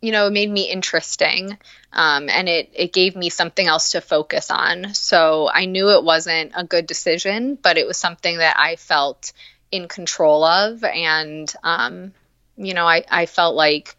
you 0.00 0.12
know, 0.12 0.26
it 0.26 0.32
made 0.34 0.50
me 0.50 0.70
interesting 0.70 1.56
um, 1.90 2.28
and 2.28 2.46
it, 2.46 2.70
it 2.74 2.92
gave 2.92 3.16
me 3.16 3.30
something 3.30 3.66
else 3.66 3.92
to 3.92 4.02
focus 4.02 4.50
on. 4.50 4.92
So 4.92 5.48
I 5.50 5.64
knew 5.64 5.90
it 5.90 6.04
wasn't 6.04 6.52
a 6.54 6.62
good 6.62 6.86
decision, 6.86 7.56
but 7.60 7.78
it 7.78 7.86
was 7.86 7.96
something 7.96 8.36
that 8.36 8.58
I 8.58 8.76
felt 8.76 9.32
in 9.72 9.88
control 9.88 10.44
of. 10.44 10.84
And, 10.84 11.50
um, 11.62 12.12
you 12.56 12.74
know, 12.74 12.86
I, 12.86 13.04
I 13.10 13.24
felt 13.24 13.54
like 13.54 13.96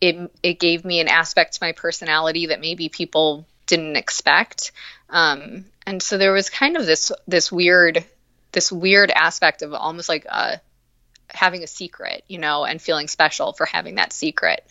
it, 0.00 0.28
it 0.42 0.58
gave 0.58 0.84
me 0.84 0.98
an 0.98 1.06
aspect 1.06 1.54
to 1.54 1.58
my 1.62 1.70
personality 1.70 2.46
that 2.46 2.60
maybe 2.60 2.88
people 2.88 3.46
didn't 3.66 3.94
expect. 3.94 4.72
Um, 5.14 5.66
and 5.86 6.02
so 6.02 6.18
there 6.18 6.32
was 6.32 6.50
kind 6.50 6.76
of 6.76 6.84
this 6.84 7.12
this 7.26 7.50
weird 7.50 8.04
this 8.52 8.70
weird 8.70 9.10
aspect 9.10 9.62
of 9.62 9.72
almost 9.72 10.08
like 10.08 10.26
uh, 10.28 10.56
having 11.28 11.62
a 11.62 11.66
secret, 11.66 12.24
you 12.28 12.38
know, 12.38 12.64
and 12.64 12.82
feeling 12.82 13.08
special 13.08 13.52
for 13.52 13.64
having 13.64 13.94
that 13.94 14.12
secret. 14.12 14.66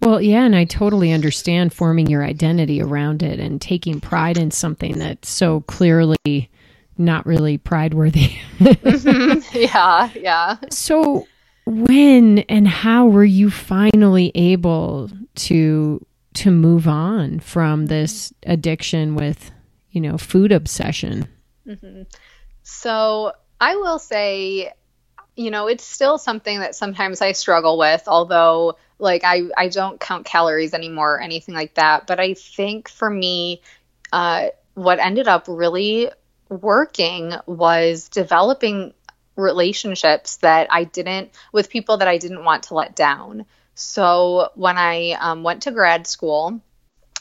Well, 0.00 0.20
yeah, 0.20 0.44
and 0.44 0.54
I 0.54 0.64
totally 0.64 1.12
understand 1.12 1.72
forming 1.72 2.08
your 2.08 2.24
identity 2.24 2.80
around 2.80 3.22
it 3.22 3.40
and 3.40 3.60
taking 3.60 4.00
pride 4.00 4.36
in 4.36 4.50
something 4.50 4.98
that's 4.98 5.28
so 5.28 5.60
clearly 5.62 6.50
not 6.96 7.24
really 7.26 7.58
pride 7.58 7.94
worthy. 7.94 8.38
mm-hmm. 8.58 9.38
Yeah, 9.58 10.10
yeah. 10.14 10.56
So, 10.70 11.26
when 11.66 12.40
and 12.40 12.66
how 12.66 13.06
were 13.06 13.24
you 13.24 13.50
finally 13.50 14.32
able 14.34 15.10
to 15.36 16.04
to 16.34 16.50
move 16.50 16.86
on 16.86 17.40
from 17.40 17.86
this 17.86 18.32
addiction 18.44 19.16
with, 19.16 19.50
you 19.98 20.10
know, 20.10 20.18
food 20.18 20.52
obsession? 20.52 21.26
Mm-hmm. 21.66 22.02
So, 22.62 23.32
I 23.60 23.74
will 23.76 23.98
say 23.98 24.72
you 25.38 25.52
know, 25.52 25.68
it's 25.68 25.84
still 25.84 26.18
something 26.18 26.58
that 26.58 26.74
sometimes 26.74 27.22
I 27.22 27.30
struggle 27.30 27.78
with, 27.78 28.08
although 28.08 28.76
like 28.98 29.22
I, 29.22 29.42
I 29.56 29.68
don't 29.68 30.00
count 30.00 30.26
calories 30.26 30.74
anymore 30.74 31.14
or 31.14 31.20
anything 31.20 31.54
like 31.54 31.74
that. 31.74 32.08
But 32.08 32.18
I 32.18 32.34
think 32.34 32.88
for 32.88 33.08
me, 33.08 33.62
uh, 34.12 34.48
what 34.74 34.98
ended 34.98 35.28
up 35.28 35.44
really 35.46 36.10
working 36.48 37.34
was 37.46 38.08
developing 38.08 38.94
relationships 39.36 40.38
that 40.38 40.72
I 40.72 40.82
didn't 40.82 41.30
with 41.52 41.70
people 41.70 41.98
that 41.98 42.08
I 42.08 42.18
didn't 42.18 42.44
want 42.44 42.64
to 42.64 42.74
let 42.74 42.96
down. 42.96 43.46
So 43.76 44.50
when 44.56 44.76
I 44.76 45.12
um, 45.12 45.44
went 45.44 45.62
to 45.62 45.70
grad 45.70 46.08
school 46.08 46.60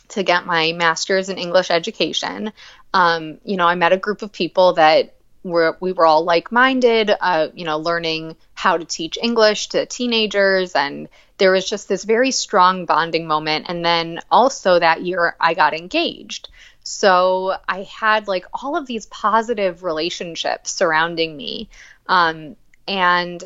to 0.09 0.23
get 0.23 0.45
my 0.45 0.73
master's 0.73 1.29
in 1.29 1.37
English 1.37 1.71
education, 1.71 2.53
um, 2.93 3.39
you 3.43 3.57
know, 3.57 3.67
I 3.67 3.75
met 3.75 3.93
a 3.93 3.97
group 3.97 4.21
of 4.21 4.31
people 4.31 4.73
that 4.73 5.15
were 5.43 5.77
we 5.79 5.91
were 5.93 6.05
all 6.05 6.23
like-minded, 6.23 7.11
uh, 7.19 7.47
you 7.53 7.65
know, 7.65 7.77
learning 7.77 8.35
how 8.53 8.77
to 8.77 8.85
teach 8.85 9.17
English 9.21 9.69
to 9.69 9.85
teenagers, 9.85 10.75
and 10.75 11.07
there 11.37 11.51
was 11.51 11.69
just 11.69 11.87
this 11.87 12.03
very 12.03 12.31
strong 12.31 12.85
bonding 12.85 13.27
moment. 13.27 13.65
And 13.69 13.85
then 13.85 14.19
also 14.31 14.79
that 14.79 15.03
year, 15.03 15.35
I 15.39 15.53
got 15.53 15.73
engaged. 15.73 16.49
So 16.83 17.55
I 17.67 17.83
had 17.83 18.27
like 18.27 18.45
all 18.53 18.75
of 18.77 18.87
these 18.87 19.05
positive 19.07 19.83
relationships 19.83 20.71
surrounding 20.71 21.35
me. 21.35 21.69
Um, 22.07 22.55
and 22.87 23.43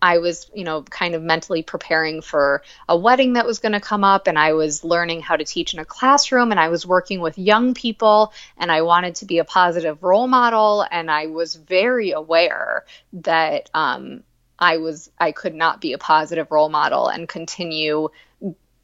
I 0.00 0.18
was, 0.18 0.50
you 0.54 0.64
know, 0.64 0.82
kind 0.82 1.14
of 1.14 1.22
mentally 1.22 1.62
preparing 1.62 2.22
for 2.22 2.62
a 2.88 2.96
wedding 2.96 3.32
that 3.32 3.46
was 3.46 3.58
going 3.58 3.72
to 3.72 3.80
come 3.80 4.04
up, 4.04 4.26
and 4.26 4.38
I 4.38 4.52
was 4.52 4.84
learning 4.84 5.22
how 5.22 5.36
to 5.36 5.44
teach 5.44 5.74
in 5.74 5.80
a 5.80 5.84
classroom, 5.84 6.50
and 6.50 6.60
I 6.60 6.68
was 6.68 6.86
working 6.86 7.20
with 7.20 7.38
young 7.38 7.74
people, 7.74 8.32
and 8.56 8.70
I 8.70 8.82
wanted 8.82 9.16
to 9.16 9.24
be 9.26 9.38
a 9.38 9.44
positive 9.44 10.02
role 10.02 10.28
model, 10.28 10.86
and 10.88 11.10
I 11.10 11.26
was 11.26 11.56
very 11.56 12.12
aware 12.12 12.84
that 13.12 13.70
um, 13.74 14.22
I 14.58 14.76
was, 14.76 15.10
I 15.18 15.32
could 15.32 15.54
not 15.54 15.80
be 15.80 15.92
a 15.92 15.98
positive 15.98 16.50
role 16.50 16.68
model 16.68 17.08
and 17.08 17.28
continue 17.28 18.10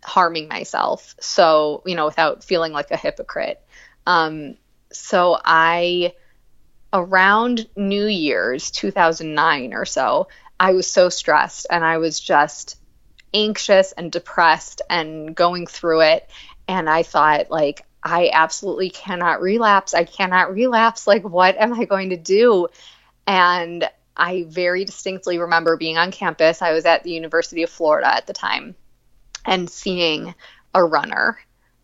harming 0.04 0.48
myself. 0.48 1.14
So, 1.20 1.82
you 1.86 1.94
know, 1.94 2.06
without 2.06 2.44
feeling 2.44 2.72
like 2.72 2.90
a 2.90 2.96
hypocrite. 2.96 3.60
Um, 4.06 4.56
so 4.92 5.38
I, 5.42 6.14
around 6.92 7.68
New 7.76 8.06
Year's 8.06 8.70
2009 8.70 9.74
or 9.74 9.84
so, 9.84 10.28
I 10.58 10.72
was 10.72 10.86
so 10.86 11.08
stressed 11.08 11.66
and 11.70 11.84
I 11.84 11.98
was 11.98 12.20
just 12.20 12.78
anxious 13.32 13.92
and 13.92 14.12
depressed 14.12 14.82
and 14.88 15.34
going 15.34 15.66
through 15.66 16.02
it. 16.02 16.30
And 16.68 16.88
I 16.88 17.02
thought, 17.02 17.50
like, 17.50 17.84
I 18.02 18.30
absolutely 18.32 18.90
cannot 18.90 19.40
relapse. 19.40 19.94
I 19.94 20.04
cannot 20.04 20.52
relapse. 20.52 21.06
Like, 21.14 21.24
what 21.24 21.56
am 21.56 21.74
I 21.74 21.84
going 21.84 22.10
to 22.10 22.16
do? 22.16 22.68
And 23.26 23.88
I 24.16 24.44
very 24.48 24.84
distinctly 24.84 25.38
remember 25.38 25.76
being 25.76 25.98
on 25.98 26.12
campus. 26.12 26.62
I 26.62 26.72
was 26.72 26.84
at 26.84 27.02
the 27.02 27.10
University 27.10 27.62
of 27.62 27.70
Florida 27.70 28.14
at 28.14 28.26
the 28.26 28.32
time 28.32 28.76
and 29.44 29.68
seeing 29.68 30.34
a 30.74 30.84
runner. 30.84 31.38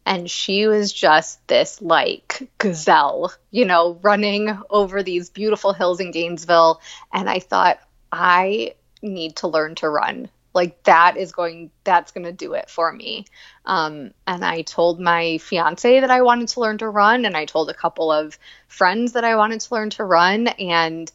And 0.06 0.30
she 0.30 0.66
was 0.66 0.92
just 0.92 1.46
this 1.46 1.82
like 1.82 2.50
gazelle, 2.58 3.32
you 3.50 3.64
know, 3.64 3.98
running 4.02 4.56
over 4.70 5.02
these 5.02 5.30
beautiful 5.30 5.72
hills 5.72 6.00
in 6.00 6.10
Gainesville. 6.10 6.80
And 7.12 7.28
I 7.28 7.38
thought, 7.40 7.78
I 8.12 8.74
need 9.02 9.36
to 9.36 9.48
learn 9.48 9.74
to 9.76 9.88
run. 9.88 10.28
Like 10.52 10.82
that 10.82 11.16
is 11.16 11.32
going, 11.32 11.70
that's 11.84 12.10
going 12.10 12.24
to 12.24 12.32
do 12.32 12.54
it 12.54 12.68
for 12.68 12.92
me. 12.92 13.26
Um, 13.64 14.12
and 14.26 14.44
I 14.44 14.62
told 14.62 15.00
my 15.00 15.38
fiance 15.38 16.00
that 16.00 16.10
I 16.10 16.22
wanted 16.22 16.48
to 16.48 16.60
learn 16.60 16.78
to 16.78 16.88
run, 16.88 17.24
and 17.24 17.36
I 17.36 17.44
told 17.44 17.70
a 17.70 17.74
couple 17.74 18.10
of 18.10 18.36
friends 18.66 19.12
that 19.12 19.24
I 19.24 19.36
wanted 19.36 19.60
to 19.60 19.74
learn 19.74 19.90
to 19.90 20.04
run. 20.04 20.48
And 20.48 21.10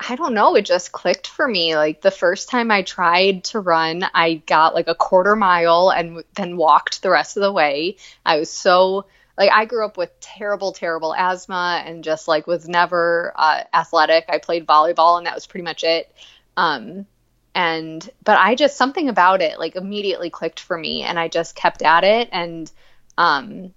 I 0.00 0.16
don't 0.16 0.34
know, 0.34 0.54
it 0.54 0.64
just 0.64 0.92
clicked 0.92 1.26
for 1.26 1.46
me. 1.46 1.76
Like 1.76 2.00
the 2.00 2.10
first 2.10 2.48
time 2.48 2.70
I 2.70 2.82
tried 2.82 3.44
to 3.44 3.60
run, 3.60 4.04
I 4.14 4.34
got 4.46 4.74
like 4.74 4.88
a 4.88 4.94
quarter 4.94 5.36
mile 5.36 5.90
and 5.90 6.24
then 6.34 6.56
walked 6.56 7.02
the 7.02 7.10
rest 7.10 7.36
of 7.36 7.42
the 7.42 7.52
way. 7.52 7.96
I 8.24 8.38
was 8.38 8.50
so 8.50 9.06
like 9.36 9.50
I 9.52 9.64
grew 9.64 9.84
up 9.84 9.96
with 9.96 10.10
terrible, 10.20 10.72
terrible 10.72 11.14
asthma 11.14 11.82
and 11.86 12.02
just 12.02 12.26
like 12.28 12.46
was 12.46 12.68
never 12.68 13.32
uh, 13.36 13.62
athletic. 13.72 14.24
I 14.28 14.38
played 14.38 14.66
volleyball 14.66 15.18
and 15.18 15.26
that 15.26 15.34
was 15.34 15.46
pretty 15.46 15.64
much 15.64 15.84
it. 15.84 16.12
Um, 16.58 17.06
and 17.54 18.08
but 18.24 18.36
I 18.36 18.56
just 18.56 18.76
something 18.76 19.08
about 19.08 19.42
it 19.42 19.60
like 19.60 19.76
immediately 19.76 20.28
clicked 20.28 20.58
for 20.58 20.76
me, 20.76 21.02
and 21.02 21.18
I 21.18 21.28
just 21.28 21.54
kept 21.54 21.82
at 21.82 22.02
it. 22.02 22.28
And 22.32 22.70
um, 23.16 23.72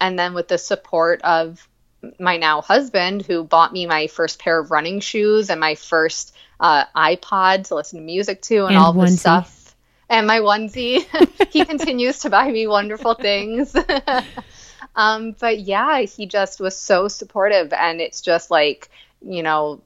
and 0.00 0.18
then 0.18 0.32
with 0.32 0.48
the 0.48 0.58
support 0.58 1.20
of 1.22 1.68
my 2.18 2.38
now 2.38 2.62
husband, 2.62 3.26
who 3.26 3.44
bought 3.44 3.74
me 3.74 3.86
my 3.86 4.06
first 4.06 4.38
pair 4.38 4.58
of 4.58 4.70
running 4.70 5.00
shoes 5.00 5.50
and 5.50 5.60
my 5.60 5.74
first 5.74 6.34
uh, 6.60 6.84
iPod 6.96 7.68
to 7.68 7.74
listen 7.74 7.98
to 7.98 8.04
music 8.04 8.40
to, 8.42 8.64
and, 8.64 8.74
and 8.74 8.76
all 8.78 8.94
this 8.94 9.20
stuff, 9.20 9.76
and 10.08 10.26
my 10.26 10.40
onesie. 10.40 11.04
he 11.50 11.64
continues 11.66 12.20
to 12.20 12.30
buy 12.30 12.50
me 12.50 12.66
wonderful 12.66 13.14
things. 13.14 13.76
um, 14.96 15.36
but 15.38 15.60
yeah, 15.60 16.00
he 16.00 16.24
just 16.24 16.58
was 16.58 16.74
so 16.74 17.06
supportive, 17.08 17.74
and 17.74 18.00
it's 18.00 18.22
just 18.22 18.50
like 18.50 18.88
you 19.20 19.42
know 19.42 19.82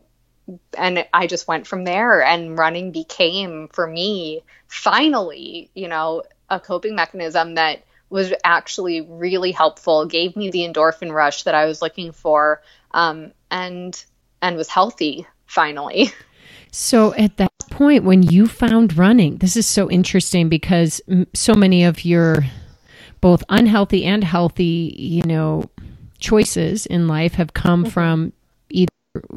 and 0.77 1.07
I 1.13 1.27
just 1.27 1.49
went 1.49 1.67
from 1.67 1.85
there 1.85 2.23
and 2.23 2.59
running 2.59 2.93
became 2.93 3.69
for 3.69 3.87
me 3.87 4.43
finally, 4.67 5.71
you 5.75 5.89
know, 5.89 6.23
a 6.49 6.61
coping 6.61 6.95
mechanism 6.95 7.55
that 7.55 7.85
was 8.11 8.33
actually 8.45 9.03
really 9.03 9.53
helpful, 9.53 10.07
gave 10.07 10.37
me 10.37 10.51
the 10.51 10.61
endorphin 10.61 11.13
rush 11.13 11.43
that 11.43 11.55
I 11.55 11.67
was 11.67 11.83
looking 11.83 12.13
for, 12.13 12.63
um, 12.93 13.33
and 13.51 14.03
and 14.41 14.57
was 14.57 14.69
healthy 14.69 15.27
finally. 15.47 16.11
So 16.71 17.15
at 17.15 17.39
that 17.39 17.51
point, 17.71 18.05
when 18.05 18.23
you 18.23 18.47
found 18.47 18.97
running, 18.97 19.39
this 19.39 19.57
is 19.57 19.67
so 19.67 19.91
interesting 19.91 20.49
because 20.49 21.01
so 21.35 21.55
many 21.55 21.85
of 21.85 22.05
your 22.05 22.45
both 23.21 23.43
unhealthy 23.49 24.05
and 24.05 24.23
healthy, 24.23 24.95
you 24.99 25.23
know, 25.23 25.65
choices 26.19 26.87
in 26.87 27.09
life 27.09 27.35
have 27.35 27.55
come 27.55 27.85
mm-hmm. 27.85 27.91
from 27.91 28.33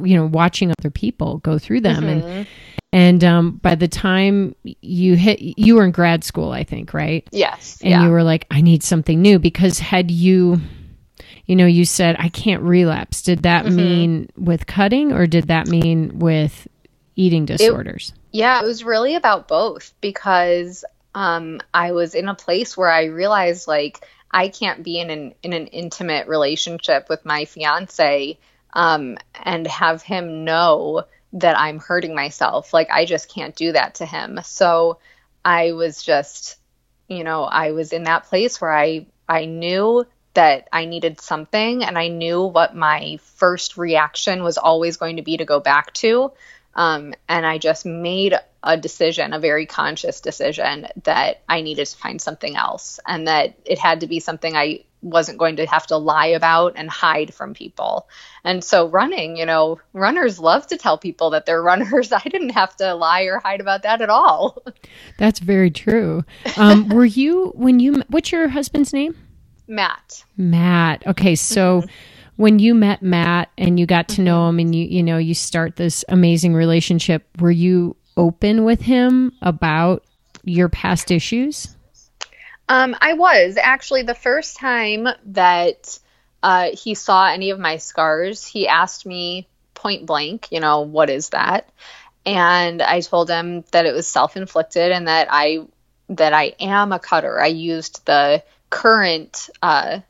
you 0.02 0.16
know 0.16 0.26
watching 0.26 0.72
other 0.78 0.90
people 0.90 1.38
go 1.38 1.58
through 1.58 1.80
them 1.80 2.04
mm-hmm. 2.04 2.26
and 2.26 2.46
and 2.92 3.24
um, 3.24 3.52
by 3.52 3.74
the 3.74 3.88
time 3.88 4.54
you 4.64 5.16
hit 5.16 5.40
you 5.40 5.76
were 5.76 5.84
in 5.84 5.90
grad 5.90 6.24
school 6.24 6.52
i 6.52 6.62
think 6.62 6.92
right 6.92 7.26
yes 7.32 7.78
and 7.82 7.90
yeah. 7.90 8.04
you 8.04 8.10
were 8.10 8.22
like 8.22 8.46
i 8.50 8.60
need 8.60 8.82
something 8.82 9.20
new 9.20 9.38
because 9.38 9.78
had 9.78 10.10
you 10.10 10.60
you 11.46 11.56
know 11.56 11.66
you 11.66 11.84
said 11.84 12.16
i 12.18 12.28
can't 12.28 12.62
relapse 12.62 13.22
did 13.22 13.42
that 13.42 13.64
mm-hmm. 13.64 13.76
mean 13.76 14.28
with 14.36 14.66
cutting 14.66 15.12
or 15.12 15.26
did 15.26 15.48
that 15.48 15.66
mean 15.66 16.18
with 16.18 16.68
eating 17.16 17.44
disorders 17.44 18.12
it, 18.14 18.38
yeah 18.38 18.60
it 18.60 18.64
was 18.64 18.84
really 18.84 19.14
about 19.14 19.48
both 19.48 19.94
because 20.00 20.84
um, 21.14 21.60
i 21.74 21.92
was 21.92 22.14
in 22.14 22.28
a 22.28 22.34
place 22.34 22.76
where 22.76 22.90
i 22.90 23.04
realized 23.04 23.66
like 23.66 24.06
i 24.30 24.48
can't 24.48 24.82
be 24.82 24.98
in 25.00 25.10
an 25.10 25.34
in 25.42 25.52
an 25.52 25.66
intimate 25.68 26.28
relationship 26.28 27.08
with 27.08 27.24
my 27.24 27.44
fiance 27.44 28.38
um, 28.72 29.18
and 29.34 29.66
have 29.66 30.02
him 30.02 30.44
know 30.44 31.04
that 31.34 31.58
I'm 31.58 31.78
hurting 31.78 32.14
myself. 32.14 32.72
Like, 32.72 32.90
I 32.90 33.04
just 33.04 33.28
can't 33.28 33.54
do 33.54 33.72
that 33.72 33.96
to 33.96 34.06
him. 34.06 34.40
So 34.44 34.98
I 35.44 35.72
was 35.72 36.02
just, 36.02 36.56
you 37.08 37.24
know, 37.24 37.44
I 37.44 37.72
was 37.72 37.92
in 37.92 38.04
that 38.04 38.24
place 38.24 38.60
where 38.60 38.72
I, 38.72 39.06
I 39.28 39.46
knew 39.46 40.06
that 40.34 40.68
I 40.72 40.86
needed 40.86 41.20
something 41.20 41.84
and 41.84 41.98
I 41.98 42.08
knew 42.08 42.42
what 42.42 42.74
my 42.74 43.18
first 43.36 43.76
reaction 43.76 44.42
was 44.42 44.58
always 44.58 44.96
going 44.96 45.16
to 45.16 45.22
be 45.22 45.36
to 45.36 45.44
go 45.44 45.60
back 45.60 45.92
to. 45.94 46.32
Um, 46.74 47.14
and 47.28 47.44
I 47.44 47.58
just 47.58 47.84
made 47.84 48.34
a 48.62 48.76
decision, 48.76 49.32
a 49.32 49.38
very 49.38 49.66
conscious 49.66 50.20
decision 50.20 50.88
that 51.04 51.42
I 51.48 51.60
needed 51.60 51.86
to 51.86 51.96
find 51.96 52.20
something 52.20 52.56
else 52.56 52.98
and 53.06 53.28
that 53.28 53.58
it 53.64 53.78
had 53.78 54.00
to 54.00 54.06
be 54.06 54.20
something 54.20 54.56
I 54.56 54.84
wasn't 55.02 55.38
going 55.38 55.56
to 55.56 55.66
have 55.66 55.86
to 55.88 55.96
lie 55.96 56.26
about 56.26 56.74
and 56.76 56.88
hide 56.88 57.34
from 57.34 57.54
people. 57.54 58.08
And 58.44 58.62
so 58.62 58.88
running, 58.88 59.36
you 59.36 59.44
know, 59.44 59.80
runners 59.92 60.38
love 60.38 60.66
to 60.68 60.76
tell 60.76 60.96
people 60.96 61.30
that 61.30 61.44
they're 61.44 61.62
runners. 61.72 62.12
I 62.12 62.22
didn't 62.22 62.50
have 62.50 62.76
to 62.76 62.94
lie 62.94 63.22
or 63.22 63.40
hide 63.40 63.60
about 63.60 63.82
that 63.82 64.00
at 64.00 64.10
all. 64.10 64.62
That's 65.18 65.40
very 65.40 65.70
true. 65.70 66.24
Um, 66.56 66.88
were 66.90 67.04
you 67.04 67.52
when 67.54 67.80
you 67.80 68.02
what's 68.08 68.32
your 68.32 68.48
husband's 68.48 68.92
name? 68.92 69.16
Matt. 69.66 70.24
Matt. 70.36 71.06
Okay, 71.06 71.34
so 71.34 71.80
mm-hmm. 71.80 71.90
when 72.36 72.58
you 72.58 72.74
met 72.74 73.02
Matt 73.02 73.50
and 73.56 73.78
you 73.78 73.86
got 73.86 74.08
to 74.08 74.14
mm-hmm. 74.16 74.24
know 74.24 74.48
him 74.48 74.58
and 74.58 74.74
you 74.74 74.84
you 74.84 75.02
know 75.02 75.18
you 75.18 75.34
start 75.34 75.76
this 75.76 76.04
amazing 76.08 76.54
relationship, 76.54 77.26
were 77.40 77.50
you 77.50 77.96
open 78.16 78.64
with 78.64 78.82
him 78.82 79.32
about 79.42 80.04
your 80.44 80.68
past 80.68 81.10
issues? 81.10 81.76
Um, 82.72 82.96
I 83.02 83.12
was 83.12 83.58
actually 83.62 84.04
the 84.04 84.14
first 84.14 84.56
time 84.56 85.06
that 85.26 85.98
uh, 86.42 86.70
he 86.72 86.94
saw 86.94 87.26
any 87.26 87.50
of 87.50 87.58
my 87.58 87.76
scars. 87.76 88.46
He 88.46 88.66
asked 88.66 89.04
me 89.04 89.46
point 89.74 90.06
blank, 90.06 90.48
you 90.50 90.58
know, 90.58 90.80
what 90.80 91.10
is 91.10 91.28
that? 91.28 91.68
And 92.24 92.80
I 92.80 93.02
told 93.02 93.28
him 93.28 93.62
that 93.72 93.84
it 93.84 93.92
was 93.92 94.06
self 94.06 94.38
inflicted 94.38 94.90
and 94.90 95.06
that 95.06 95.28
I 95.30 95.66
that 96.08 96.32
I 96.32 96.54
am 96.60 96.92
a 96.92 96.98
cutter. 96.98 97.38
I 97.38 97.48
used 97.48 98.06
the 98.06 98.42
current, 98.70 99.50
uh, 99.62 100.00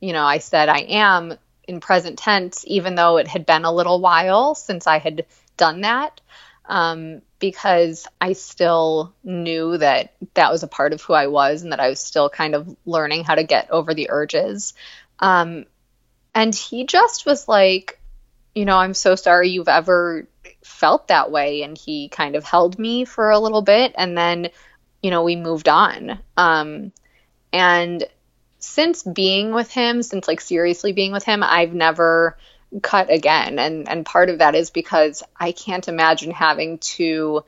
you 0.00 0.12
know, 0.12 0.24
I 0.24 0.38
said 0.38 0.68
I 0.68 0.80
am 0.88 1.38
in 1.68 1.78
present 1.78 2.18
tense, 2.18 2.64
even 2.66 2.96
though 2.96 3.18
it 3.18 3.28
had 3.28 3.46
been 3.46 3.64
a 3.64 3.72
little 3.72 4.00
while 4.00 4.56
since 4.56 4.88
I 4.88 4.98
had 4.98 5.24
done 5.56 5.82
that 5.82 6.20
um, 6.68 7.22
because 7.38 8.06
I 8.20 8.34
still 8.34 9.14
knew 9.24 9.78
that 9.78 10.14
that 10.34 10.52
was 10.52 10.62
a 10.62 10.68
part 10.68 10.92
of 10.92 11.02
who 11.02 11.14
I 11.14 11.26
was 11.26 11.62
and 11.62 11.72
that 11.72 11.80
I 11.80 11.88
was 11.88 12.00
still 12.00 12.28
kind 12.28 12.54
of 12.54 12.76
learning 12.84 13.24
how 13.24 13.34
to 13.34 13.42
get 13.42 13.70
over 13.70 13.94
the 13.94 14.10
urges. 14.10 14.74
Um, 15.18 15.64
and 16.34 16.54
he 16.54 16.84
just 16.84 17.26
was 17.26 17.48
like, 17.48 17.98
you 18.54 18.64
know, 18.64 18.76
I'm 18.76 18.94
so 18.94 19.14
sorry 19.14 19.48
you've 19.48 19.68
ever 19.68 20.28
felt 20.62 21.08
that 21.08 21.30
way. 21.30 21.62
And 21.62 21.76
he 21.76 22.08
kind 22.08 22.36
of 22.36 22.44
held 22.44 22.78
me 22.78 23.04
for 23.04 23.30
a 23.30 23.38
little 23.38 23.62
bit 23.62 23.94
and 23.96 24.16
then, 24.16 24.50
you 25.02 25.10
know, 25.10 25.24
we 25.24 25.36
moved 25.36 25.68
on. 25.68 26.18
Um, 26.36 26.92
and 27.52 28.04
since 28.58 29.02
being 29.02 29.52
with 29.52 29.70
him, 29.70 30.02
since 30.02 30.28
like 30.28 30.40
seriously 30.40 30.92
being 30.92 31.12
with 31.12 31.24
him, 31.24 31.42
I've 31.42 31.72
never 31.72 32.36
cut 32.82 33.10
again. 33.10 33.58
And 33.58 33.88
and 33.88 34.04
part 34.04 34.30
of 34.30 34.38
that 34.38 34.54
is 34.54 34.70
because 34.70 35.22
I 35.38 35.52
can't 35.52 35.88
imagine 35.88 36.30
having 36.30 36.78
to 36.78 37.44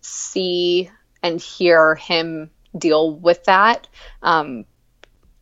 see 0.00 0.90
and 1.22 1.40
hear 1.40 1.94
him 1.94 2.50
deal 2.76 3.12
with 3.14 3.44
that. 3.44 3.88
Um, 4.22 4.64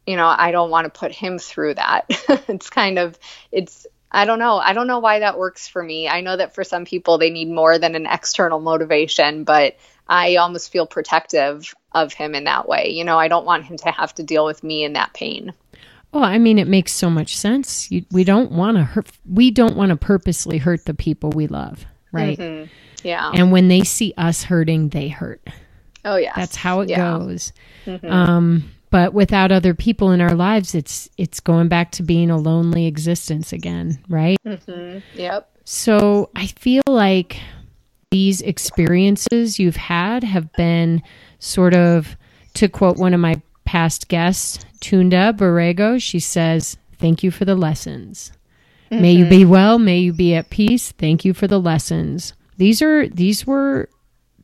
you 0.07 0.17
know 0.17 0.27
I 0.27 0.51
don't 0.53 0.71
want 0.71 0.85
to 0.93 0.99
put 0.99 1.13
him 1.13 1.39
through 1.39 1.75
that. 1.75 2.11
It's 2.49 2.71
kind 2.71 2.99
of 2.99 3.19
it's 3.51 3.87
I 4.11 4.27
don't 4.27 4.39
know. 4.39 4.59
I 4.59 4.75
don't 4.75 4.87
know 4.87 5.01
why 5.01 5.21
that 5.21 5.39
works 5.39 5.67
for 5.67 5.83
me. 5.83 6.09
I 6.09 6.21
know 6.21 6.37
that 6.37 6.55
for 6.55 6.63
some 6.63 6.85
people 6.85 7.19
they 7.19 7.31
need 7.31 7.49
more 7.49 7.79
than 7.79 7.95
an 7.95 8.07
external 8.07 8.61
motivation 8.61 9.45
but 9.45 9.77
I 10.07 10.37
almost 10.37 10.71
feel 10.71 10.87
protective 10.87 11.75
of 11.93 12.13
him 12.13 12.35
in 12.35 12.45
that 12.45 12.69
way. 12.69 12.91
You 12.91 13.05
know 13.05 13.19
I 13.19 13.29
don't 13.29 13.47
want 13.47 13.65
him 13.65 13.77
to 13.79 13.91
have 13.91 14.15
to 14.17 14.23
deal 14.23 14.45
with 14.45 14.63
me 14.63 14.85
in 14.85 14.95
that 14.95 15.15
pain 15.15 15.53
well, 16.15 16.25
I 16.25 16.39
mean, 16.39 16.59
it 16.59 16.69
makes 16.69 16.93
so 16.93 17.11
much 17.11 17.37
sense. 17.37 17.91
You, 17.91 18.05
we 18.13 18.23
don't 18.23 18.53
want 18.53 18.77
to 18.77 18.85
hurt. 18.85 19.09
We 19.29 19.51
don't 19.51 19.77
want 19.77 19.91
to 19.91 19.97
purposely 19.97 20.59
hurt 20.59 20.85
the 20.87 20.95
people 20.95 21.31
we 21.31 21.49
love, 21.49 21.85
right? 22.13 22.39
Mm-hmm. 22.39 22.71
Yeah. 23.03 23.33
And 23.35 23.51
when 23.51 23.69
they 23.69 23.83
see 23.83 24.15
us 24.17 24.45
hurting, 24.45 24.91
they 24.91 25.09
hurt. 25.09 25.43
Oh 26.05 26.17
yeah. 26.17 26.33
That's 26.37 26.57
how 26.57 26.81
it 26.81 26.89
yeah. 26.89 27.19
goes. 27.19 27.53
Mm-hmm. 27.85 28.11
Um, 28.11 28.71
but 28.91 29.13
without 29.13 29.51
other 29.51 29.75
people 29.75 30.13
in 30.13 30.21
our 30.21 30.35
lives, 30.35 30.75
it's 30.75 31.11
it's 31.19 31.41
going 31.41 31.69
back 31.69 31.91
to 31.93 32.03
being 32.03 32.31
a 32.31 32.39
lonely 32.39 32.87
existence 32.87 33.53
again, 33.53 33.99
right? 34.09 34.39
Mm-hmm. 34.47 35.01
Yep. 35.19 35.51
So 35.65 36.31
I 36.37 36.47
feel 36.47 36.83
like 36.87 37.41
these 38.11 38.41
experiences 38.43 39.59
you've 39.59 39.77
had 39.77 40.23
have 40.23 40.53
been 40.53 41.03
sort 41.41 41.75
of, 41.75 42.17
to 42.55 42.69
quote 42.69 42.99
one 42.99 43.15
of 43.15 43.21
my 43.21 43.43
past 43.65 44.07
guest, 44.09 44.65
Tunda 44.85 45.33
Borrego. 45.33 46.01
She 46.01 46.21
says, 46.21 46.77
Thank 46.99 47.23
you 47.23 47.31
for 47.31 47.47
the 47.47 47.55
lessons. 47.55 48.33
Mm-hmm. 48.91 49.03
May 49.03 49.13
you 49.13 49.25
be 49.25 49.41
mm-hmm. 49.41 49.51
well, 49.51 49.79
may 49.79 49.99
you 49.99 50.13
be 50.13 50.35
at 50.35 50.51
peace. 50.51 50.93
Thank 50.93 51.25
you 51.25 51.33
for 51.33 51.47
the 51.47 51.59
lessons. 51.59 52.35
These 52.59 52.83
are 52.83 53.09
these 53.09 53.47
were 53.47 53.89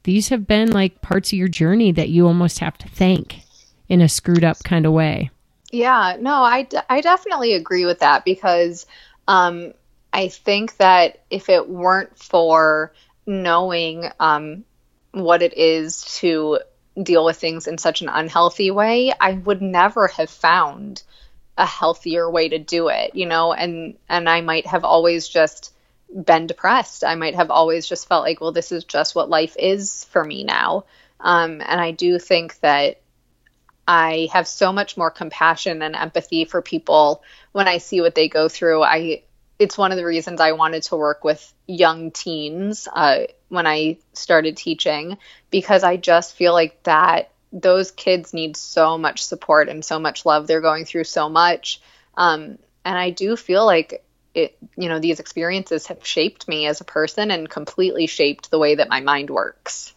these 0.04 0.30
have 0.30 0.46
been 0.46 0.72
like 0.72 1.02
parts 1.02 1.30
of 1.30 1.38
your 1.38 1.48
journey 1.48 1.92
that 1.92 2.08
you 2.08 2.26
almost 2.26 2.60
have 2.60 2.78
to 2.78 2.88
thank 2.88 3.42
in 3.90 4.00
a 4.00 4.08
screwed 4.08 4.42
up 4.42 4.62
kind 4.64 4.86
of 4.86 4.92
way. 4.92 5.30
Yeah, 5.70 6.16
no, 6.18 6.42
I, 6.42 6.62
d- 6.62 6.78
I 6.88 7.02
definitely 7.02 7.52
agree 7.52 7.84
with 7.84 8.00
that 8.00 8.24
because 8.24 8.86
um, 9.28 9.74
I 10.12 10.28
think 10.28 10.78
that 10.78 11.22
if 11.28 11.48
it 11.50 11.68
weren't 11.68 12.18
for 12.18 12.92
knowing 13.26 14.10
um, 14.18 14.64
what 15.12 15.42
it 15.42 15.56
is 15.56 16.02
to 16.20 16.60
deal 17.00 17.24
with 17.24 17.36
things 17.36 17.66
in 17.66 17.78
such 17.78 18.02
an 18.02 18.08
unhealthy 18.08 18.70
way, 18.70 19.12
I 19.18 19.32
would 19.32 19.62
never 19.62 20.08
have 20.08 20.30
found 20.30 21.02
a 21.56 21.66
healthier 21.66 22.30
way 22.30 22.48
to 22.48 22.58
do 22.58 22.88
it, 22.88 23.14
you 23.14 23.26
know, 23.26 23.52
and 23.52 23.96
and 24.08 24.28
I 24.28 24.40
might 24.40 24.66
have 24.66 24.84
always 24.84 25.28
just 25.28 25.72
been 26.12 26.46
depressed. 26.46 27.04
I 27.04 27.14
might 27.14 27.34
have 27.34 27.50
always 27.50 27.86
just 27.86 28.08
felt 28.08 28.24
like, 28.24 28.40
well, 28.40 28.52
this 28.52 28.72
is 28.72 28.84
just 28.84 29.14
what 29.14 29.30
life 29.30 29.56
is 29.58 30.04
for 30.06 30.24
me 30.24 30.42
now. 30.44 30.84
Um, 31.20 31.60
and 31.60 31.80
I 31.80 31.92
do 31.92 32.18
think 32.18 32.58
that 32.60 33.00
I 33.86 34.28
have 34.32 34.48
so 34.48 34.72
much 34.72 34.96
more 34.96 35.10
compassion 35.10 35.82
and 35.82 35.94
empathy 35.94 36.44
for 36.44 36.62
people 36.62 37.22
when 37.52 37.68
I 37.68 37.78
see 37.78 38.00
what 38.00 38.14
they 38.14 38.28
go 38.28 38.48
through. 38.48 38.82
I 38.82 39.22
it's 39.58 39.76
one 39.76 39.92
of 39.92 39.98
the 39.98 40.06
reasons 40.06 40.40
I 40.40 40.52
wanted 40.52 40.84
to 40.84 40.96
work 40.96 41.22
with 41.22 41.52
young 41.66 42.10
teens 42.10 42.88
uh, 42.90 43.24
when 43.50 43.66
I 43.66 43.98
started 44.14 44.56
teaching 44.56 45.18
because 45.50 45.84
I 45.84 45.96
just 45.96 46.34
feel 46.34 46.54
like 46.54 46.82
that 46.84 47.30
those 47.52 47.90
kids 47.90 48.32
need 48.32 48.56
so 48.56 48.96
much 48.96 49.22
support 49.22 49.68
and 49.68 49.84
so 49.84 49.98
much 49.98 50.24
love. 50.24 50.46
They're 50.46 50.60
going 50.60 50.84
through 50.84 51.04
so 51.04 51.28
much. 51.28 51.80
Um, 52.16 52.58
and 52.84 52.98
I 52.98 53.10
do 53.10 53.36
feel 53.36 53.66
like 53.66 54.04
it, 54.34 54.56
you 54.76 54.88
know, 54.88 55.00
these 55.00 55.20
experiences 55.20 55.88
have 55.88 56.06
shaped 56.06 56.46
me 56.46 56.66
as 56.66 56.80
a 56.80 56.84
person 56.84 57.30
and 57.30 57.50
completely 57.50 58.06
shaped 58.06 58.50
the 58.50 58.58
way 58.58 58.76
that 58.76 58.88
my 58.88 59.00
mind 59.00 59.30
works. 59.30 59.92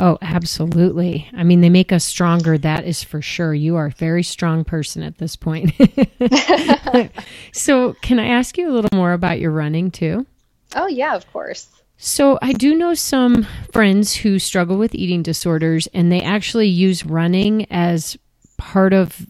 Oh, 0.00 0.18
absolutely. 0.20 1.28
I 1.32 1.44
mean, 1.44 1.60
they 1.60 1.70
make 1.70 1.92
us 1.92 2.04
stronger. 2.04 2.58
That 2.58 2.84
is 2.84 3.04
for 3.04 3.22
sure. 3.22 3.54
You 3.54 3.76
are 3.76 3.86
a 3.86 3.90
very 3.90 4.24
strong 4.24 4.64
person 4.64 5.02
at 5.02 5.18
this 5.18 5.36
point. 5.36 5.72
so, 7.52 7.92
can 8.02 8.18
I 8.18 8.28
ask 8.28 8.58
you 8.58 8.68
a 8.68 8.72
little 8.72 8.90
more 8.92 9.12
about 9.12 9.38
your 9.38 9.52
running 9.52 9.90
too? 9.90 10.26
Oh, 10.74 10.88
yeah, 10.88 11.14
of 11.14 11.30
course. 11.32 11.68
So, 11.96 12.38
I 12.42 12.52
do 12.52 12.74
know 12.74 12.94
some 12.94 13.46
friends 13.72 14.14
who 14.14 14.38
struggle 14.38 14.76
with 14.76 14.94
eating 14.94 15.22
disorders, 15.22 15.86
and 15.94 16.10
they 16.10 16.20
actually 16.20 16.68
use 16.68 17.06
running 17.06 17.70
as 17.70 18.16
part 18.56 18.92
of, 18.92 19.24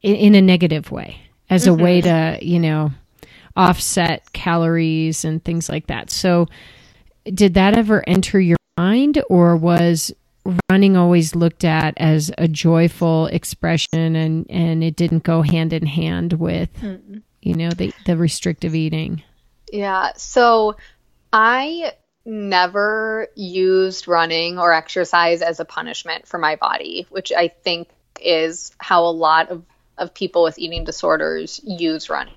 in, 0.00 0.36
a 0.36 0.40
negative 0.40 0.92
way, 0.92 1.18
as 1.50 1.66
mm-hmm. 1.66 1.80
a 1.80 1.82
way 1.82 2.02
mm-hmm. 2.02 2.38
to, 2.38 2.46
you 2.46 2.60
know, 2.60 2.92
offset 3.56 4.32
calories 4.32 5.24
and 5.24 5.44
things 5.44 5.68
like 5.68 5.88
that. 5.88 6.10
So, 6.10 6.46
did 7.24 7.54
that 7.54 7.76
ever 7.76 8.08
enter 8.08 8.40
your 8.40 8.58
mind, 8.76 9.20
or 9.28 9.56
was 9.56 10.12
running 10.70 10.96
always 10.96 11.34
looked 11.34 11.64
at 11.64 11.94
as 11.96 12.30
a 12.38 12.46
joyful 12.46 13.26
expression 13.28 14.14
and 14.14 14.46
and 14.50 14.84
it 14.84 14.94
didn't 14.94 15.22
go 15.22 15.42
hand 15.42 15.72
in 15.72 15.86
hand 15.86 16.34
with 16.34 16.72
mm 16.80 17.22
you 17.44 17.54
know 17.54 17.70
the 17.70 17.92
the 18.06 18.16
restrictive 18.16 18.74
eating 18.74 19.22
yeah 19.70 20.10
so 20.16 20.74
i 21.34 21.92
never 22.24 23.28
used 23.34 24.08
running 24.08 24.58
or 24.58 24.72
exercise 24.72 25.42
as 25.42 25.60
a 25.60 25.64
punishment 25.64 26.26
for 26.26 26.38
my 26.38 26.56
body 26.56 27.06
which 27.10 27.32
i 27.32 27.48
think 27.48 27.88
is 28.20 28.72
how 28.78 29.04
a 29.04 29.12
lot 29.12 29.50
of 29.50 29.62
of 29.98 30.14
people 30.14 30.42
with 30.42 30.58
eating 30.58 30.84
disorders 30.84 31.60
use 31.64 32.08
running 32.08 32.34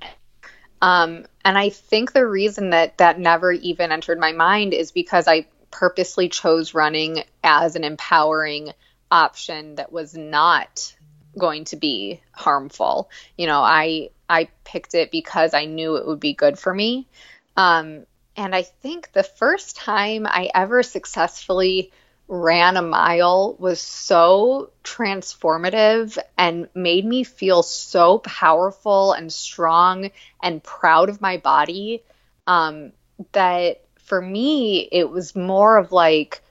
um, 0.82 1.26
and 1.44 1.58
I 1.58 1.70
think 1.70 2.14
the 2.14 2.26
reason 2.26 2.72
that 2.72 2.98
that 3.00 3.20
never 3.20 3.52
even 3.52 3.92
entered 3.92 4.20
my 4.20 4.32
mind 4.32 4.74
is 4.74 4.92
because 4.92 5.28
I 5.28 5.48
purposely 5.72 6.30
chose 6.30 6.74
running 6.74 7.24
as 7.44 7.76
an 7.76 7.84
empowering 7.84 8.72
option 9.10 9.76
that 9.76 9.92
was 9.92 10.16
not 10.16 10.96
going 11.38 11.66
to 11.66 11.76
be 11.76 12.22
harmful. 12.32 13.10
You 13.38 13.48
know, 13.48 13.62
I 13.62 14.10
I 14.30 14.50
picked 14.66 14.94
it 14.94 15.12
because 15.12 15.54
I 15.54 15.66
knew 15.66 15.96
it 15.96 16.06
would 16.06 16.20
be 16.20 16.34
good 16.34 16.60
for 16.60 16.74
me. 16.74 17.08
Um, 17.56 18.06
and 18.38 18.56
I 18.56 18.62
think 18.62 19.12
the 19.12 19.24
first 19.24 19.76
time 19.76 20.28
I 20.28 20.50
ever 20.54 20.84
successfully 20.84 21.92
ran 22.28 22.78
a 22.78 22.82
mile 22.82 23.56
was 23.58 23.82
so 23.82 24.70
transformative 24.84 26.18
and 26.38 26.70
made 26.76 27.06
me 27.06 27.24
feel 27.24 27.64
so 27.64 28.20
powerful 28.20 29.14
and 29.14 29.32
strong 29.32 30.12
and 30.44 30.64
proud 30.64 31.10
of 31.10 31.22
my 31.22 31.38
body 31.38 32.04
um, 32.46 32.92
that 33.32 33.82
for 34.00 34.22
me 34.22 34.88
it 34.92 35.10
was 35.10 35.36
more 35.36 35.78
of 35.78 35.92
like 35.92 36.42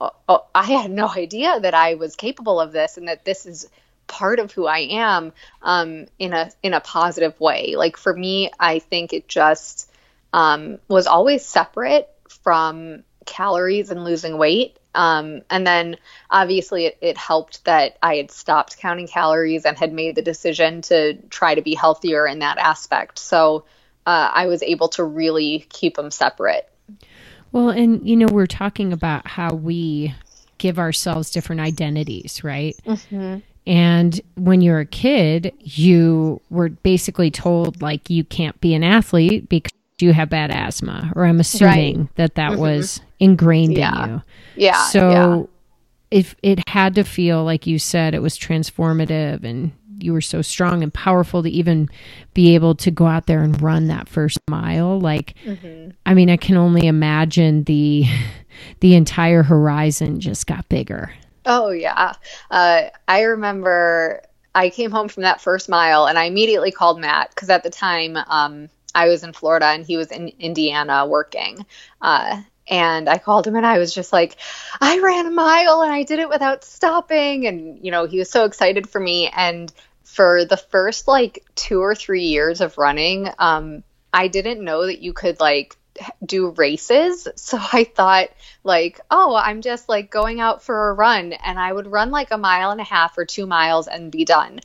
oh, 0.00 0.44
I 0.54 0.64
had 0.64 0.90
no 0.90 1.08
idea 1.08 1.58
that 1.60 1.74
I 1.74 1.94
was 1.94 2.16
capable 2.16 2.60
of 2.60 2.72
this 2.72 2.96
and 2.96 3.08
that 3.08 3.24
this 3.24 3.46
is 3.46 3.68
part 4.06 4.38
of 4.38 4.52
who 4.52 4.66
I 4.66 4.78
am 4.78 5.32
um, 5.62 6.06
in 6.18 6.32
a 6.32 6.50
in 6.62 6.74
a 6.74 6.80
positive 6.80 7.38
way. 7.40 7.74
Like 7.76 7.96
for 7.96 8.14
me, 8.14 8.50
I 8.58 8.78
think 8.78 9.12
it 9.12 9.28
just 9.28 9.87
um, 10.32 10.78
was 10.88 11.06
always 11.06 11.44
separate 11.44 12.08
from 12.42 13.04
calories 13.26 13.90
and 13.90 14.04
losing 14.04 14.38
weight. 14.38 14.78
Um, 14.94 15.42
and 15.50 15.66
then 15.66 15.96
obviously 16.30 16.86
it, 16.86 16.98
it, 17.00 17.16
helped 17.16 17.64
that 17.66 17.98
I 18.02 18.16
had 18.16 18.30
stopped 18.30 18.78
counting 18.78 19.06
calories 19.06 19.64
and 19.64 19.78
had 19.78 19.92
made 19.92 20.14
the 20.14 20.22
decision 20.22 20.82
to 20.82 21.14
try 21.28 21.54
to 21.54 21.62
be 21.62 21.74
healthier 21.74 22.26
in 22.26 22.40
that 22.40 22.58
aspect. 22.58 23.18
So 23.18 23.64
uh, 24.06 24.30
I 24.32 24.46
was 24.46 24.62
able 24.62 24.88
to 24.90 25.04
really 25.04 25.66
keep 25.68 25.96
them 25.96 26.10
separate. 26.10 26.68
Well, 27.52 27.68
and 27.68 28.06
you 28.08 28.16
know, 28.16 28.26
we're 28.26 28.46
talking 28.46 28.92
about 28.92 29.26
how 29.26 29.54
we 29.54 30.14
give 30.56 30.78
ourselves 30.78 31.30
different 31.30 31.60
identities, 31.60 32.42
right? 32.42 32.74
Mm-hmm. 32.86 33.38
And 33.66 34.20
when 34.34 34.62
you're 34.62 34.80
a 34.80 34.86
kid, 34.86 35.52
you 35.60 36.40
were 36.48 36.70
basically 36.70 37.30
told 37.30 37.82
like 37.82 38.08
you 38.08 38.24
can't 38.24 38.58
be 38.60 38.74
an 38.74 38.82
athlete 38.82 39.48
because 39.48 39.77
you 40.02 40.12
have 40.12 40.28
bad 40.28 40.50
asthma, 40.50 41.12
or 41.16 41.24
I'm 41.24 41.40
assuming 41.40 41.98
right. 41.98 42.16
that 42.16 42.34
that 42.36 42.52
mm-hmm. 42.52 42.60
was 42.60 43.00
ingrained 43.18 43.76
yeah. 43.76 44.04
in 44.04 44.10
you. 44.10 44.22
Yeah. 44.56 44.82
So 44.88 45.10
yeah. 45.10 46.18
if 46.18 46.34
it 46.42 46.68
had 46.68 46.94
to 46.96 47.04
feel 47.04 47.44
like 47.44 47.66
you 47.66 47.78
said 47.78 48.14
it 48.14 48.22
was 48.22 48.38
transformative 48.38 49.44
and 49.44 49.72
you 50.00 50.12
were 50.12 50.20
so 50.20 50.42
strong 50.42 50.82
and 50.82 50.92
powerful 50.92 51.42
to 51.42 51.50
even 51.50 51.88
be 52.34 52.54
able 52.54 52.74
to 52.76 52.90
go 52.90 53.06
out 53.06 53.26
there 53.26 53.42
and 53.42 53.60
run 53.60 53.88
that 53.88 54.08
first 54.08 54.38
mile 54.48 55.00
like 55.00 55.34
mm-hmm. 55.44 55.90
i 56.06 56.14
mean 56.14 56.30
i 56.30 56.36
can 56.36 56.56
only 56.56 56.86
imagine 56.86 57.64
the 57.64 58.04
the 58.80 58.94
entire 58.94 59.42
horizon 59.42 60.20
just 60.20 60.46
got 60.46 60.68
bigger 60.68 61.12
oh 61.46 61.70
yeah 61.70 62.14
uh, 62.50 62.82
i 63.08 63.22
remember 63.22 64.22
i 64.54 64.70
came 64.70 64.90
home 64.90 65.08
from 65.08 65.22
that 65.22 65.40
first 65.40 65.68
mile 65.68 66.06
and 66.06 66.18
i 66.18 66.24
immediately 66.24 66.70
called 66.70 67.00
matt 67.00 67.30
because 67.30 67.50
at 67.50 67.62
the 67.62 67.70
time 67.70 68.16
um, 68.28 68.68
i 68.94 69.08
was 69.08 69.22
in 69.22 69.32
florida 69.32 69.66
and 69.66 69.84
he 69.84 69.96
was 69.96 70.10
in 70.10 70.28
indiana 70.38 71.06
working 71.06 71.64
uh, 72.00 72.40
and 72.70 73.08
I 73.08 73.18
called 73.18 73.46
him 73.46 73.56
and 73.56 73.66
I 73.66 73.78
was 73.78 73.94
just 73.94 74.12
like, 74.12 74.36
I 74.80 74.98
ran 74.98 75.26
a 75.26 75.30
mile 75.30 75.82
and 75.82 75.92
I 75.92 76.02
did 76.02 76.18
it 76.18 76.28
without 76.28 76.64
stopping. 76.64 77.46
And, 77.46 77.78
you 77.82 77.90
know, 77.90 78.06
he 78.06 78.18
was 78.18 78.30
so 78.30 78.44
excited 78.44 78.88
for 78.88 79.00
me. 79.00 79.28
And 79.28 79.72
for 80.04 80.44
the 80.44 80.56
first 80.56 81.08
like 81.08 81.44
two 81.54 81.80
or 81.80 81.94
three 81.94 82.24
years 82.24 82.60
of 82.60 82.78
running, 82.78 83.28
um, 83.38 83.84
I 84.12 84.28
didn't 84.28 84.62
know 84.62 84.86
that 84.86 85.00
you 85.00 85.12
could 85.12 85.40
like 85.40 85.76
do 86.24 86.50
races. 86.50 87.26
So 87.36 87.58
I 87.60 87.84
thought 87.84 88.28
like, 88.64 89.00
oh, 89.10 89.34
I'm 89.34 89.62
just 89.62 89.88
like 89.88 90.10
going 90.10 90.40
out 90.40 90.62
for 90.62 90.90
a 90.90 90.94
run 90.94 91.32
and 91.32 91.58
I 91.58 91.72
would 91.72 91.86
run 91.86 92.10
like 92.10 92.30
a 92.30 92.38
mile 92.38 92.70
and 92.70 92.80
a 92.80 92.84
half 92.84 93.16
or 93.16 93.24
2 93.24 93.46
miles 93.46 93.88
and 93.88 94.12
be 94.12 94.24
done. 94.24 94.60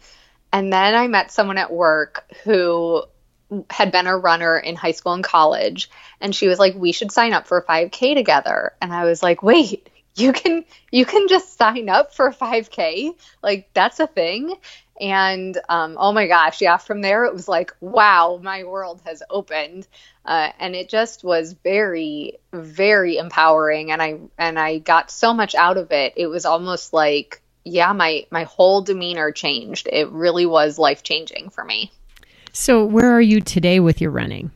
And 0.51 0.71
then 0.71 0.93
I 0.93 1.07
met 1.07 1.31
someone 1.31 1.57
at 1.57 1.71
work 1.71 2.25
who 2.43 3.03
had 3.69 3.91
been 3.91 4.07
a 4.07 4.17
runner 4.17 4.57
in 4.57 4.75
high 4.75 4.91
school 4.91 5.13
and 5.13 5.23
college 5.23 5.89
and 6.21 6.35
she 6.35 6.47
was 6.47 6.59
like, 6.59 6.75
"We 6.75 6.91
should 6.91 7.11
sign 7.11 7.33
up 7.33 7.47
for 7.47 7.57
a 7.57 7.65
5k 7.65 8.15
together." 8.15 8.73
And 8.81 8.93
I 8.93 9.05
was 9.05 9.21
like, 9.21 9.43
"Wait, 9.43 9.89
you 10.15 10.33
can 10.33 10.65
you 10.91 11.05
can 11.05 11.27
just 11.27 11.57
sign 11.57 11.89
up 11.89 12.13
for 12.13 12.31
5k 12.31 13.15
like 13.41 13.69
that's 13.73 13.99
a 13.99 14.07
thing? 14.07 14.55
And 15.01 15.57
um, 15.69 15.97
oh 15.99 16.11
my 16.11 16.27
gosh 16.27 16.61
yeah 16.61 16.77
from 16.77 17.01
there 17.01 17.25
it 17.25 17.33
was 17.33 17.47
like 17.47 17.75
wow 17.81 18.39
my 18.41 18.63
world 18.63 19.01
has 19.05 19.23
opened. 19.29 19.87
Uh, 20.25 20.51
and 20.59 20.73
it 20.75 20.87
just 20.87 21.23
was 21.23 21.53
very 21.53 22.39
very 22.53 23.17
empowering 23.17 23.91
and 23.91 24.01
i 24.01 24.19
and 24.37 24.57
i 24.57 24.77
got 24.77 25.11
so 25.11 25.33
much 25.33 25.55
out 25.55 25.77
of 25.77 25.91
it. 25.91 26.13
It 26.15 26.27
was 26.27 26.45
almost 26.45 26.93
like 26.93 27.41
yeah 27.65 27.91
my 27.93 28.25
my 28.29 28.43
whole 28.43 28.81
demeanor 28.81 29.31
changed. 29.31 29.89
It 29.91 30.09
really 30.09 30.45
was 30.45 30.77
life 30.77 31.03
changing 31.03 31.49
for 31.49 31.63
me 31.63 31.91
so 32.53 32.85
where 32.85 33.11
are 33.11 33.21
you 33.21 33.41
today 33.41 33.81
with 33.81 33.99
your 33.99 34.11
running 34.11 34.49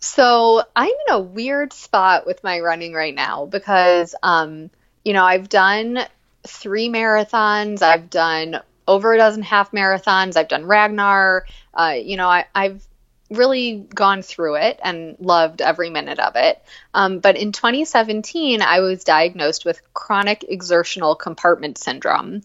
so 0.00 0.62
i'm 0.74 0.88
in 0.88 1.14
a 1.14 1.20
weird 1.20 1.72
spot 1.72 2.26
with 2.26 2.42
my 2.42 2.60
running 2.60 2.94
right 2.94 3.14
now 3.14 3.44
because 3.44 4.14
um 4.22 4.70
you 5.04 5.12
know 5.12 5.24
i've 5.24 5.50
done 5.50 5.98
three 6.46 6.88
marathons 6.88 7.82
i've 7.82 8.08
done 8.08 8.58
over 8.88 9.12
a 9.12 9.18
dozen 9.18 9.42
half 9.42 9.70
marathons. 9.70 10.36
I've 10.36 10.48
done 10.48 10.64
Ragnar. 10.64 11.46
Uh, 11.74 11.94
you 12.02 12.16
know, 12.16 12.26
I, 12.26 12.46
have 12.54 12.82
really 13.30 13.86
gone 13.94 14.22
through 14.22 14.56
it 14.56 14.80
and 14.82 15.14
loved 15.20 15.60
every 15.60 15.90
minute 15.90 16.18
of 16.18 16.32
it. 16.34 16.60
Um, 16.94 17.18
but 17.18 17.36
in 17.36 17.52
2017, 17.52 18.62
I 18.62 18.80
was 18.80 19.04
diagnosed 19.04 19.66
with 19.66 19.82
chronic 19.92 20.46
exertional 20.48 21.14
compartment 21.14 21.76
syndrome. 21.76 22.42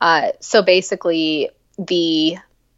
Uh, 0.00 0.32
so 0.40 0.62
basically, 0.62 1.50
the 1.78 2.36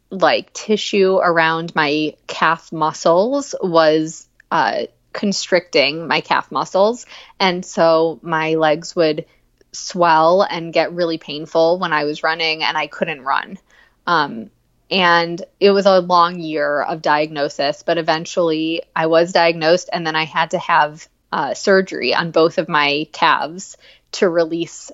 like 0.09 0.53
tissue 0.53 1.17
around 1.17 1.75
my 1.75 2.15
calf 2.27 2.71
muscles 2.71 3.55
was 3.61 4.27
uh, 4.51 4.83
constricting 5.13 6.07
my 6.07 6.21
calf 6.21 6.51
muscles, 6.51 7.05
and 7.39 7.65
so 7.65 8.19
my 8.21 8.55
legs 8.55 8.95
would 8.95 9.25
swell 9.71 10.41
and 10.41 10.73
get 10.73 10.93
really 10.93 11.17
painful 11.17 11.79
when 11.79 11.93
I 11.93 12.05
was 12.05 12.23
running 12.23 12.63
and 12.63 12.77
I 12.77 12.87
couldn't 12.87 13.21
run. 13.21 13.59
Um, 14.05 14.49
and 14.89 15.43
it 15.59 15.71
was 15.71 15.85
a 15.85 15.99
long 15.99 16.39
year 16.39 16.81
of 16.81 17.01
diagnosis, 17.01 17.83
but 17.83 17.97
eventually 17.97 18.83
I 18.95 19.07
was 19.07 19.33
diagnosed 19.33 19.89
and 19.91 20.07
then 20.07 20.15
I 20.15 20.23
had 20.23 20.51
to 20.51 20.59
have 20.59 21.07
uh, 21.31 21.53
surgery 21.53 22.15
on 22.15 22.31
both 22.31 22.57
of 22.57 22.69
my 22.69 23.07
calves 23.11 23.77
to 24.13 24.29
release 24.29 24.91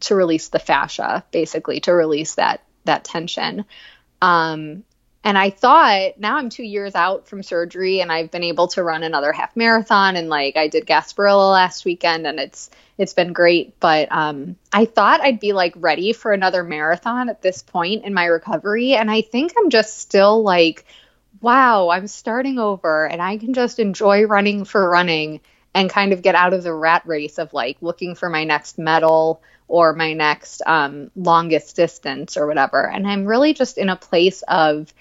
to 0.00 0.14
release 0.14 0.48
the 0.48 0.58
fascia, 0.58 1.24
basically 1.30 1.80
to 1.80 1.92
release 1.92 2.36
that 2.36 2.62
that 2.84 3.04
tension. 3.04 3.64
Um, 4.24 4.84
and 5.22 5.38
I 5.38 5.50
thought 5.50 6.18
now 6.18 6.36
I'm 6.36 6.48
two 6.50 6.64
years 6.64 6.94
out 6.94 7.28
from 7.28 7.42
surgery 7.42 8.00
and 8.00 8.10
I've 8.10 8.30
been 8.30 8.42
able 8.42 8.68
to 8.68 8.82
run 8.82 9.02
another 9.02 9.32
half 9.32 9.56
marathon 9.56 10.16
and 10.16 10.28
like 10.28 10.56
I 10.56 10.68
did 10.68 10.86
Gasparilla 10.86 11.52
last 11.52 11.84
weekend 11.84 12.26
and 12.26 12.38
it's 12.38 12.70
it's 12.96 13.14
been 13.14 13.32
great. 13.32 13.78
But 13.80 14.10
um, 14.12 14.56
I 14.72 14.84
thought 14.86 15.20
I'd 15.20 15.40
be 15.40 15.52
like 15.52 15.74
ready 15.76 16.12
for 16.12 16.32
another 16.32 16.62
marathon 16.62 17.28
at 17.28 17.42
this 17.42 17.62
point 17.62 18.04
in 18.04 18.14
my 18.14 18.26
recovery. 18.26 18.94
And 18.94 19.10
I 19.10 19.22
think 19.22 19.52
I'm 19.58 19.70
just 19.70 19.98
still 19.98 20.42
like, 20.42 20.84
wow, 21.40 21.90
I'm 21.90 22.06
starting 22.06 22.58
over 22.58 23.06
and 23.06 23.20
I 23.20 23.36
can 23.38 23.52
just 23.52 23.78
enjoy 23.78 24.24
running 24.24 24.64
for 24.64 24.88
running 24.88 25.40
and 25.74 25.90
kind 25.90 26.12
of 26.12 26.22
get 26.22 26.34
out 26.34 26.52
of 26.52 26.62
the 26.62 26.72
rat 26.72 27.02
race 27.04 27.38
of 27.38 27.52
like 27.52 27.78
looking 27.80 28.14
for 28.14 28.30
my 28.30 28.44
next 28.44 28.78
medal 28.78 29.42
or 29.68 29.92
my 29.94 30.12
next 30.12 30.62
um, 30.66 31.10
longest 31.16 31.76
distance 31.76 32.36
or 32.36 32.46
whatever. 32.46 32.88
And 32.88 33.06
I'm 33.06 33.24
really 33.24 33.54
just 33.54 33.78
in 33.78 33.88
a 33.88 33.96
place 33.96 34.42
of 34.46 34.92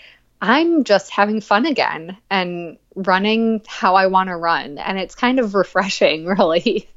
I'm 0.41 0.83
just 0.83 1.09
having 1.09 1.41
fun 1.41 1.65
again 1.65 2.17
and 2.29 2.77
running 2.95 3.61
how 3.67 3.95
I 3.95 4.07
want 4.07 4.27
to 4.27 4.35
run. 4.35 4.77
And 4.77 4.97
it's 4.97 5.15
kind 5.15 5.39
of 5.39 5.55
refreshing, 5.55 6.25
really. 6.39 6.89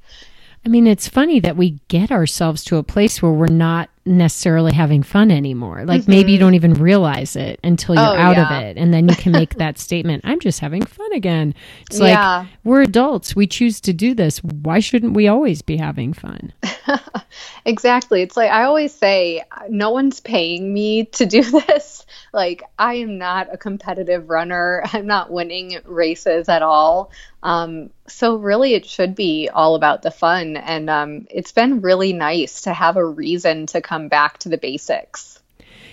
I 0.65 0.69
mean, 0.69 0.87
it's 0.87 1.09
funny 1.09 1.39
that 1.41 1.57
we 1.57 1.79
get 1.87 2.11
ourselves 2.11 2.65
to 2.65 2.77
a 2.77 2.83
place 2.83 3.23
where 3.23 3.33
we're 3.33 3.47
not 3.47 3.89
necessarily 4.07 4.73
having 4.73 5.03
fun 5.03 5.31
anymore. 5.31 5.85
Like 5.85 6.03
mm-hmm. 6.03 6.11
maybe 6.11 6.33
you 6.33 6.39
don't 6.39 6.55
even 6.55 6.75
realize 6.75 7.37
it 7.37 7.59
until 7.65 7.95
you're 7.97 8.05
oh, 8.05 8.17
out 8.17 8.37
yeah. 8.37 8.59
of 8.59 8.63
it. 8.65 8.77
And 8.77 8.95
then 8.95 9.09
you 9.09 9.17
can 9.17 9.33
make 9.33 9.55
that 9.59 9.79
statement, 9.79 10.23
I'm 10.25 10.41
just 10.41 10.61
having 10.61 10.85
fun 10.85 11.13
again. 11.13 11.55
It's 11.91 11.99
yeah. 11.99 12.39
like 12.39 12.49
we're 12.65 12.83
adults. 12.83 13.35
We 13.35 13.47
choose 13.47 13.81
to 13.83 13.93
do 13.93 14.15
this. 14.15 14.43
Why 14.43 14.79
shouldn't 14.79 15.15
we 15.15 15.29
always 15.29 15.63
be 15.63 15.77
having 15.77 16.13
fun? 16.13 16.53
exactly. 17.65 18.23
It's 18.23 18.37
like 18.37 18.51
I 18.51 18.65
always 18.65 18.93
say, 18.93 19.43
no 19.69 19.91
one's 19.91 20.21
paying 20.21 20.73
me 20.73 21.07
to 21.07 21.27
do 21.27 21.43
this. 21.67 22.07
Like, 22.33 22.63
I 22.79 22.95
am 22.95 23.19
not 23.19 23.53
a 23.53 23.57
competitive 23.57 24.29
runner. 24.31 24.83
I'm 24.93 25.07
not 25.07 25.31
winning 25.31 25.79
races 25.85 26.49
at 26.49 26.63
all. 26.63 27.11
Um, 27.43 27.91
so, 28.09 28.37
really, 28.37 28.75
it 28.75 28.87
should 28.87 29.15
be 29.15 29.49
all 29.53 29.75
about 29.75 30.03
the 30.03 30.11
fun. 30.11 30.57
And 30.57 30.91
um, 30.91 31.27
it's 31.31 31.53
been 31.53 31.81
really 31.81 32.13
nice 32.13 32.63
to 32.63 32.73
have 32.73 32.97
a 32.97 33.05
reason 33.05 33.67
to 33.67 33.81
come 33.81 34.09
back 34.09 34.39
to 34.39 34.49
the 34.49 34.59
basics. 34.59 35.39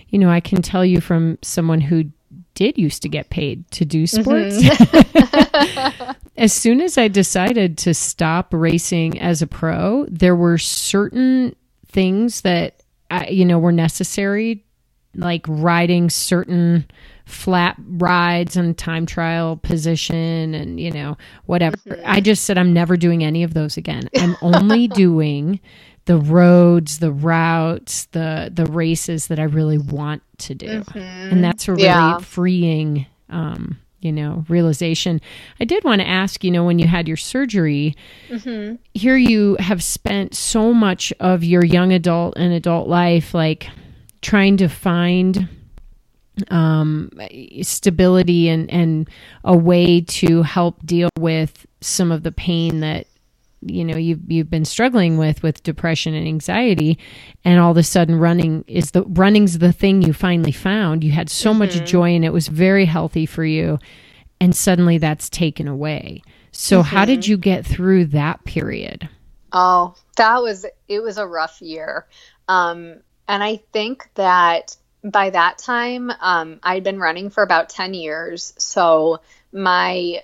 You 0.10 0.20
know, 0.20 0.30
I 0.30 0.39
can 0.39 0.62
tell 0.62 0.86
you 0.86 1.02
from 1.02 1.38
someone 1.41 1.82
who 1.82 2.06
did 2.56 2.78
used 2.78 3.02
to 3.02 3.10
get 3.10 3.30
paid 3.30 3.70
to 3.72 3.86
do 3.86 4.06
sports. 4.08 4.58
Mm-hmm. 4.58 6.12
as 6.38 6.54
soon 6.54 6.82
as 6.82 6.98
I 6.98 7.08
decided 7.08 7.78
to 7.80 7.94
stop 7.94 8.48
racing 8.52 9.20
as 9.20 9.41
a 9.41 9.48
pro, 9.48 10.06
there 10.10 10.36
were 10.36 10.58
certain 10.58 11.56
things 11.88 12.41
that 12.41 12.82
I, 13.12 13.28
you 13.28 13.46
know 13.46 13.60
were 13.60 13.72
necessary 13.72 14.64
like 15.16 15.46
riding 15.48 16.10
certain 16.10 16.86
flat 17.26 17.76
rides 17.88 18.57
and 18.57 18.78
time 18.78 19.05
trial 19.05 19.57
position 19.57 20.53
and 20.53 20.80
you 20.80 20.91
know 20.91 21.17
whatever 21.45 21.78
mm-hmm. 21.78 22.01
i 22.05 22.19
just 22.19 22.43
said 22.43 22.57
i'm 22.57 22.74
never 22.74 22.97
doing 22.97 23.24
any 23.24 23.43
of 23.43 23.53
those 23.53 23.78
again 23.78 24.09
i'm 24.17 24.36
only 24.41 24.88
doing 24.89 25.59
the 26.05 26.17
roads 26.17 26.99
the 26.99 27.11
routes 27.11 28.05
the 28.07 28.51
the 28.53 28.65
races 28.65 29.28
that 29.28 29.39
i 29.39 29.43
really 29.43 29.78
want 29.78 30.21
to 30.38 30.53
do 30.53 30.82
mm-hmm. 30.82 30.99
and 30.99 31.43
that's 31.43 31.67
a 31.67 31.71
really 31.71 31.84
yeah. 31.84 32.17
freeing 32.17 33.05
um 33.30 33.80
you 34.01 34.11
know 34.11 34.43
realization 34.49 35.21
i 35.61 35.63
did 35.63 35.82
want 35.86 36.01
to 36.01 36.07
ask 36.07 36.43
you 36.43 36.51
know 36.51 36.65
when 36.65 36.78
you 36.78 36.88
had 36.88 37.07
your 37.07 37.15
surgery 37.15 37.95
mm-hmm. 38.28 38.76
here 38.93 39.15
you 39.15 39.55
have 39.59 39.82
spent 39.82 40.36
so 40.36 40.74
much 40.74 41.13
of 41.21 41.41
your 41.41 41.63
young 41.63 41.93
adult 41.93 42.36
and 42.36 42.53
adult 42.53 42.89
life 42.89 43.34
like 43.34 43.69
trying 44.21 44.57
to 44.57 44.67
find 44.67 45.47
um, 46.50 47.12
stability 47.62 48.50
and, 48.50 48.70
and 48.72 49.10
a 49.44 49.56
way 49.56 50.02
to 50.02 50.42
help 50.44 50.84
deal 50.86 51.10
with 51.18 51.66
some 51.82 52.12
of 52.12 52.24
the 52.24 52.32
pain 52.32 52.80
that 52.80 53.08
you 53.66 53.86
know 53.86 53.96
you've 53.96 54.20
you've 54.30 54.50
been 54.50 54.66
struggling 54.66 55.18
with 55.18 55.42
with 55.44 55.64
depression 55.64 56.14
and 56.14 56.28
anxiety. 56.28 56.98
And 57.46 57.60
all 57.60 57.72
of 57.72 57.78
a 57.78 57.84
sudden 57.84 58.16
running 58.16 58.64
is 58.68 58.92
the 58.92 59.04
running's 59.04 59.60
the 59.60 59.72
thing 59.72 60.02
you 60.02 60.14
finally 60.14 60.52
found. 60.52 61.04
You 61.04 61.12
had 61.12 61.30
so 61.30 61.52
mm-hmm. 61.52 61.60
much 61.60 61.86
joy 61.86 62.16
and 62.16 62.26
it 62.26 62.34
was 62.34 62.48
very 62.48 62.86
healthy 62.86 63.26
for 63.26 63.46
you. 63.46 63.80
And 64.42 64.56
suddenly 64.56 64.98
that's 64.98 65.30
taken 65.30 65.68
away. 65.68 66.22
So 66.52 66.80
mm-hmm. 66.80 66.96
how 66.96 67.06
did 67.06 67.26
you 67.26 67.38
get 67.38 67.66
through 67.66 68.06
that 68.08 68.44
period? 68.44 69.08
Oh 69.52 69.96
that 70.18 70.42
was 70.42 70.66
it 70.88 71.00
was 71.00 71.18
a 71.18 71.28
rough 71.28 71.62
year. 71.62 72.08
Um 72.48 73.02
and 73.28 73.44
i 73.44 73.58
think 73.72 74.10
that 74.16 74.76
by 75.04 75.30
that 75.30 75.58
time 75.58 76.12
um 76.22 76.60
i'd 76.64 76.84
been 76.84 76.99
running 76.99 77.30
for 77.30 77.43
about 77.43 77.70
10 77.70 77.93
years 77.93 78.54
so 78.58 79.20
my 79.51 80.24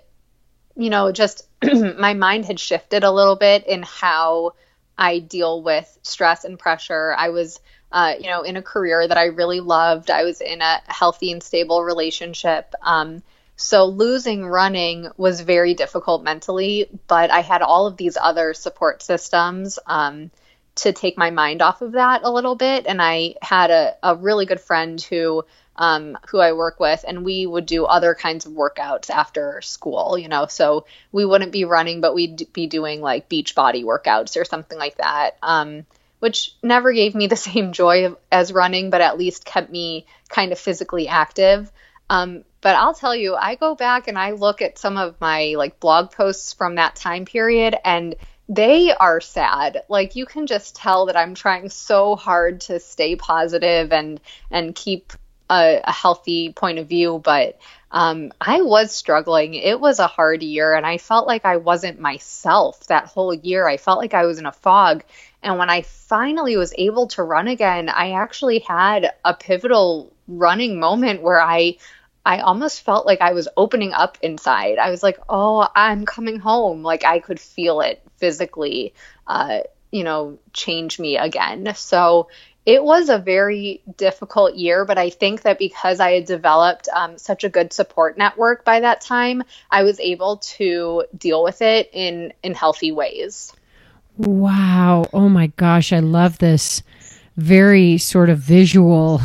you 0.76 0.90
know 0.90 1.12
just 1.12 1.48
my 1.64 2.14
mind 2.14 2.46
had 2.46 2.60
shifted 2.60 3.04
a 3.04 3.12
little 3.12 3.36
bit 3.36 3.68
in 3.68 3.84
how 3.84 4.54
I 5.00 5.20
deal 5.20 5.64
with 5.64 5.98
stress 6.04 6.44
and 6.44 6.60
pressure. 6.60 7.16
I 7.18 7.30
was, 7.30 7.62
uh, 7.90 8.16
you 8.20 8.28
know, 8.28 8.42
in 8.42 8.58
a 8.58 8.62
career 8.62 9.08
that 9.08 9.18
I 9.18 9.28
really 9.28 9.62
loved. 9.62 10.12
I 10.12 10.26
was 10.26 10.42
in 10.42 10.62
a 10.62 10.82
healthy 10.88 11.32
and 11.32 11.42
stable 11.42 11.84
relationship. 11.84 12.76
Um, 12.82 13.24
so 13.56 13.86
losing 13.86 14.46
running 14.46 15.08
was 15.16 15.40
very 15.40 15.74
difficult 15.74 16.24
mentally, 16.24 16.90
but 17.08 17.32
I 17.32 17.40
had 17.40 17.62
all 17.62 17.88
of 17.88 17.96
these 17.96 18.18
other 18.22 18.54
support 18.54 19.02
systems 19.02 19.80
um, 19.86 20.32
to 20.82 20.94
take 20.94 21.18
my 21.18 21.30
mind 21.30 21.62
off 21.62 21.82
of 21.82 21.94
that 21.94 22.22
a 22.24 22.32
little 22.32 22.56
bit. 22.56 22.86
And 22.88 23.02
I 23.02 23.36
had 23.42 23.72
a, 23.72 23.96
a 24.04 24.16
really 24.16 24.46
good 24.46 24.62
friend 24.62 25.02
who 25.02 25.44
um, 25.80 26.18
who 26.28 26.40
I 26.40 26.52
work 26.52 26.80
with, 26.80 27.06
and 27.08 27.24
we 27.24 27.46
would 27.46 27.66
do 27.66 27.86
other 27.86 28.14
kinds 28.14 28.46
of 28.46 28.52
workouts 28.52 29.10
after 29.10 29.62
school, 29.62 30.18
you 30.18 30.28
know. 30.28 30.46
So 30.48 30.86
we 31.14 31.24
wouldn't 31.24 31.54
be 31.54 31.64
running, 31.64 32.02
but 32.02 32.14
we'd 32.14 32.52
be 32.52 32.68
doing 32.68 33.00
like 33.02 33.30
beach 33.30 33.56
body 33.56 33.84
workouts 33.86 34.40
or 34.40 34.44
something 34.44 34.78
like 34.78 34.98
that, 34.98 35.38
um, 35.42 35.86
which 36.20 36.54
never 36.62 36.92
gave 36.92 37.16
me 37.16 37.28
the 37.28 37.36
same 37.50 37.72
joy 37.72 38.14
as 38.30 38.52
running, 38.52 38.90
but 38.90 39.00
at 39.00 39.18
least 39.18 39.46
kept 39.46 39.72
me 39.72 40.06
kind 40.28 40.52
of 40.52 40.60
physically 40.60 41.08
active. 41.08 41.72
Um, 42.10 42.44
but 42.60 42.76
I'll 42.76 42.94
tell 42.94 43.16
you, 43.16 43.36
I 43.36 43.56
go 43.56 43.74
back 43.76 44.10
and 44.10 44.18
I 44.18 44.32
look 44.32 44.62
at 44.62 44.78
some 44.78 44.98
of 44.98 45.22
my 45.22 45.54
like 45.58 45.80
blog 45.80 46.12
posts 46.12 46.52
from 46.52 46.76
that 46.76 46.98
time 46.98 47.24
period, 47.24 47.76
and 47.86 48.16
they 48.50 48.92
are 48.92 49.22
sad. 49.22 49.84
Like 49.88 50.16
you 50.16 50.26
can 50.26 50.48
just 50.48 50.76
tell 50.76 51.06
that 51.06 51.16
I'm 51.16 51.36
trying 51.36 51.70
so 51.70 52.16
hard 52.16 52.62
to 52.62 52.80
stay 52.80 53.16
positive 53.16 53.94
and 53.94 54.20
and 54.50 54.76
keep 54.76 55.14
a, 55.50 55.82
a 55.84 55.92
healthy 55.92 56.52
point 56.52 56.80
of 56.80 56.90
view, 56.90 57.22
but 57.24 57.60
um, 57.92 58.32
I 58.40 58.62
was 58.62 58.92
struggling. 58.92 59.54
It 59.56 59.80
was 59.80 60.00
a 60.00 60.08
hard 60.08 60.44
year, 60.44 60.76
and 60.76 60.86
I 60.86 60.98
felt 60.98 61.28
like 61.28 61.46
I 61.46 61.58
wasn't 61.58 62.00
myself 62.00 62.86
that 62.88 63.06
whole 63.06 63.34
year. 63.34 63.68
I 63.68 63.78
felt 63.78 64.00
like 64.00 64.14
I 64.14 64.26
was 64.26 64.40
in 64.40 64.46
a 64.46 64.52
fog. 64.52 65.04
And 65.42 65.58
when 65.58 65.70
I 65.70 65.82
finally 65.82 66.58
was 66.58 66.74
able 66.78 67.08
to 67.10 67.24
run 67.24 67.48
again, 67.48 67.90
I 67.90 68.12
actually 68.12 68.60
had 68.60 69.12
a 69.24 69.34
pivotal 69.34 70.12
running 70.28 70.80
moment 70.80 71.22
where 71.22 71.42
I 71.42 71.78
I 72.26 72.40
almost 72.40 72.82
felt 72.82 73.06
like 73.06 73.22
I 73.22 73.34
was 73.34 73.48
opening 73.58 73.94
up 73.94 74.18
inside. 74.22 74.78
I 74.78 74.90
was 74.90 75.02
like, 75.02 75.20
"Oh, 75.30 75.68
I'm 75.76 76.06
coming 76.06 76.40
home." 76.40 76.84
Like 76.84 77.06
I 77.06 77.20
could 77.20 77.40
feel 77.40 77.82
it 77.82 78.02
physically, 78.18 78.94
uh, 79.28 79.62
you 79.92 80.04
know, 80.04 80.38
change 80.54 81.00
me 81.00 81.18
again. 81.18 81.74
So 81.76 82.28
it 82.66 82.84
was 82.84 83.10
a 83.10 83.18
very 83.18 83.82
difficult 83.98 84.56
year, 84.56 84.86
but 84.86 84.98
I 84.98 85.10
think 85.10 85.42
that 85.44 85.58
because 85.58 86.00
I 86.00 86.12
had 86.12 86.26
developed 86.26 86.88
um, 86.94 87.18
such 87.18 87.44
a 87.44 87.50
good 87.50 87.74
support 87.74 88.18
network 88.18 88.64
by 88.64 88.82
that 88.82 89.02
time, 89.02 89.44
I 89.72 89.84
was 89.84 90.00
able 90.00 90.38
to 90.38 91.06
deal 91.18 91.42
with 91.42 91.62
it 91.62 91.90
in 91.94 92.34
in 92.44 92.54
healthy 92.54 92.92
ways. 92.92 93.54
Wow! 94.18 95.06
Oh 95.14 95.30
my 95.30 95.48
gosh, 95.48 95.94
I 95.94 96.00
love 96.00 96.38
this 96.38 96.84
very 97.38 97.98
sort 97.98 98.30
of 98.30 98.40
visual 98.40 99.22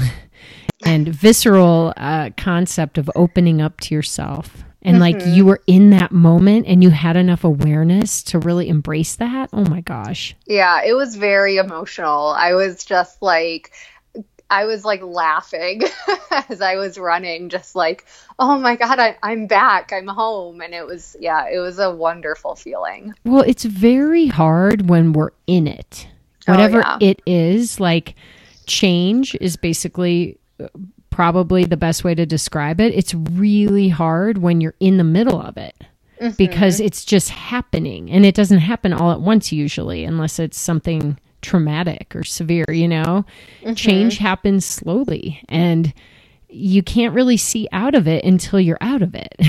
and 0.85 1.09
visceral 1.09 1.93
uh, 1.97 2.30
concept 2.37 2.99
of 2.99 3.11
opening 3.14 3.61
up 3.61 3.80
to 3.80 3.95
yourself 3.95 4.64
and 4.82 4.97
mm-hmm. 4.97 5.18
like 5.18 5.26
you 5.35 5.47
were 5.47 5.61
in 5.66 5.91
that 5.91 6.12
moment 6.12 6.66
and 6.66 6.82
you 6.82 6.91
had 6.91 7.16
enough 7.16 7.45
awareness 7.45 8.22
to 8.22 8.39
really 8.39 8.68
embrace 8.68 9.16
that 9.16 9.49
oh 9.53 9.64
my 9.64 9.80
gosh 9.80 10.35
yeah 10.47 10.82
it 10.85 10.95
was 10.95 11.16
very 11.16 11.57
emotional 11.57 12.28
i 12.37 12.55
was 12.55 12.85
just 12.85 13.20
like 13.22 13.72
I 14.51 14.66
was 14.66 14.85
like 14.85 15.03
laughing 15.03 15.82
as 16.49 16.61
I 16.61 16.76
was 16.76 16.99
running, 16.99 17.49
just 17.49 17.74
like, 17.74 18.05
oh 18.39 18.59
my 18.59 18.76
God, 18.76 19.01
I, 19.01 19.16
I'm 19.22 19.47
back. 19.47 19.93
I'm 19.93 20.07
home. 20.07 20.61
And 20.61 20.74
it 20.74 20.87
was, 20.87 21.16
yeah, 21.18 21.49
it 21.49 21.59
was 21.59 21.78
a 21.78 21.93
wonderful 21.95 22.55
feeling. 22.55 23.14
Well, 23.24 23.43
it's 23.43 23.64
very 23.64 24.26
hard 24.26 24.89
when 24.89 25.12
we're 25.12 25.30
in 25.47 25.66
it. 25.66 26.07
Oh, 26.47 26.53
Whatever 26.53 26.87
oh, 26.87 26.99
yeah. 27.01 27.09
it 27.11 27.22
is, 27.26 27.80
like 27.80 28.14
change 28.66 29.35
is 29.41 29.57
basically 29.57 30.39
probably 31.11 31.64
the 31.64 31.76
best 31.76 32.05
way 32.05 32.14
to 32.14 32.26
describe 32.26 32.80
it. 32.80 32.94
It's 32.94 33.14
really 33.14 33.88
hard 33.88 34.38
when 34.38 34.61
you're 34.61 34.74
in 34.80 34.96
the 34.96 35.05
middle 35.05 35.40
of 35.40 35.57
it 35.57 35.74
mm-hmm. 36.20 36.34
because 36.36 36.80
it's 36.80 37.05
just 37.05 37.30
happening 37.30 38.11
and 38.11 38.26
it 38.26 38.34
doesn't 38.34 38.59
happen 38.59 38.92
all 38.92 39.12
at 39.12 39.20
once 39.20 39.52
usually 39.52 40.05
unless 40.05 40.38
it's 40.38 40.59
something 40.59 41.18
traumatic 41.42 42.14
or 42.16 42.24
severe, 42.24 42.66
you 42.70 42.88
know. 42.88 43.24
Mm-hmm. 43.62 43.74
Change 43.74 44.18
happens 44.18 44.64
slowly 44.64 45.40
and 45.48 45.92
you 46.48 46.82
can't 46.82 47.14
really 47.14 47.36
see 47.36 47.68
out 47.72 47.94
of 47.94 48.09
it 48.09 48.24
until 48.24 48.61
you're 48.61 48.78
out 48.80 49.02
of 49.02 49.14
it. 49.14 49.34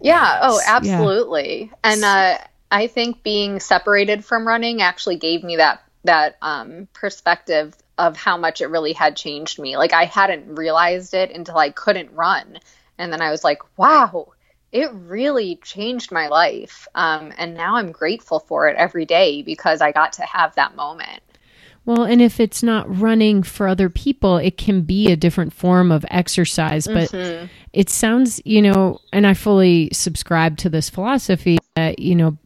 Yeah, 0.00 0.38
oh, 0.42 0.60
absolutely. 0.66 1.70
Yeah. 1.72 1.76
And 1.84 2.04
uh 2.04 2.38
I 2.70 2.86
think 2.86 3.22
being 3.22 3.60
separated 3.60 4.24
from 4.24 4.46
running 4.46 4.82
actually 4.82 5.16
gave 5.16 5.42
me 5.42 5.56
that 5.56 5.82
that 6.04 6.36
um 6.42 6.88
perspective 6.92 7.74
of 7.98 8.16
how 8.16 8.36
much 8.36 8.60
it 8.60 8.70
really 8.70 8.92
had 8.92 9.16
changed 9.16 9.58
me. 9.58 9.76
Like 9.76 9.92
I 9.92 10.04
hadn't 10.04 10.54
realized 10.54 11.14
it 11.14 11.30
until 11.30 11.58
I 11.58 11.70
couldn't 11.70 12.12
run. 12.12 12.58
And 12.96 13.12
then 13.12 13.20
I 13.20 13.30
was 13.30 13.44
like, 13.44 13.60
wow, 13.76 14.32
it 14.72 14.92
really 14.92 15.56
changed 15.56 16.12
my 16.12 16.28
life. 16.28 16.86
Um, 16.94 17.32
and 17.36 17.54
now 17.54 17.76
I'm 17.76 17.90
grateful 17.90 18.40
for 18.40 18.68
it 18.68 18.76
every 18.76 19.04
day 19.04 19.42
because 19.42 19.80
I 19.80 19.92
got 19.92 20.14
to 20.14 20.22
have 20.22 20.54
that 20.54 20.76
moment. 20.76 21.22
Well, 21.84 22.04
and 22.04 22.20
if 22.20 22.38
it's 22.38 22.62
not 22.62 22.98
running 22.98 23.42
for 23.42 23.66
other 23.66 23.88
people, 23.88 24.36
it 24.36 24.58
can 24.58 24.82
be 24.82 25.10
a 25.10 25.16
different 25.16 25.54
form 25.54 25.90
of 25.90 26.04
exercise. 26.10 26.86
But 26.86 27.10
mm-hmm. 27.10 27.46
it 27.72 27.88
sounds, 27.88 28.42
you 28.44 28.60
know, 28.60 29.00
and 29.10 29.26
I 29.26 29.32
fully 29.32 29.88
subscribe 29.92 30.58
to 30.58 30.68
this 30.68 30.90
philosophy 30.90 31.56
that, 31.76 31.98
you 31.98 32.14
know, 32.14 32.36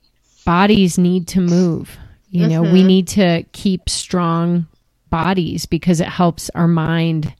bodies 0.47 0.97
need 0.97 1.27
to 1.29 1.41
move. 1.41 1.99
You 2.31 2.43
mm-hmm. 2.43 2.51
know, 2.51 2.63
we 2.63 2.69
mm-hmm. 2.69 2.87
need 2.87 3.09
to 3.09 3.45
keep 3.53 3.89
strong 3.89 4.69
bodies 5.13 5.67
because 5.67 6.01
it 6.01 6.09
helps 6.09 6.51
our 6.57 6.67
mind 6.67 7.33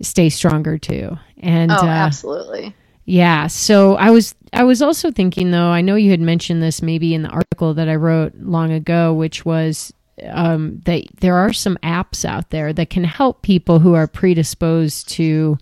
stay 0.00 0.30
stronger 0.30 0.78
too. 0.78 1.16
And 1.38 1.70
oh, 1.70 1.76
uh, 1.76 1.86
absolutely. 1.86 2.74
Yeah. 3.04 3.46
So 3.46 3.96
I 3.96 4.10
was 4.10 4.34
I 4.52 4.64
was 4.64 4.82
also 4.82 5.10
thinking 5.10 5.50
though, 5.50 5.68
I 5.68 5.82
know 5.82 5.94
you 5.94 6.10
had 6.10 6.20
mentioned 6.20 6.62
this 6.62 6.82
maybe 6.82 7.14
in 7.14 7.22
the 7.22 7.28
article 7.28 7.74
that 7.74 7.88
I 7.88 7.96
wrote 7.96 8.34
long 8.36 8.72
ago, 8.72 9.12
which 9.12 9.44
was 9.44 9.92
um, 10.28 10.80
that 10.86 11.04
there 11.20 11.36
are 11.36 11.52
some 11.52 11.76
apps 11.82 12.24
out 12.24 12.50
there 12.50 12.72
that 12.72 12.90
can 12.90 13.04
help 13.04 13.42
people 13.42 13.78
who 13.78 13.94
are 13.94 14.06
predisposed 14.06 15.08
to 15.10 15.58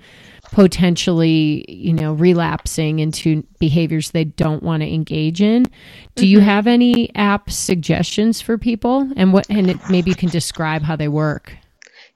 potentially, 0.53 1.65
you 1.69 1.93
know, 1.93 2.13
relapsing 2.13 2.99
into 2.99 3.45
behaviors 3.59 4.11
they 4.11 4.25
don't 4.25 4.63
want 4.63 4.83
to 4.83 4.93
engage 4.93 5.41
in. 5.41 5.63
Do 5.63 5.71
mm-hmm. 5.71 6.25
you 6.25 6.41
have 6.41 6.67
any 6.67 7.15
app 7.15 7.51
suggestions 7.51 8.41
for 8.41 8.59
people 8.59 9.11
and 9.17 9.33
what 9.33 9.49
and 9.49 9.71
it, 9.71 9.79
maybe 9.89 10.11
you 10.11 10.17
can 10.17 10.29
describe 10.29 10.83
how 10.83 10.97
they 10.97 11.09
work? 11.09 11.57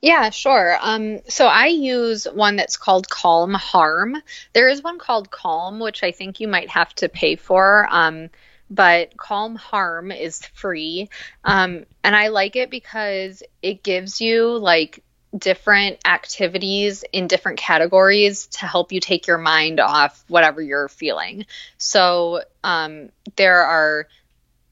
Yeah, 0.02 0.28
sure. 0.30 0.76
Um, 0.82 1.20
so 1.28 1.46
I 1.46 1.68
use 1.68 2.26
one 2.26 2.56
that's 2.56 2.76
called 2.76 3.08
Calm 3.08 3.54
Harm. 3.54 4.16
There 4.52 4.68
is 4.68 4.82
one 4.82 4.98
called 4.98 5.30
Calm, 5.30 5.78
which 5.78 6.02
I 6.02 6.10
think 6.12 6.40
you 6.40 6.48
might 6.48 6.68
have 6.68 6.94
to 6.96 7.08
pay 7.08 7.36
for. 7.36 7.88
Um, 7.90 8.28
but 8.68 9.16
Calm 9.16 9.54
Harm 9.54 10.10
is 10.10 10.44
free. 10.54 11.08
Um, 11.44 11.84
and 12.02 12.16
I 12.16 12.28
like 12.28 12.56
it 12.56 12.70
because 12.70 13.42
it 13.62 13.82
gives 13.82 14.20
you 14.20 14.58
like 14.58 15.03
different 15.36 15.98
activities 16.04 17.04
in 17.12 17.26
different 17.26 17.58
categories 17.58 18.46
to 18.46 18.66
help 18.66 18.92
you 18.92 19.00
take 19.00 19.26
your 19.26 19.38
mind 19.38 19.80
off 19.80 20.24
whatever 20.28 20.62
you're 20.62 20.88
feeling. 20.88 21.46
So 21.76 22.42
um, 22.62 23.10
there 23.36 23.62
are 23.62 24.08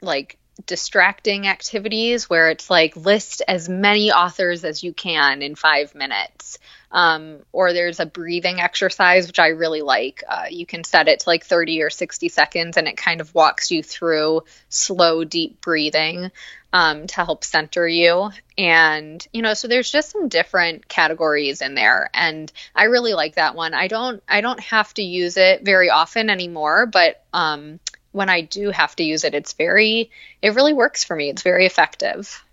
like 0.01 0.39
distracting 0.67 1.49
activities 1.49 2.29
where 2.29 2.51
it's 2.51 2.71
like 2.71 2.97
list 2.97 3.43
as 3.49 3.69
many 3.69 4.13
authors 4.13 4.65
as 4.65 4.83
you 4.85 4.93
can 4.93 5.43
in 5.43 5.55
five 5.55 5.95
minutes. 5.95 6.59
Um, 6.91 7.39
or 7.53 7.73
there's 7.73 8.01
a 8.01 8.07
breathing 8.07 8.61
exercise, 8.61 9.27
which 9.27 9.39
I 9.39 9.49
really 9.49 9.81
like. 9.81 10.23
Uh, 10.29 10.45
you 10.51 10.67
can 10.67 10.85
set 10.85 11.09
it 11.09 11.21
to 11.21 11.29
like 11.29 11.45
30 11.45 11.83
or 11.83 11.89
60 11.89 12.29
seconds 12.29 12.77
and 12.77 12.87
it 12.87 12.99
kind 12.99 13.23
of 13.23 13.35
walks 13.35 13.71
you 13.71 13.83
through 13.83 14.43
slow, 14.69 15.25
deep 15.25 15.63
breathing 15.63 16.31
um, 16.73 17.07
to 17.07 17.25
help 17.25 17.45
center 17.45 17.87
you. 17.87 18.31
And, 18.57 19.27
you 19.33 19.43
know, 19.43 19.55
so 19.55 19.69
there's 19.69 19.91
just 19.91 20.11
some 20.11 20.29
different 20.29 20.89
categories 20.89 21.61
in 21.61 21.75
there. 21.75 22.11
And 22.15 22.51
I 22.75 22.85
really 22.85 23.15
like 23.15 23.35
that 23.35 23.55
one. 23.55 23.75
I 23.75 23.89
don't, 23.89 24.23
I 24.29 24.41
don't 24.41 24.61
have 24.61 24.93
to 24.95 25.03
use 25.03 25.37
it 25.37 25.65
very 25.65 25.91
often 25.91 26.31
anymore, 26.31 26.87
but, 26.87 27.25
um, 27.33 27.81
when 28.13 28.29
I 28.29 28.43
do 28.43 28.71
have 28.71 28.95
to 28.97 29.05
use 29.05 29.25
it, 29.25 29.35
it's 29.35 29.55
very, 29.55 30.11
it 30.43 30.55
really 30.55 30.75
works 30.75 31.03
for 31.03 31.17
me. 31.17 31.31
It's 31.31 31.43
very 31.43 31.65
effective. 31.65 32.45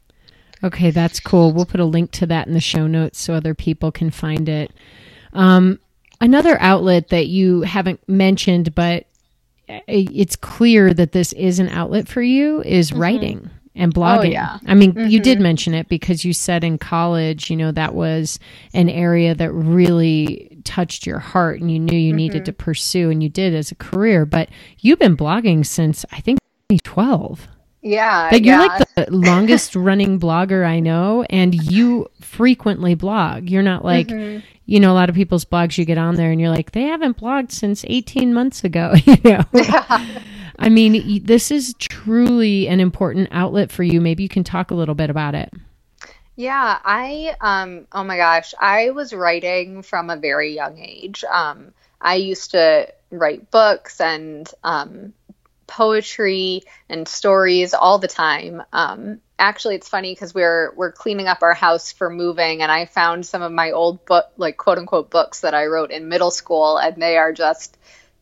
Okay, 0.64 0.92
that's 0.92 1.20
cool. 1.20 1.52
We'll 1.52 1.66
put 1.66 1.82
a 1.82 1.86
link 1.86 2.12
to 2.12 2.26
that 2.28 2.48
in 2.48 2.54
the 2.54 2.62
show 2.62 2.88
notes 2.88 3.20
so 3.20 3.34
other 3.34 3.54
people 3.54 3.92
can 3.92 4.10
find 4.10 4.48
it. 4.48 4.72
Um, 5.34 5.80
another 6.22 6.58
outlet 6.62 7.10
that 7.10 7.28
you 7.28 7.62
haven't 7.62 8.08
mentioned, 8.08 8.74
but 8.74 9.06
it's 9.68 10.36
clear 10.36 10.94
that 10.94 11.12
this 11.12 11.32
is 11.34 11.60
an 11.60 11.70
outlet 11.70 12.08
for 12.08 12.22
you 12.22 12.62
is 12.64 12.92
mm-hmm. 12.92 13.02
writing 13.02 13.50
and 13.80 13.98
oh, 13.98 14.02
blogging. 14.02 14.20
Oh, 14.20 14.32
yeah. 14.32 14.60
I 14.68 14.76
mean, 14.76 14.94
mm-hmm. 14.94 15.08
you 15.08 15.20
did 15.20 15.38
mm-hmm. 15.38 15.44
mention 15.44 15.74
it 15.74 15.88
because 15.88 16.26
you 16.26 16.34
said 16.34 16.64
in 16.64 16.78
college, 16.78 17.50
you 17.50 17.56
know, 17.56 17.72
that 17.72 17.96
was 17.96 18.38
an 18.74 18.90
area 18.90 19.34
that 19.34 19.52
really 19.52 20.62
touched 20.66 21.08
your 21.08 21.20
heart 21.20 21.62
and 21.62 21.72
you 21.72 21.80
knew 21.80 21.98
you 21.98 22.12
mm-hmm. 22.12 22.18
needed 22.18 22.46
to 22.46 22.54
pursue 22.54 23.10
and 23.10 23.24
you 23.24 23.30
did 23.30 23.56
as 23.56 23.72
a 23.72 23.76
career. 23.76 24.26
But 24.26 24.50
you've 24.80 25.00
been 25.00 25.18
blogging 25.18 25.66
since 25.66 26.06
I 26.12 26.20
think 26.20 26.40
2012. 26.70 27.48
Yeah. 27.82 28.30
Like 28.32 28.46
you're 28.46 28.58
like 28.58 28.96
the 28.96 29.08
longest 29.10 29.76
running 29.76 30.20
blogger 30.20 30.66
I 30.66 30.82
know 30.82 31.26
and 31.30 31.56
you 31.56 32.08
frequently 32.20 32.96
blog. 32.96 33.50
You're 33.50 33.64
not 33.64 33.86
like, 33.86 34.08
mm-hmm. 34.08 34.46
you 34.66 34.82
know, 34.82 34.92
a 34.92 34.96
lot 34.96 35.10
of 35.10 35.16
people's 35.16 35.46
blogs 35.46 35.78
you 35.78 35.86
get 35.86 35.98
on 35.98 36.16
there 36.16 36.32
and 36.32 36.42
you're 36.42 36.50
like, 36.50 36.74
they 36.74 36.84
haven't 36.84 37.18
blogged 37.18 37.54
since 37.54 37.86
18 37.88 38.34
months 38.34 38.66
ago, 38.66 38.94
you 39.06 39.18
know. 39.24 39.44
Yeah. 39.54 40.08
I 40.60 40.70
mean, 40.70 41.24
this 41.24 41.52
is 41.52 41.74
truly 41.80 42.68
an 42.68 42.80
important 42.80 43.30
outlet 43.32 43.72
for 43.72 43.84
you. 43.84 44.02
Maybe 44.02 44.24
you 44.24 44.30
can 44.30 44.44
talk 44.44 44.72
a 44.72 44.76
little 44.76 44.96
bit 44.96 45.10
about 45.10 45.34
it. 45.34 45.52
Yeah, 46.36 46.80
I 46.84 47.36
um 47.42 47.88
oh 47.92 48.04
my 48.04 48.18
gosh, 48.18 48.54
I 48.60 48.92
was 48.92 49.14
writing 49.14 49.82
from 49.82 50.10
a 50.10 50.18
very 50.18 50.54
young 50.54 50.78
age. 50.78 51.24
Um 51.24 51.74
I 52.00 52.16
used 52.16 52.52
to 52.52 52.94
write 53.12 53.52
books 53.52 54.00
and 54.00 54.50
um 54.64 55.14
poetry 55.70 56.64
and 56.90 57.08
stories 57.08 57.74
all 57.74 58.00
the 58.00 58.08
time. 58.08 58.64
Um, 58.74 59.22
actually, 59.38 59.76
it's 59.76 59.88
funny 59.88 60.12
because 60.14 60.34
we're 60.34 60.74
we're 60.76 60.92
cleaning 60.92 61.28
up 61.28 61.44
our 61.44 61.54
house 61.54 61.92
for 61.92 62.10
moving, 62.10 62.62
and 62.62 62.72
I 62.72 62.86
found 62.86 63.26
some 63.26 63.44
of 63.44 63.52
my 63.52 63.72
old 63.72 64.04
book, 64.06 64.26
like 64.36 64.58
quote 64.58 64.80
unquote 64.80 65.10
books 65.12 65.42
that 65.42 65.54
I 65.54 65.68
wrote 65.68 65.92
in 65.92 66.10
middle 66.10 66.32
school, 66.32 66.78
and 66.78 67.02
they 67.02 67.18
are 67.18 67.32
just 67.32 67.78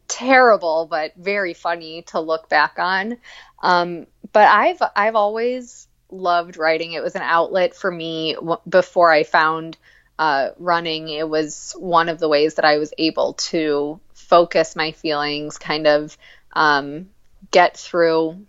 terrible, 0.08 0.88
but 0.89 1.14
very 1.16 1.53
funny 1.53 2.03
to 2.03 2.20
look 2.20 2.49
back 2.49 2.76
on. 2.78 3.18
Um, 3.62 4.08
but 4.32 4.47
I've 4.47 4.82
I've 4.95 5.16
always 5.16 5.88
loved 6.10 6.58
writing. 6.58 6.93
It 6.93 7.03
was 7.03 7.16
an 7.16 7.22
outlet 7.22 7.76
for 7.76 7.91
me 7.91 8.36
w- 8.36 8.62
before 8.68 9.12
I 9.12 9.24
found 9.24 9.78
uh, 10.20 10.49
running. 10.58 11.10
It 11.10 11.28
was 11.28 11.76
one 11.78 12.10
of 12.10 12.20
the 12.20 12.30
ways 12.30 12.55
that 12.55 12.66
I 12.66 12.78
was 12.78 12.93
able 12.97 13.34
to 13.34 13.99
focus 14.14 14.76
my 14.76 14.91
feelings, 14.91 15.58
kind 15.58 15.88
of 15.88 16.18
um, 16.53 17.10
get 17.51 17.78
through 17.78 18.45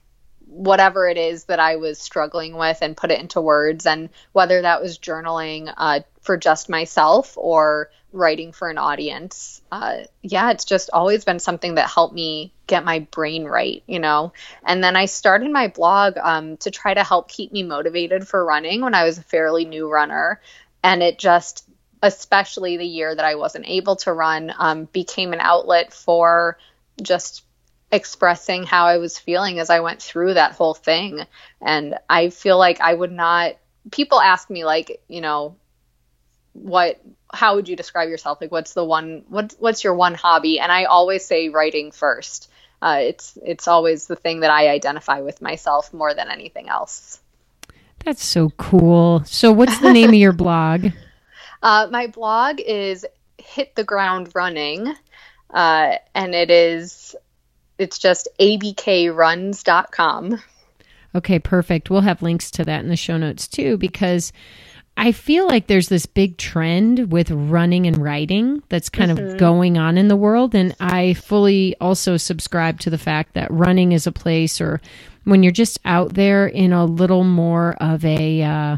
whatever 0.47 1.09
it 1.09 1.19
is 1.19 1.45
that 1.45 1.61
I 1.61 1.77
was 1.77 1.99
struggling 1.99 2.57
with 2.57 2.79
and 2.81 2.97
put 2.97 3.11
it 3.11 3.21
into 3.21 3.41
words. 3.41 3.87
And 3.87 4.09
whether 4.33 4.63
that 4.63 4.81
was 4.81 4.99
journaling 4.99 5.73
uh, 5.77 6.01
for 6.23 6.37
just 6.37 6.69
myself 6.69 7.35
or 7.37 7.91
writing 8.13 8.53
for 8.53 8.69
an 8.71 8.79
audience, 8.79 9.61
uh, 9.71 9.99
yeah, 10.23 10.51
it's 10.51 10.65
just 10.65 10.91
always 10.93 11.25
been 11.25 11.39
something 11.39 11.75
that 11.75 11.89
helped 11.89 12.15
me 12.15 12.53
get 12.67 12.85
my 12.85 13.01
brain 13.01 13.45
right, 13.45 13.83
you 13.87 13.99
know. 13.99 14.33
And 14.65 14.83
then 14.83 14.97
I 14.97 15.07
started 15.07 15.51
my 15.51 15.69
blog 15.69 16.17
um, 16.19 16.57
to 16.59 16.71
try 16.71 16.95
to 16.95 17.05
help 17.05 17.29
keep 17.29 17.53
me 17.53 17.63
motivated 17.63 18.27
for 18.27 18.45
running 18.45 18.81
when 18.81 18.95
I 18.95 19.05
was 19.05 19.19
a 19.19 19.23
fairly 19.23 19.65
new 19.65 19.91
runner. 19.91 20.41
And 20.83 21.03
it 21.03 21.19
just, 21.19 21.69
especially 22.03 22.77
the 22.77 22.87
year 22.87 23.15
that 23.15 23.25
I 23.25 23.35
wasn't 23.35 23.69
able 23.69 23.97
to 23.97 24.13
run, 24.13 24.53
um, 24.59 24.85
became 24.87 25.33
an 25.33 25.41
outlet 25.41 25.93
for 25.93 26.59
just 27.03 27.45
expressing 27.91 28.65
how 28.65 28.87
I 28.87 28.99
was 28.99 29.19
feeling 29.19 29.59
as 29.59 29.71
I 29.71 29.81
went 29.81 30.03
through 30.03 30.35
that 30.35 30.53
whole 30.53 30.75
thing. 30.75 31.25
And 31.61 31.99
I 32.09 32.31
feel 32.31 32.59
like 32.59 32.81
I 32.81 32.93
would 32.93 33.13
not 33.13 33.57
people 33.91 34.21
ask 34.21 34.51
me 34.51 34.65
like, 34.65 35.01
you 35.09 35.21
know, 35.21 35.57
what 36.53 37.01
how 37.33 37.57
would 37.57 37.69
you 37.69 37.77
describe 37.77 38.09
yourself? 38.09 38.41
Like 38.41 38.53
what's 38.53 38.75
the 38.75 38.85
one 38.85 39.25
what 39.29 39.55
what's 39.59 39.85
your 39.85 39.95
one 39.95 40.15
hobby? 40.15 40.59
And 40.59 40.73
I 40.73 40.85
always 40.85 41.25
say 41.25 41.49
writing 41.49 41.93
first. 41.93 42.51
Uh, 42.81 43.01
it's 43.03 43.39
it's 43.43 43.69
always 43.69 44.07
the 44.07 44.17
thing 44.17 44.41
that 44.41 44.51
I 44.51 44.69
identify 44.69 45.21
with 45.21 45.43
myself 45.43 45.93
more 45.93 46.15
than 46.15 46.31
anything 46.31 46.69
else. 46.69 47.21
That's 48.05 48.25
so 48.25 48.51
cool. 48.51 49.25
So 49.25 49.53
what's 49.53 49.81
the 49.81 49.93
name 49.93 50.11
of 50.11 50.15
your 50.15 50.33
blog? 50.45 50.87
Uh, 51.63 51.89
my 51.91 52.07
blog 52.07 52.61
is 52.61 53.05
Hit 53.39 53.75
the 53.75 53.85
Ground 53.85 54.31
Running. 54.35 54.95
Uh, 55.51 55.97
and 56.15 56.35
it 56.35 56.51
is 56.51 57.17
it's 57.79 57.99
just 57.99 58.29
abkruns.com. 58.41 60.43
Okay, 61.15 61.39
perfect. 61.39 61.91
We'll 61.91 62.03
have 62.03 62.23
links 62.23 62.51
to 62.53 62.65
that 62.65 62.81
in 62.81 62.89
the 62.89 62.97
show 62.97 63.17
notes 63.17 63.49
too, 63.49 63.79
because 63.79 64.33
I 65.01 65.13
feel 65.13 65.47
like 65.47 65.69
there's 65.69 65.89
this 65.89 66.07
big 66.07 66.39
trend 66.39 67.13
with 67.13 67.31
running 67.31 67.87
and 67.87 67.97
writing 67.97 68.65
that's 68.69 68.89
kind 68.89 69.13
mm-hmm. 69.13 69.29
of 69.29 69.39
going 69.39 69.79
on 69.79 69.97
in 69.97 70.09
the 70.09 70.17
world. 70.17 70.57
And 70.57 70.75
I 70.81 71.15
fully 71.15 71.77
also 71.81 72.17
subscribe 72.17 72.81
to 72.81 72.91
the 72.91 72.99
fact 72.99 73.35
that 73.35 73.49
running 73.53 73.93
is 73.93 74.09
a 74.09 74.13
place 74.13 74.61
or 74.61 74.81
when 75.23 75.45
you're 75.45 75.53
just 75.53 75.79
out 75.85 76.15
there 76.15 76.49
in 76.49 76.73
a 76.73 76.85
little 76.85 77.23
more 77.23 77.77
of 77.81 78.05
a, 78.05 78.43
uh, 78.43 78.77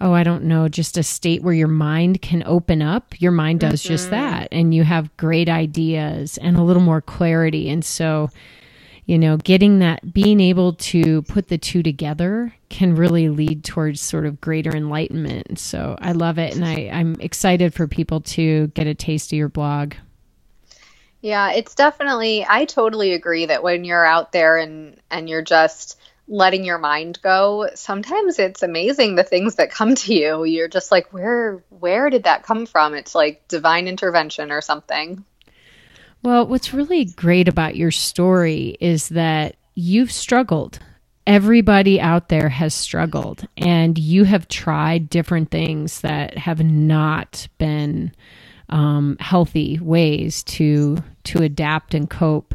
oh, 0.00 0.12
I 0.12 0.22
don't 0.22 0.44
know, 0.44 0.68
just 0.68 0.96
a 0.96 1.02
state 1.02 1.42
where 1.42 1.54
your 1.54 1.66
mind 1.66 2.22
can 2.22 2.44
open 2.46 2.80
up, 2.80 3.20
your 3.20 3.32
mind 3.32 3.60
does 3.60 3.82
mm-hmm. 3.82 3.94
just 3.94 4.10
that. 4.10 4.46
And 4.52 4.72
you 4.72 4.84
have 4.84 5.16
great 5.16 5.48
ideas 5.48 6.38
and 6.38 6.56
a 6.56 6.62
little 6.62 6.82
more 6.82 7.00
clarity. 7.00 7.68
And 7.68 7.84
so, 7.84 8.30
you 9.06 9.18
know, 9.18 9.36
getting 9.36 9.78
that, 9.78 10.12
being 10.12 10.40
able 10.40 10.74
to 10.74 11.22
put 11.22 11.48
the 11.48 11.56
two 11.56 11.82
together 11.82 12.52
can 12.68 12.96
really 12.96 13.28
lead 13.28 13.62
towards 13.64 14.00
sort 14.00 14.26
of 14.26 14.40
greater 14.40 14.74
enlightenment. 14.74 15.60
So 15.60 15.96
I 16.00 16.10
love 16.12 16.38
it. 16.38 16.56
And 16.56 16.64
I, 16.64 16.90
I'm 16.92 17.16
excited 17.20 17.72
for 17.72 17.86
people 17.86 18.20
to 18.22 18.66
get 18.68 18.88
a 18.88 18.94
taste 18.94 19.32
of 19.32 19.38
your 19.38 19.48
blog. 19.48 19.94
Yeah, 21.20 21.52
it's 21.52 21.76
definitely, 21.76 22.44
I 22.48 22.64
totally 22.64 23.12
agree 23.12 23.46
that 23.46 23.62
when 23.62 23.84
you're 23.84 24.04
out 24.04 24.32
there 24.32 24.58
and, 24.58 25.00
and 25.10 25.28
you're 25.28 25.42
just, 25.42 25.98
letting 26.28 26.64
your 26.64 26.78
mind 26.78 27.20
go 27.22 27.70
sometimes 27.76 28.40
it's 28.40 28.64
amazing 28.64 29.14
the 29.14 29.22
things 29.22 29.54
that 29.54 29.70
come 29.70 29.94
to 29.94 30.12
you 30.12 30.42
you're 30.42 30.66
just 30.66 30.90
like 30.90 31.12
where 31.12 31.62
where 31.68 32.10
did 32.10 32.24
that 32.24 32.42
come 32.42 32.66
from 32.66 32.94
it's 32.94 33.14
like 33.14 33.46
divine 33.46 33.86
intervention 33.86 34.50
or 34.50 34.60
something 34.60 35.24
well 36.26 36.46
what's 36.46 36.74
really 36.74 37.04
great 37.04 37.46
about 37.46 37.76
your 37.76 37.90
story 37.92 38.76
is 38.80 39.08
that 39.10 39.56
you've 39.74 40.10
struggled 40.10 40.78
everybody 41.26 42.00
out 42.00 42.28
there 42.28 42.48
has 42.48 42.74
struggled 42.74 43.46
and 43.56 43.96
you 43.96 44.24
have 44.24 44.48
tried 44.48 45.08
different 45.08 45.50
things 45.50 46.00
that 46.00 46.36
have 46.36 46.62
not 46.62 47.46
been 47.58 48.12
um, 48.68 49.16
healthy 49.20 49.78
ways 49.80 50.42
to 50.42 50.98
to 51.22 51.42
adapt 51.42 51.94
and 51.94 52.10
cope 52.10 52.54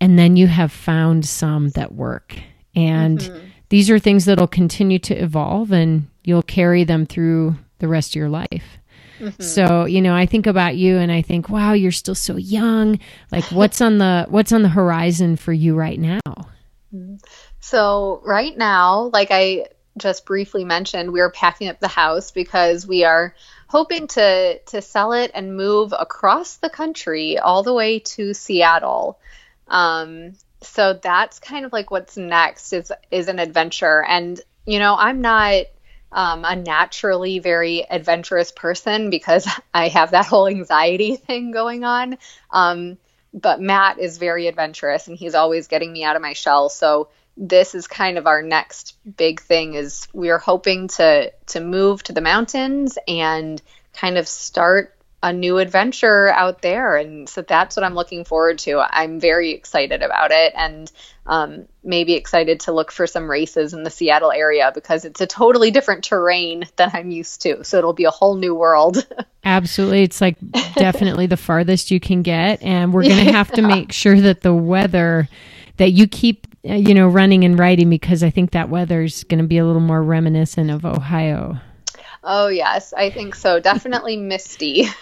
and 0.00 0.18
then 0.18 0.36
you 0.36 0.46
have 0.46 0.70
found 0.70 1.24
some 1.24 1.70
that 1.70 1.94
work 1.94 2.36
and 2.76 3.20
mm-hmm. 3.20 3.46
these 3.70 3.88
are 3.88 3.98
things 3.98 4.26
that'll 4.26 4.46
continue 4.46 4.98
to 4.98 5.14
evolve 5.14 5.72
and 5.72 6.06
you'll 6.22 6.42
carry 6.42 6.84
them 6.84 7.06
through 7.06 7.56
the 7.78 7.88
rest 7.88 8.10
of 8.10 8.16
your 8.16 8.28
life. 8.28 8.78
Mm-hmm. 9.18 9.42
So, 9.42 9.84
you 9.84 10.00
know, 10.00 10.14
I 10.14 10.26
think 10.26 10.46
about 10.46 10.76
you 10.76 10.96
and 10.96 11.10
I 11.10 11.22
think, 11.22 11.48
wow, 11.48 11.72
you're 11.72 11.92
still 11.92 12.14
so 12.14 12.36
young. 12.36 12.98
Like 13.32 13.44
what's 13.44 13.80
on 13.80 13.98
the 13.98 14.26
what's 14.28 14.52
on 14.52 14.62
the 14.62 14.68
horizon 14.68 15.36
for 15.36 15.52
you 15.52 15.74
right 15.74 15.98
now? 15.98 16.20
Mm-hmm. 16.94 17.16
So, 17.60 18.20
right 18.24 18.56
now, 18.56 19.10
like 19.12 19.28
I 19.30 19.66
just 19.96 20.26
briefly 20.26 20.64
mentioned, 20.64 21.12
we're 21.12 21.30
packing 21.30 21.68
up 21.68 21.80
the 21.80 21.88
house 21.88 22.30
because 22.30 22.86
we 22.86 23.04
are 23.04 23.34
hoping 23.68 24.06
to 24.08 24.58
to 24.58 24.82
sell 24.82 25.12
it 25.12 25.30
and 25.34 25.56
move 25.56 25.92
across 25.98 26.56
the 26.56 26.70
country 26.70 27.38
all 27.38 27.62
the 27.62 27.74
way 27.74 27.98
to 28.00 28.34
Seattle. 28.34 29.18
Um, 29.68 30.34
so 30.62 30.94
that's 30.94 31.38
kind 31.38 31.64
of 31.64 31.72
like 31.72 31.90
what's 31.90 32.16
next 32.16 32.72
is 32.72 32.92
is 33.10 33.28
an 33.28 33.38
adventure 33.38 34.02
and 34.02 34.40
you 34.66 34.78
know 34.78 34.96
i'm 34.98 35.20
not 35.20 35.64
um, 36.12 36.44
a 36.44 36.56
naturally 36.56 37.38
very 37.38 37.84
adventurous 37.88 38.52
person 38.52 39.10
because 39.10 39.48
i 39.74 39.88
have 39.88 40.12
that 40.12 40.26
whole 40.26 40.48
anxiety 40.48 41.16
thing 41.26 41.50
going 41.52 41.84
on. 41.84 42.18
Um, 42.50 42.98
but 43.34 43.60
matt 43.60 43.98
is 43.98 44.18
very 44.18 44.46
adventurous 44.46 45.08
and 45.08 45.16
he's 45.16 45.34
always 45.34 45.68
getting 45.68 45.92
me 45.92 46.04
out 46.04 46.16
of 46.16 46.22
my 46.22 46.32
shell. 46.32 46.68
So 46.68 47.08
this 47.36 47.74
is 47.74 47.86
kind 47.86 48.16
of 48.16 48.26
our 48.26 48.42
next 48.42 48.96
big 49.16 49.40
thing 49.40 49.74
is 49.74 50.08
we're 50.12 50.38
hoping 50.38 50.88
to 50.88 51.30
to 51.46 51.60
move 51.60 52.02
to 52.04 52.12
the 52.12 52.22
mountains 52.22 52.96
and 53.06 53.60
kind 53.92 54.16
of 54.16 54.26
start 54.26 54.95
a 55.22 55.32
new 55.32 55.58
adventure 55.58 56.28
out 56.28 56.62
there. 56.62 56.96
And 56.96 57.28
so 57.28 57.42
that's 57.42 57.76
what 57.76 57.84
I'm 57.84 57.94
looking 57.94 58.24
forward 58.24 58.58
to. 58.60 58.80
I'm 58.88 59.18
very 59.18 59.52
excited 59.52 60.02
about 60.02 60.30
it 60.30 60.52
and 60.54 60.90
um, 61.26 61.66
maybe 61.82 62.14
excited 62.14 62.60
to 62.60 62.72
look 62.72 62.92
for 62.92 63.06
some 63.06 63.28
races 63.28 63.72
in 63.72 63.82
the 63.82 63.90
Seattle 63.90 64.30
area 64.30 64.70
because 64.74 65.04
it's 65.04 65.20
a 65.20 65.26
totally 65.26 65.70
different 65.70 66.04
terrain 66.04 66.64
than 66.76 66.90
I'm 66.92 67.10
used 67.10 67.42
to. 67.42 67.64
So 67.64 67.78
it'll 67.78 67.92
be 67.92 68.04
a 68.04 68.10
whole 68.10 68.36
new 68.36 68.54
world. 68.54 69.06
Absolutely. 69.44 70.02
It's 70.02 70.20
like 70.20 70.36
definitely 70.74 71.26
the 71.26 71.36
farthest 71.36 71.90
you 71.90 71.98
can 71.98 72.22
get. 72.22 72.62
And 72.62 72.92
we're 72.92 73.04
going 73.04 73.24
to 73.26 73.32
have 73.32 73.50
to 73.52 73.62
make 73.62 73.92
sure 73.92 74.20
that 74.20 74.42
the 74.42 74.54
weather 74.54 75.28
that 75.78 75.90
you 75.90 76.06
keep 76.06 76.46
uh, 76.68 76.74
you 76.74 76.94
know 76.94 77.06
running 77.06 77.44
and 77.44 77.58
riding 77.58 77.90
because 77.90 78.22
I 78.22 78.30
think 78.30 78.52
that 78.52 78.68
weather's 78.68 79.24
going 79.24 79.40
to 79.40 79.46
be 79.46 79.58
a 79.58 79.64
little 79.64 79.80
more 79.80 80.02
reminiscent 80.02 80.70
of 80.70 80.84
Ohio. 80.84 81.58
Oh 82.26 82.48
yes, 82.48 82.92
I 82.92 83.08
think 83.08 83.34
so. 83.34 83.60
Definitely 83.60 84.16
misty. 84.16 84.86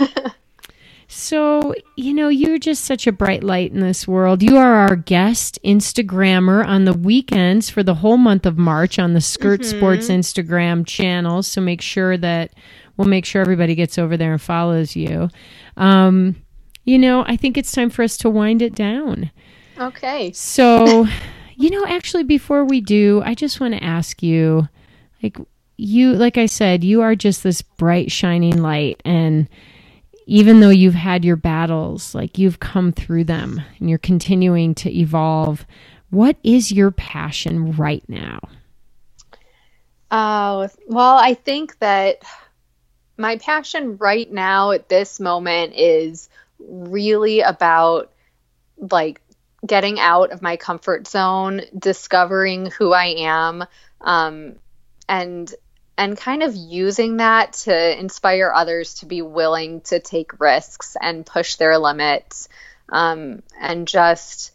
So, 1.07 1.75
you 1.97 2.13
know, 2.13 2.29
you're 2.29 2.59
just 2.59 2.85
such 2.85 3.07
a 3.07 3.13
bright 3.13 3.45
light 3.45 3.73
in 3.73 3.79
this 3.79 4.09
world. 4.09 4.43
You 4.43 4.57
are 4.57 4.75
our 4.75 4.97
guest 4.97 5.61
Instagrammer 5.65 6.67
on 6.67 6.87
the 6.87 6.93
weekends 6.93 7.71
for 7.71 7.85
the 7.85 7.95
whole 7.95 8.17
month 8.17 8.47
of 8.47 8.59
March 8.59 8.99
on 8.99 9.13
the 9.13 9.21
Skirt 9.21 9.61
mm-hmm. 9.61 9.79
Sports 9.79 10.09
Instagram 10.09 10.85
channel. 10.85 11.45
So 11.45 11.61
make 11.61 11.81
sure 11.83 12.17
that 12.17 12.53
we'll 12.97 13.07
make 13.07 13.27
sure 13.27 13.43
everybody 13.43 13.77
gets 13.77 13.97
over 13.97 14.17
there 14.17 14.33
and 14.33 14.43
follows 14.43 14.97
you. 14.97 15.29
Um, 15.77 16.37
you 16.85 16.99
know, 16.99 17.25
I 17.27 17.37
think 17.37 17.57
it's 17.57 17.71
time 17.71 17.91
for 17.91 18.03
us 18.03 18.17
to 18.19 18.31
wind 18.31 18.61
it 18.61 18.75
down. 18.75 19.31
Okay. 19.79 20.33
So, 20.33 21.07
you 21.55 21.71
know, 21.71 21.85
actually, 21.87 22.25
before 22.25 22.65
we 22.65 22.81
do, 22.81 23.23
I 23.25 23.35
just 23.35 23.61
want 23.61 23.75
to 23.75 23.85
ask 23.85 24.23
you 24.23 24.69
like, 25.23 25.39
you, 25.77 26.15
like 26.15 26.39
I 26.39 26.47
said, 26.47 26.85
you 26.85 27.03
are 27.03 27.15
just 27.15 27.43
this 27.43 27.63
bright, 27.63 28.11
shining 28.11 28.63
light. 28.63 29.01
And, 29.05 29.49
even 30.27 30.61
though 30.61 30.71
you've 30.71 30.95
had 30.95 31.25
your 31.25 31.37
battles, 31.37 32.15
like 32.15 32.39
you've 32.39 32.61
come 32.61 32.93
through 32.93 33.25
them 33.25 33.61
and 33.79 33.89
you're 33.91 33.99
continuing 33.99 34.75
to 34.75 34.91
evolve, 34.91 35.67
what 36.11 36.37
is 36.43 36.73
your 36.73 36.91
passion 36.91 37.73
right 37.73 38.03
now? 38.09 38.39
Oh, 40.11 40.69
well, 40.87 41.17
I 41.17 41.35
think 41.35 41.79
that 41.81 42.23
my 43.19 43.37
passion 43.37 43.97
right 43.99 44.31
now 44.31 44.71
at 44.71 44.89
this 44.89 45.21
moment 45.21 45.75
is 45.75 46.29
really 46.59 47.41
about 47.41 48.11
like 48.79 49.21
getting 49.67 49.99
out 49.99 50.31
of 50.31 50.41
my 50.41 50.57
comfort 50.57 51.07
zone, 51.07 51.63
discovering 51.79 52.67
who 52.67 52.93
I 52.93 53.15
am, 53.19 53.65
um, 54.01 54.57
and 55.09 55.53
and 55.97 56.17
kind 56.17 56.43
of 56.43 56.55
using 56.57 57.19
that 57.19 57.53
to 57.53 57.99
inspire 57.99 58.53
others 58.55 58.95
to 58.95 59.07
be 59.07 59.23
willing 59.23 59.81
to 59.83 60.01
take 60.01 60.41
risks 60.41 60.97
and 61.01 61.27
push 61.27 61.57
their 61.57 61.79
limits 61.79 62.49
um, 62.89 63.43
and 63.61 63.87
just 63.87 64.53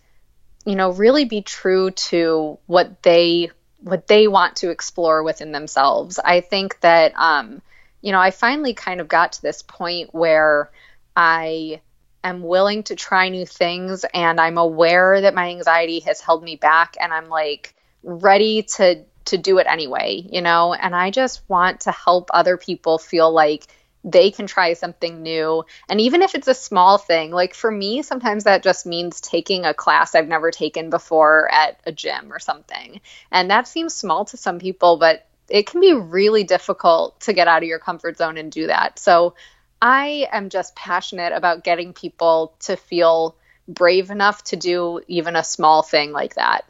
you 0.65 0.75
know 0.75 0.91
really 0.91 1.25
be 1.25 1.41
true 1.41 1.91
to 1.91 2.57
what 2.65 3.01
they 3.03 3.49
what 3.81 4.07
they 4.07 4.27
want 4.27 4.57
to 4.57 4.69
explore 4.69 5.23
within 5.23 5.53
themselves. 5.53 6.19
I 6.19 6.41
think 6.41 6.79
that 6.81 7.13
um, 7.15 7.61
you 8.01 8.11
know 8.11 8.19
i 8.19 8.31
finally 8.31 8.73
kind 8.73 9.01
of 9.01 9.07
got 9.07 9.33
to 9.33 9.41
this 9.41 9.61
point 9.61 10.13
where 10.13 10.69
i 11.15 11.81
am 12.23 12.41
willing 12.43 12.83
to 12.83 12.95
try 12.95 13.29
new 13.29 13.45
things 13.45 14.05
and 14.13 14.39
i'm 14.39 14.57
aware 14.57 15.21
that 15.21 15.33
my 15.33 15.49
anxiety 15.49 15.99
has 15.99 16.21
held 16.21 16.43
me 16.43 16.55
back 16.55 16.95
and 16.99 17.13
i'm 17.13 17.29
like 17.29 17.73
ready 18.03 18.63
to 18.63 19.03
to 19.25 19.37
do 19.37 19.57
it 19.57 19.67
anyway, 19.67 20.25
you 20.31 20.41
know? 20.41 20.73
And 20.73 20.95
I 20.95 21.11
just 21.11 21.41
want 21.47 21.81
to 21.81 21.91
help 21.91 22.29
other 22.33 22.57
people 22.57 22.97
feel 22.97 23.31
like 23.31 23.67
they 24.03 24.31
can 24.31 24.47
try 24.47 24.73
something 24.73 25.21
new. 25.21 25.65
And 25.89 25.99
even 25.99 26.21
if 26.21 26.35
it's 26.35 26.47
a 26.47 26.53
small 26.53 26.97
thing, 26.97 27.31
like 27.31 27.53
for 27.53 27.69
me, 27.69 28.01
sometimes 28.01 28.45
that 28.45 28.63
just 28.63 28.85
means 28.85 29.19
taking 29.19 29.65
a 29.65 29.73
class 29.73 30.15
I've 30.15 30.27
never 30.27 30.51
taken 30.51 30.89
before 30.89 31.51
at 31.51 31.79
a 31.85 31.91
gym 31.91 32.31
or 32.31 32.39
something. 32.39 33.01
And 33.31 33.51
that 33.51 33.67
seems 33.67 33.93
small 33.93 34.25
to 34.25 34.37
some 34.37 34.59
people, 34.59 34.97
but 34.97 35.27
it 35.49 35.67
can 35.67 35.81
be 35.81 35.93
really 35.93 36.43
difficult 36.43 37.19
to 37.21 37.33
get 37.33 37.47
out 37.47 37.63
of 37.63 37.67
your 37.67 37.79
comfort 37.79 38.17
zone 38.17 38.37
and 38.37 38.51
do 38.51 38.67
that. 38.67 38.99
So 38.99 39.35
I 39.81 40.27
am 40.31 40.49
just 40.49 40.75
passionate 40.75 41.33
about 41.33 41.63
getting 41.63 41.93
people 41.93 42.55
to 42.61 42.75
feel 42.75 43.35
brave 43.67 44.11
enough 44.11 44.43
to 44.45 44.55
do 44.55 45.01
even 45.07 45.35
a 45.35 45.43
small 45.43 45.81
thing 45.83 46.11
like 46.11 46.35
that. 46.35 46.65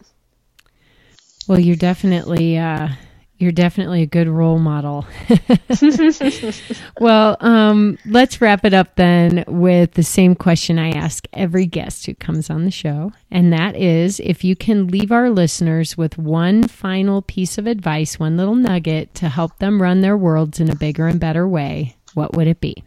Well, 1.50 1.60
you're 1.60 1.76
definitely 1.76 2.60
uh, 2.60 2.90
you're 3.40 3.52
definitely 3.52 4.04
a 4.04 4.06
good 4.06 4.28
role 4.28 4.60
model. 4.60 5.08
well, 7.00 7.38
um, 7.40 7.98
let's 8.06 8.40
wrap 8.40 8.66
it 8.66 8.76
up 8.76 8.96
then 8.98 9.44
with 9.48 9.94
the 9.94 10.04
same 10.04 10.36
question 10.36 10.78
I 10.78 10.92
ask 10.92 11.28
every 11.34 11.66
guest 11.66 12.06
who 12.06 12.14
comes 12.14 12.52
on 12.52 12.66
the 12.66 12.72
show, 12.72 13.14
and 13.32 13.52
that 13.52 13.76
is 13.76 14.20
if 14.20 14.44
you 14.44 14.56
can 14.56 14.90
leave 14.90 15.12
our 15.12 15.32
listeners 15.32 15.98
with 15.98 16.20
one 16.20 16.68
final 16.68 17.24
piece 17.24 17.58
of 17.58 17.66
advice, 17.66 18.20
one 18.20 18.38
little 18.38 18.54
nugget 18.54 19.16
to 19.16 19.28
help 19.28 19.58
them 19.58 19.82
run 19.82 20.02
their 20.02 20.16
worlds 20.16 20.60
in 20.60 20.70
a 20.70 20.76
bigger 20.76 21.08
and 21.08 21.20
better 21.20 21.48
way, 21.48 21.96
what 22.14 22.36
would 22.36 22.46
it 22.46 22.62
be? 22.62 22.84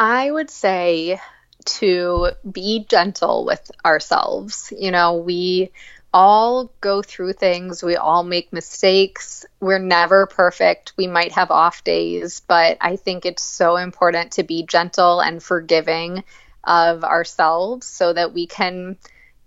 I 0.00 0.32
would 0.32 0.50
say 0.50 1.20
to 1.64 2.30
be 2.50 2.86
gentle 2.88 3.44
with 3.44 3.70
ourselves. 3.84 4.72
You 4.76 4.90
know, 4.90 5.14
we 5.18 5.70
all 6.12 6.72
go 6.80 7.02
through 7.02 7.34
things. 7.34 7.82
We 7.82 7.96
all 7.96 8.24
make 8.24 8.52
mistakes. 8.52 9.44
We're 9.60 9.78
never 9.78 10.26
perfect. 10.26 10.92
We 10.96 11.06
might 11.06 11.32
have 11.32 11.50
off 11.50 11.84
days, 11.84 12.40
but 12.40 12.78
I 12.80 12.96
think 12.96 13.26
it's 13.26 13.42
so 13.42 13.76
important 13.76 14.32
to 14.32 14.42
be 14.42 14.64
gentle 14.64 15.20
and 15.20 15.42
forgiving 15.42 16.24
of 16.64 17.04
ourselves 17.04 17.86
so 17.86 18.12
that 18.12 18.34
we 18.34 18.46
can 18.46 18.96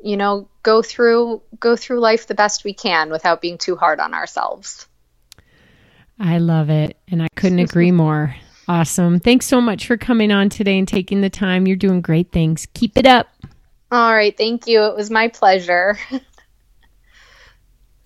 you 0.03 0.17
know 0.17 0.47
go 0.63 0.81
through 0.81 1.41
go 1.59 1.75
through 1.75 1.99
life 1.99 2.25
the 2.25 2.33
best 2.33 2.63
we 2.63 2.73
can 2.73 3.09
without 3.11 3.41
being 3.41 3.57
too 3.57 3.75
hard 3.75 3.99
on 3.99 4.13
ourselves. 4.13 4.87
I 6.19 6.37
love 6.37 6.69
it 6.69 6.97
and 7.07 7.21
I 7.21 7.27
couldn't 7.35 7.59
agree 7.67 7.91
more. 7.91 8.35
Awesome. 8.67 9.19
Thanks 9.19 9.47
so 9.47 9.59
much 9.59 9.87
for 9.87 9.97
coming 9.97 10.31
on 10.31 10.49
today 10.49 10.77
and 10.77 10.87
taking 10.87 11.21
the 11.21 11.29
time. 11.29 11.67
You're 11.67 11.75
doing 11.75 12.01
great 12.01 12.31
things. 12.31 12.67
Keep 12.73 12.97
it 12.97 13.05
up. 13.05 13.27
All 13.91 14.13
right, 14.13 14.35
thank 14.37 14.67
you. 14.67 14.85
It 14.85 14.95
was 14.95 15.09
my 15.09 15.27
pleasure. 15.27 15.97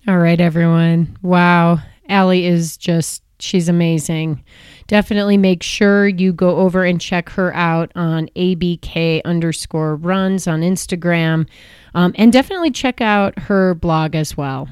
All 0.08 0.18
right, 0.18 0.40
everyone. 0.40 1.18
Wow. 1.20 1.80
Allie 2.08 2.46
is 2.46 2.76
just, 2.76 3.24
she's 3.40 3.68
amazing. 3.68 4.44
Definitely 4.86 5.36
make 5.36 5.64
sure 5.64 6.06
you 6.06 6.32
go 6.32 6.58
over 6.58 6.84
and 6.84 7.00
check 7.00 7.28
her 7.30 7.52
out 7.56 7.90
on 7.96 8.28
ABK 8.36 9.20
underscore 9.24 9.96
runs 9.96 10.46
on 10.46 10.60
Instagram. 10.60 11.48
Um, 11.96 12.12
and 12.14 12.32
definitely 12.32 12.70
check 12.70 13.00
out 13.00 13.36
her 13.36 13.74
blog 13.74 14.14
as 14.14 14.36
well, 14.36 14.68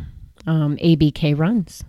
um, 0.47 0.77
ABK 0.77 1.37
runs. 1.37 1.83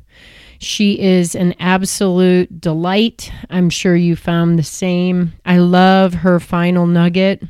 She 0.58 1.00
is 1.00 1.36
an 1.36 1.54
absolute 1.60 2.60
delight. 2.60 3.32
I'm 3.52 3.70
sure 3.70 3.96
you 3.96 4.16
found 4.16 4.58
the 4.58 4.64
same. 4.64 5.34
I 5.46 5.58
love 5.58 6.16
her 6.16 6.40
final 6.40 6.88
nugget 6.88 7.44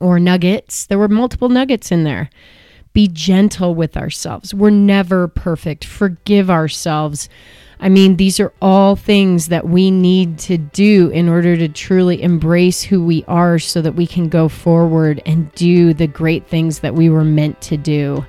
or 0.00 0.18
nuggets. 0.18 0.86
There 0.86 0.98
were 0.98 1.06
multiple 1.06 1.50
nuggets 1.50 1.92
in 1.92 2.02
there 2.02 2.30
be 2.94 3.08
gentle 3.08 3.74
with 3.74 3.96
ourselves. 3.96 4.54
We're 4.54 4.70
never 4.70 5.28
perfect. 5.28 5.84
Forgive 5.84 6.48
ourselves. 6.48 7.28
I 7.80 7.88
mean, 7.88 8.16
these 8.16 8.40
are 8.40 8.52
all 8.62 8.96
things 8.96 9.48
that 9.48 9.68
we 9.68 9.90
need 9.90 10.38
to 10.38 10.56
do 10.56 11.10
in 11.10 11.28
order 11.28 11.56
to 11.56 11.68
truly 11.68 12.22
embrace 12.22 12.82
who 12.82 13.04
we 13.04 13.24
are 13.28 13.58
so 13.58 13.82
that 13.82 13.96
we 13.96 14.06
can 14.06 14.28
go 14.28 14.48
forward 14.48 15.20
and 15.26 15.52
do 15.52 15.92
the 15.92 16.06
great 16.06 16.46
things 16.46 16.78
that 16.78 16.94
we 16.94 17.10
were 17.10 17.24
meant 17.24 17.60
to 17.62 17.76
do. 17.76 18.24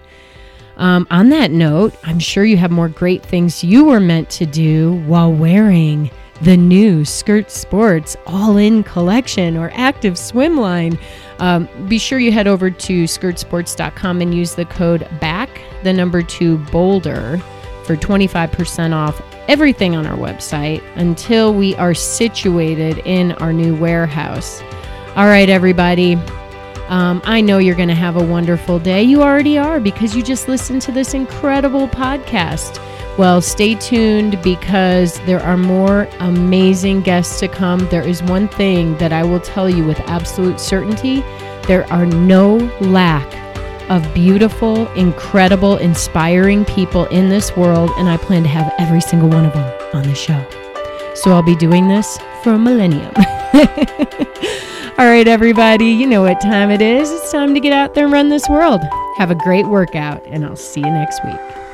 Um, 0.77 1.07
on 1.09 1.29
that 1.29 1.51
note, 1.51 1.95
I'm 2.03 2.19
sure 2.19 2.43
you 2.43 2.57
have 2.57 2.71
more 2.71 2.89
great 2.89 3.23
things 3.23 3.63
you 3.63 3.85
were 3.85 4.01
meant 4.01 4.29
to 4.31 4.45
do 4.45 4.95
while 5.05 5.31
wearing 5.31 6.11
the 6.41 6.57
new 6.57 7.05
Skirt 7.05 7.49
Sports 7.49 8.17
All 8.27 8.57
In 8.57 8.83
Collection 8.83 9.55
or 9.55 9.71
Active 9.73 10.17
Swim 10.17 10.57
Line. 10.57 10.99
Um, 11.39 11.67
be 11.87 11.97
sure 11.97 12.19
you 12.19 12.31
head 12.31 12.47
over 12.47 12.71
to 12.71 13.03
skirtsports.com 13.03 14.21
and 14.21 14.33
use 14.33 14.55
the 14.55 14.65
code 14.65 15.07
BACK, 15.19 15.49
the 15.83 15.93
number 15.93 16.21
two 16.21 16.57
Boulder, 16.57 17.37
for 17.85 17.95
25% 17.95 18.93
off 18.93 19.21
everything 19.47 19.95
on 19.95 20.05
our 20.07 20.17
website 20.17 20.81
until 20.95 21.53
we 21.53 21.75
are 21.75 21.93
situated 21.93 22.99
in 22.99 23.33
our 23.33 23.53
new 23.53 23.75
warehouse. 23.75 24.61
All 25.15 25.27
right, 25.27 25.49
everybody. 25.49 26.15
Um, 26.87 27.21
I 27.25 27.41
know 27.41 27.57
you're 27.57 27.75
going 27.75 27.89
to 27.89 27.95
have 27.95 28.15
a 28.15 28.23
wonderful 28.23 28.79
day. 28.79 29.01
You 29.03 29.23
already 29.23 29.57
are 29.57 29.79
because 29.79 30.15
you 30.15 30.21
just 30.21 30.47
listened 30.47 30.81
to 30.83 30.91
this 30.91 31.13
incredible 31.13 31.87
podcast. 31.87 32.79
Well, 33.17 33.41
stay 33.41 33.75
tuned 33.75 34.41
because 34.43 35.19
there 35.21 35.39
are 35.41 35.55
more 35.55 36.07
amazing 36.19 37.01
guests 37.01 37.39
to 37.39 37.47
come. 37.47 37.87
There 37.87 38.05
is 38.05 38.21
one 38.23 38.49
thing 38.49 38.97
that 38.97 39.13
I 39.13 39.23
will 39.23 39.39
tell 39.39 39.69
you 39.69 39.85
with 39.85 39.99
absolute 40.01 40.59
certainty 40.59 41.23
there 41.67 41.91
are 41.91 42.05
no 42.05 42.57
lack 42.79 43.25
of 43.89 44.13
beautiful, 44.13 44.87
incredible, 44.93 45.77
inspiring 45.77 46.63
people 46.63 47.05
in 47.05 47.29
this 47.29 47.55
world, 47.57 47.89
and 47.97 48.07
I 48.07 48.17
plan 48.17 48.43
to 48.43 48.49
have 48.49 48.71
every 48.77 49.01
single 49.01 49.29
one 49.29 49.45
of 49.45 49.53
them 49.53 49.89
on 49.93 50.03
the 50.03 50.13
show. 50.13 50.45
So 51.15 51.31
I'll 51.31 51.41
be 51.41 51.55
doing 51.55 51.87
this 51.87 52.19
for 52.43 52.53
a 52.53 52.59
millennium. 52.59 53.11
All 54.97 55.07
right, 55.07 55.27
everybody, 55.27 55.87
you 55.87 56.05
know 56.05 56.21
what 56.21 56.39
time 56.39 56.69
it 56.69 56.81
is. 56.81 57.09
It's 57.09 57.31
time 57.31 57.55
to 57.55 57.59
get 57.59 57.73
out 57.73 57.95
there 57.95 58.03
and 58.05 58.13
run 58.13 58.29
this 58.29 58.47
world. 58.47 58.81
Have 59.17 59.31
a 59.31 59.35
great 59.35 59.65
workout, 59.65 60.23
and 60.27 60.45
I'll 60.45 60.55
see 60.55 60.81
you 60.81 60.91
next 60.91 61.19
week. 61.25 61.64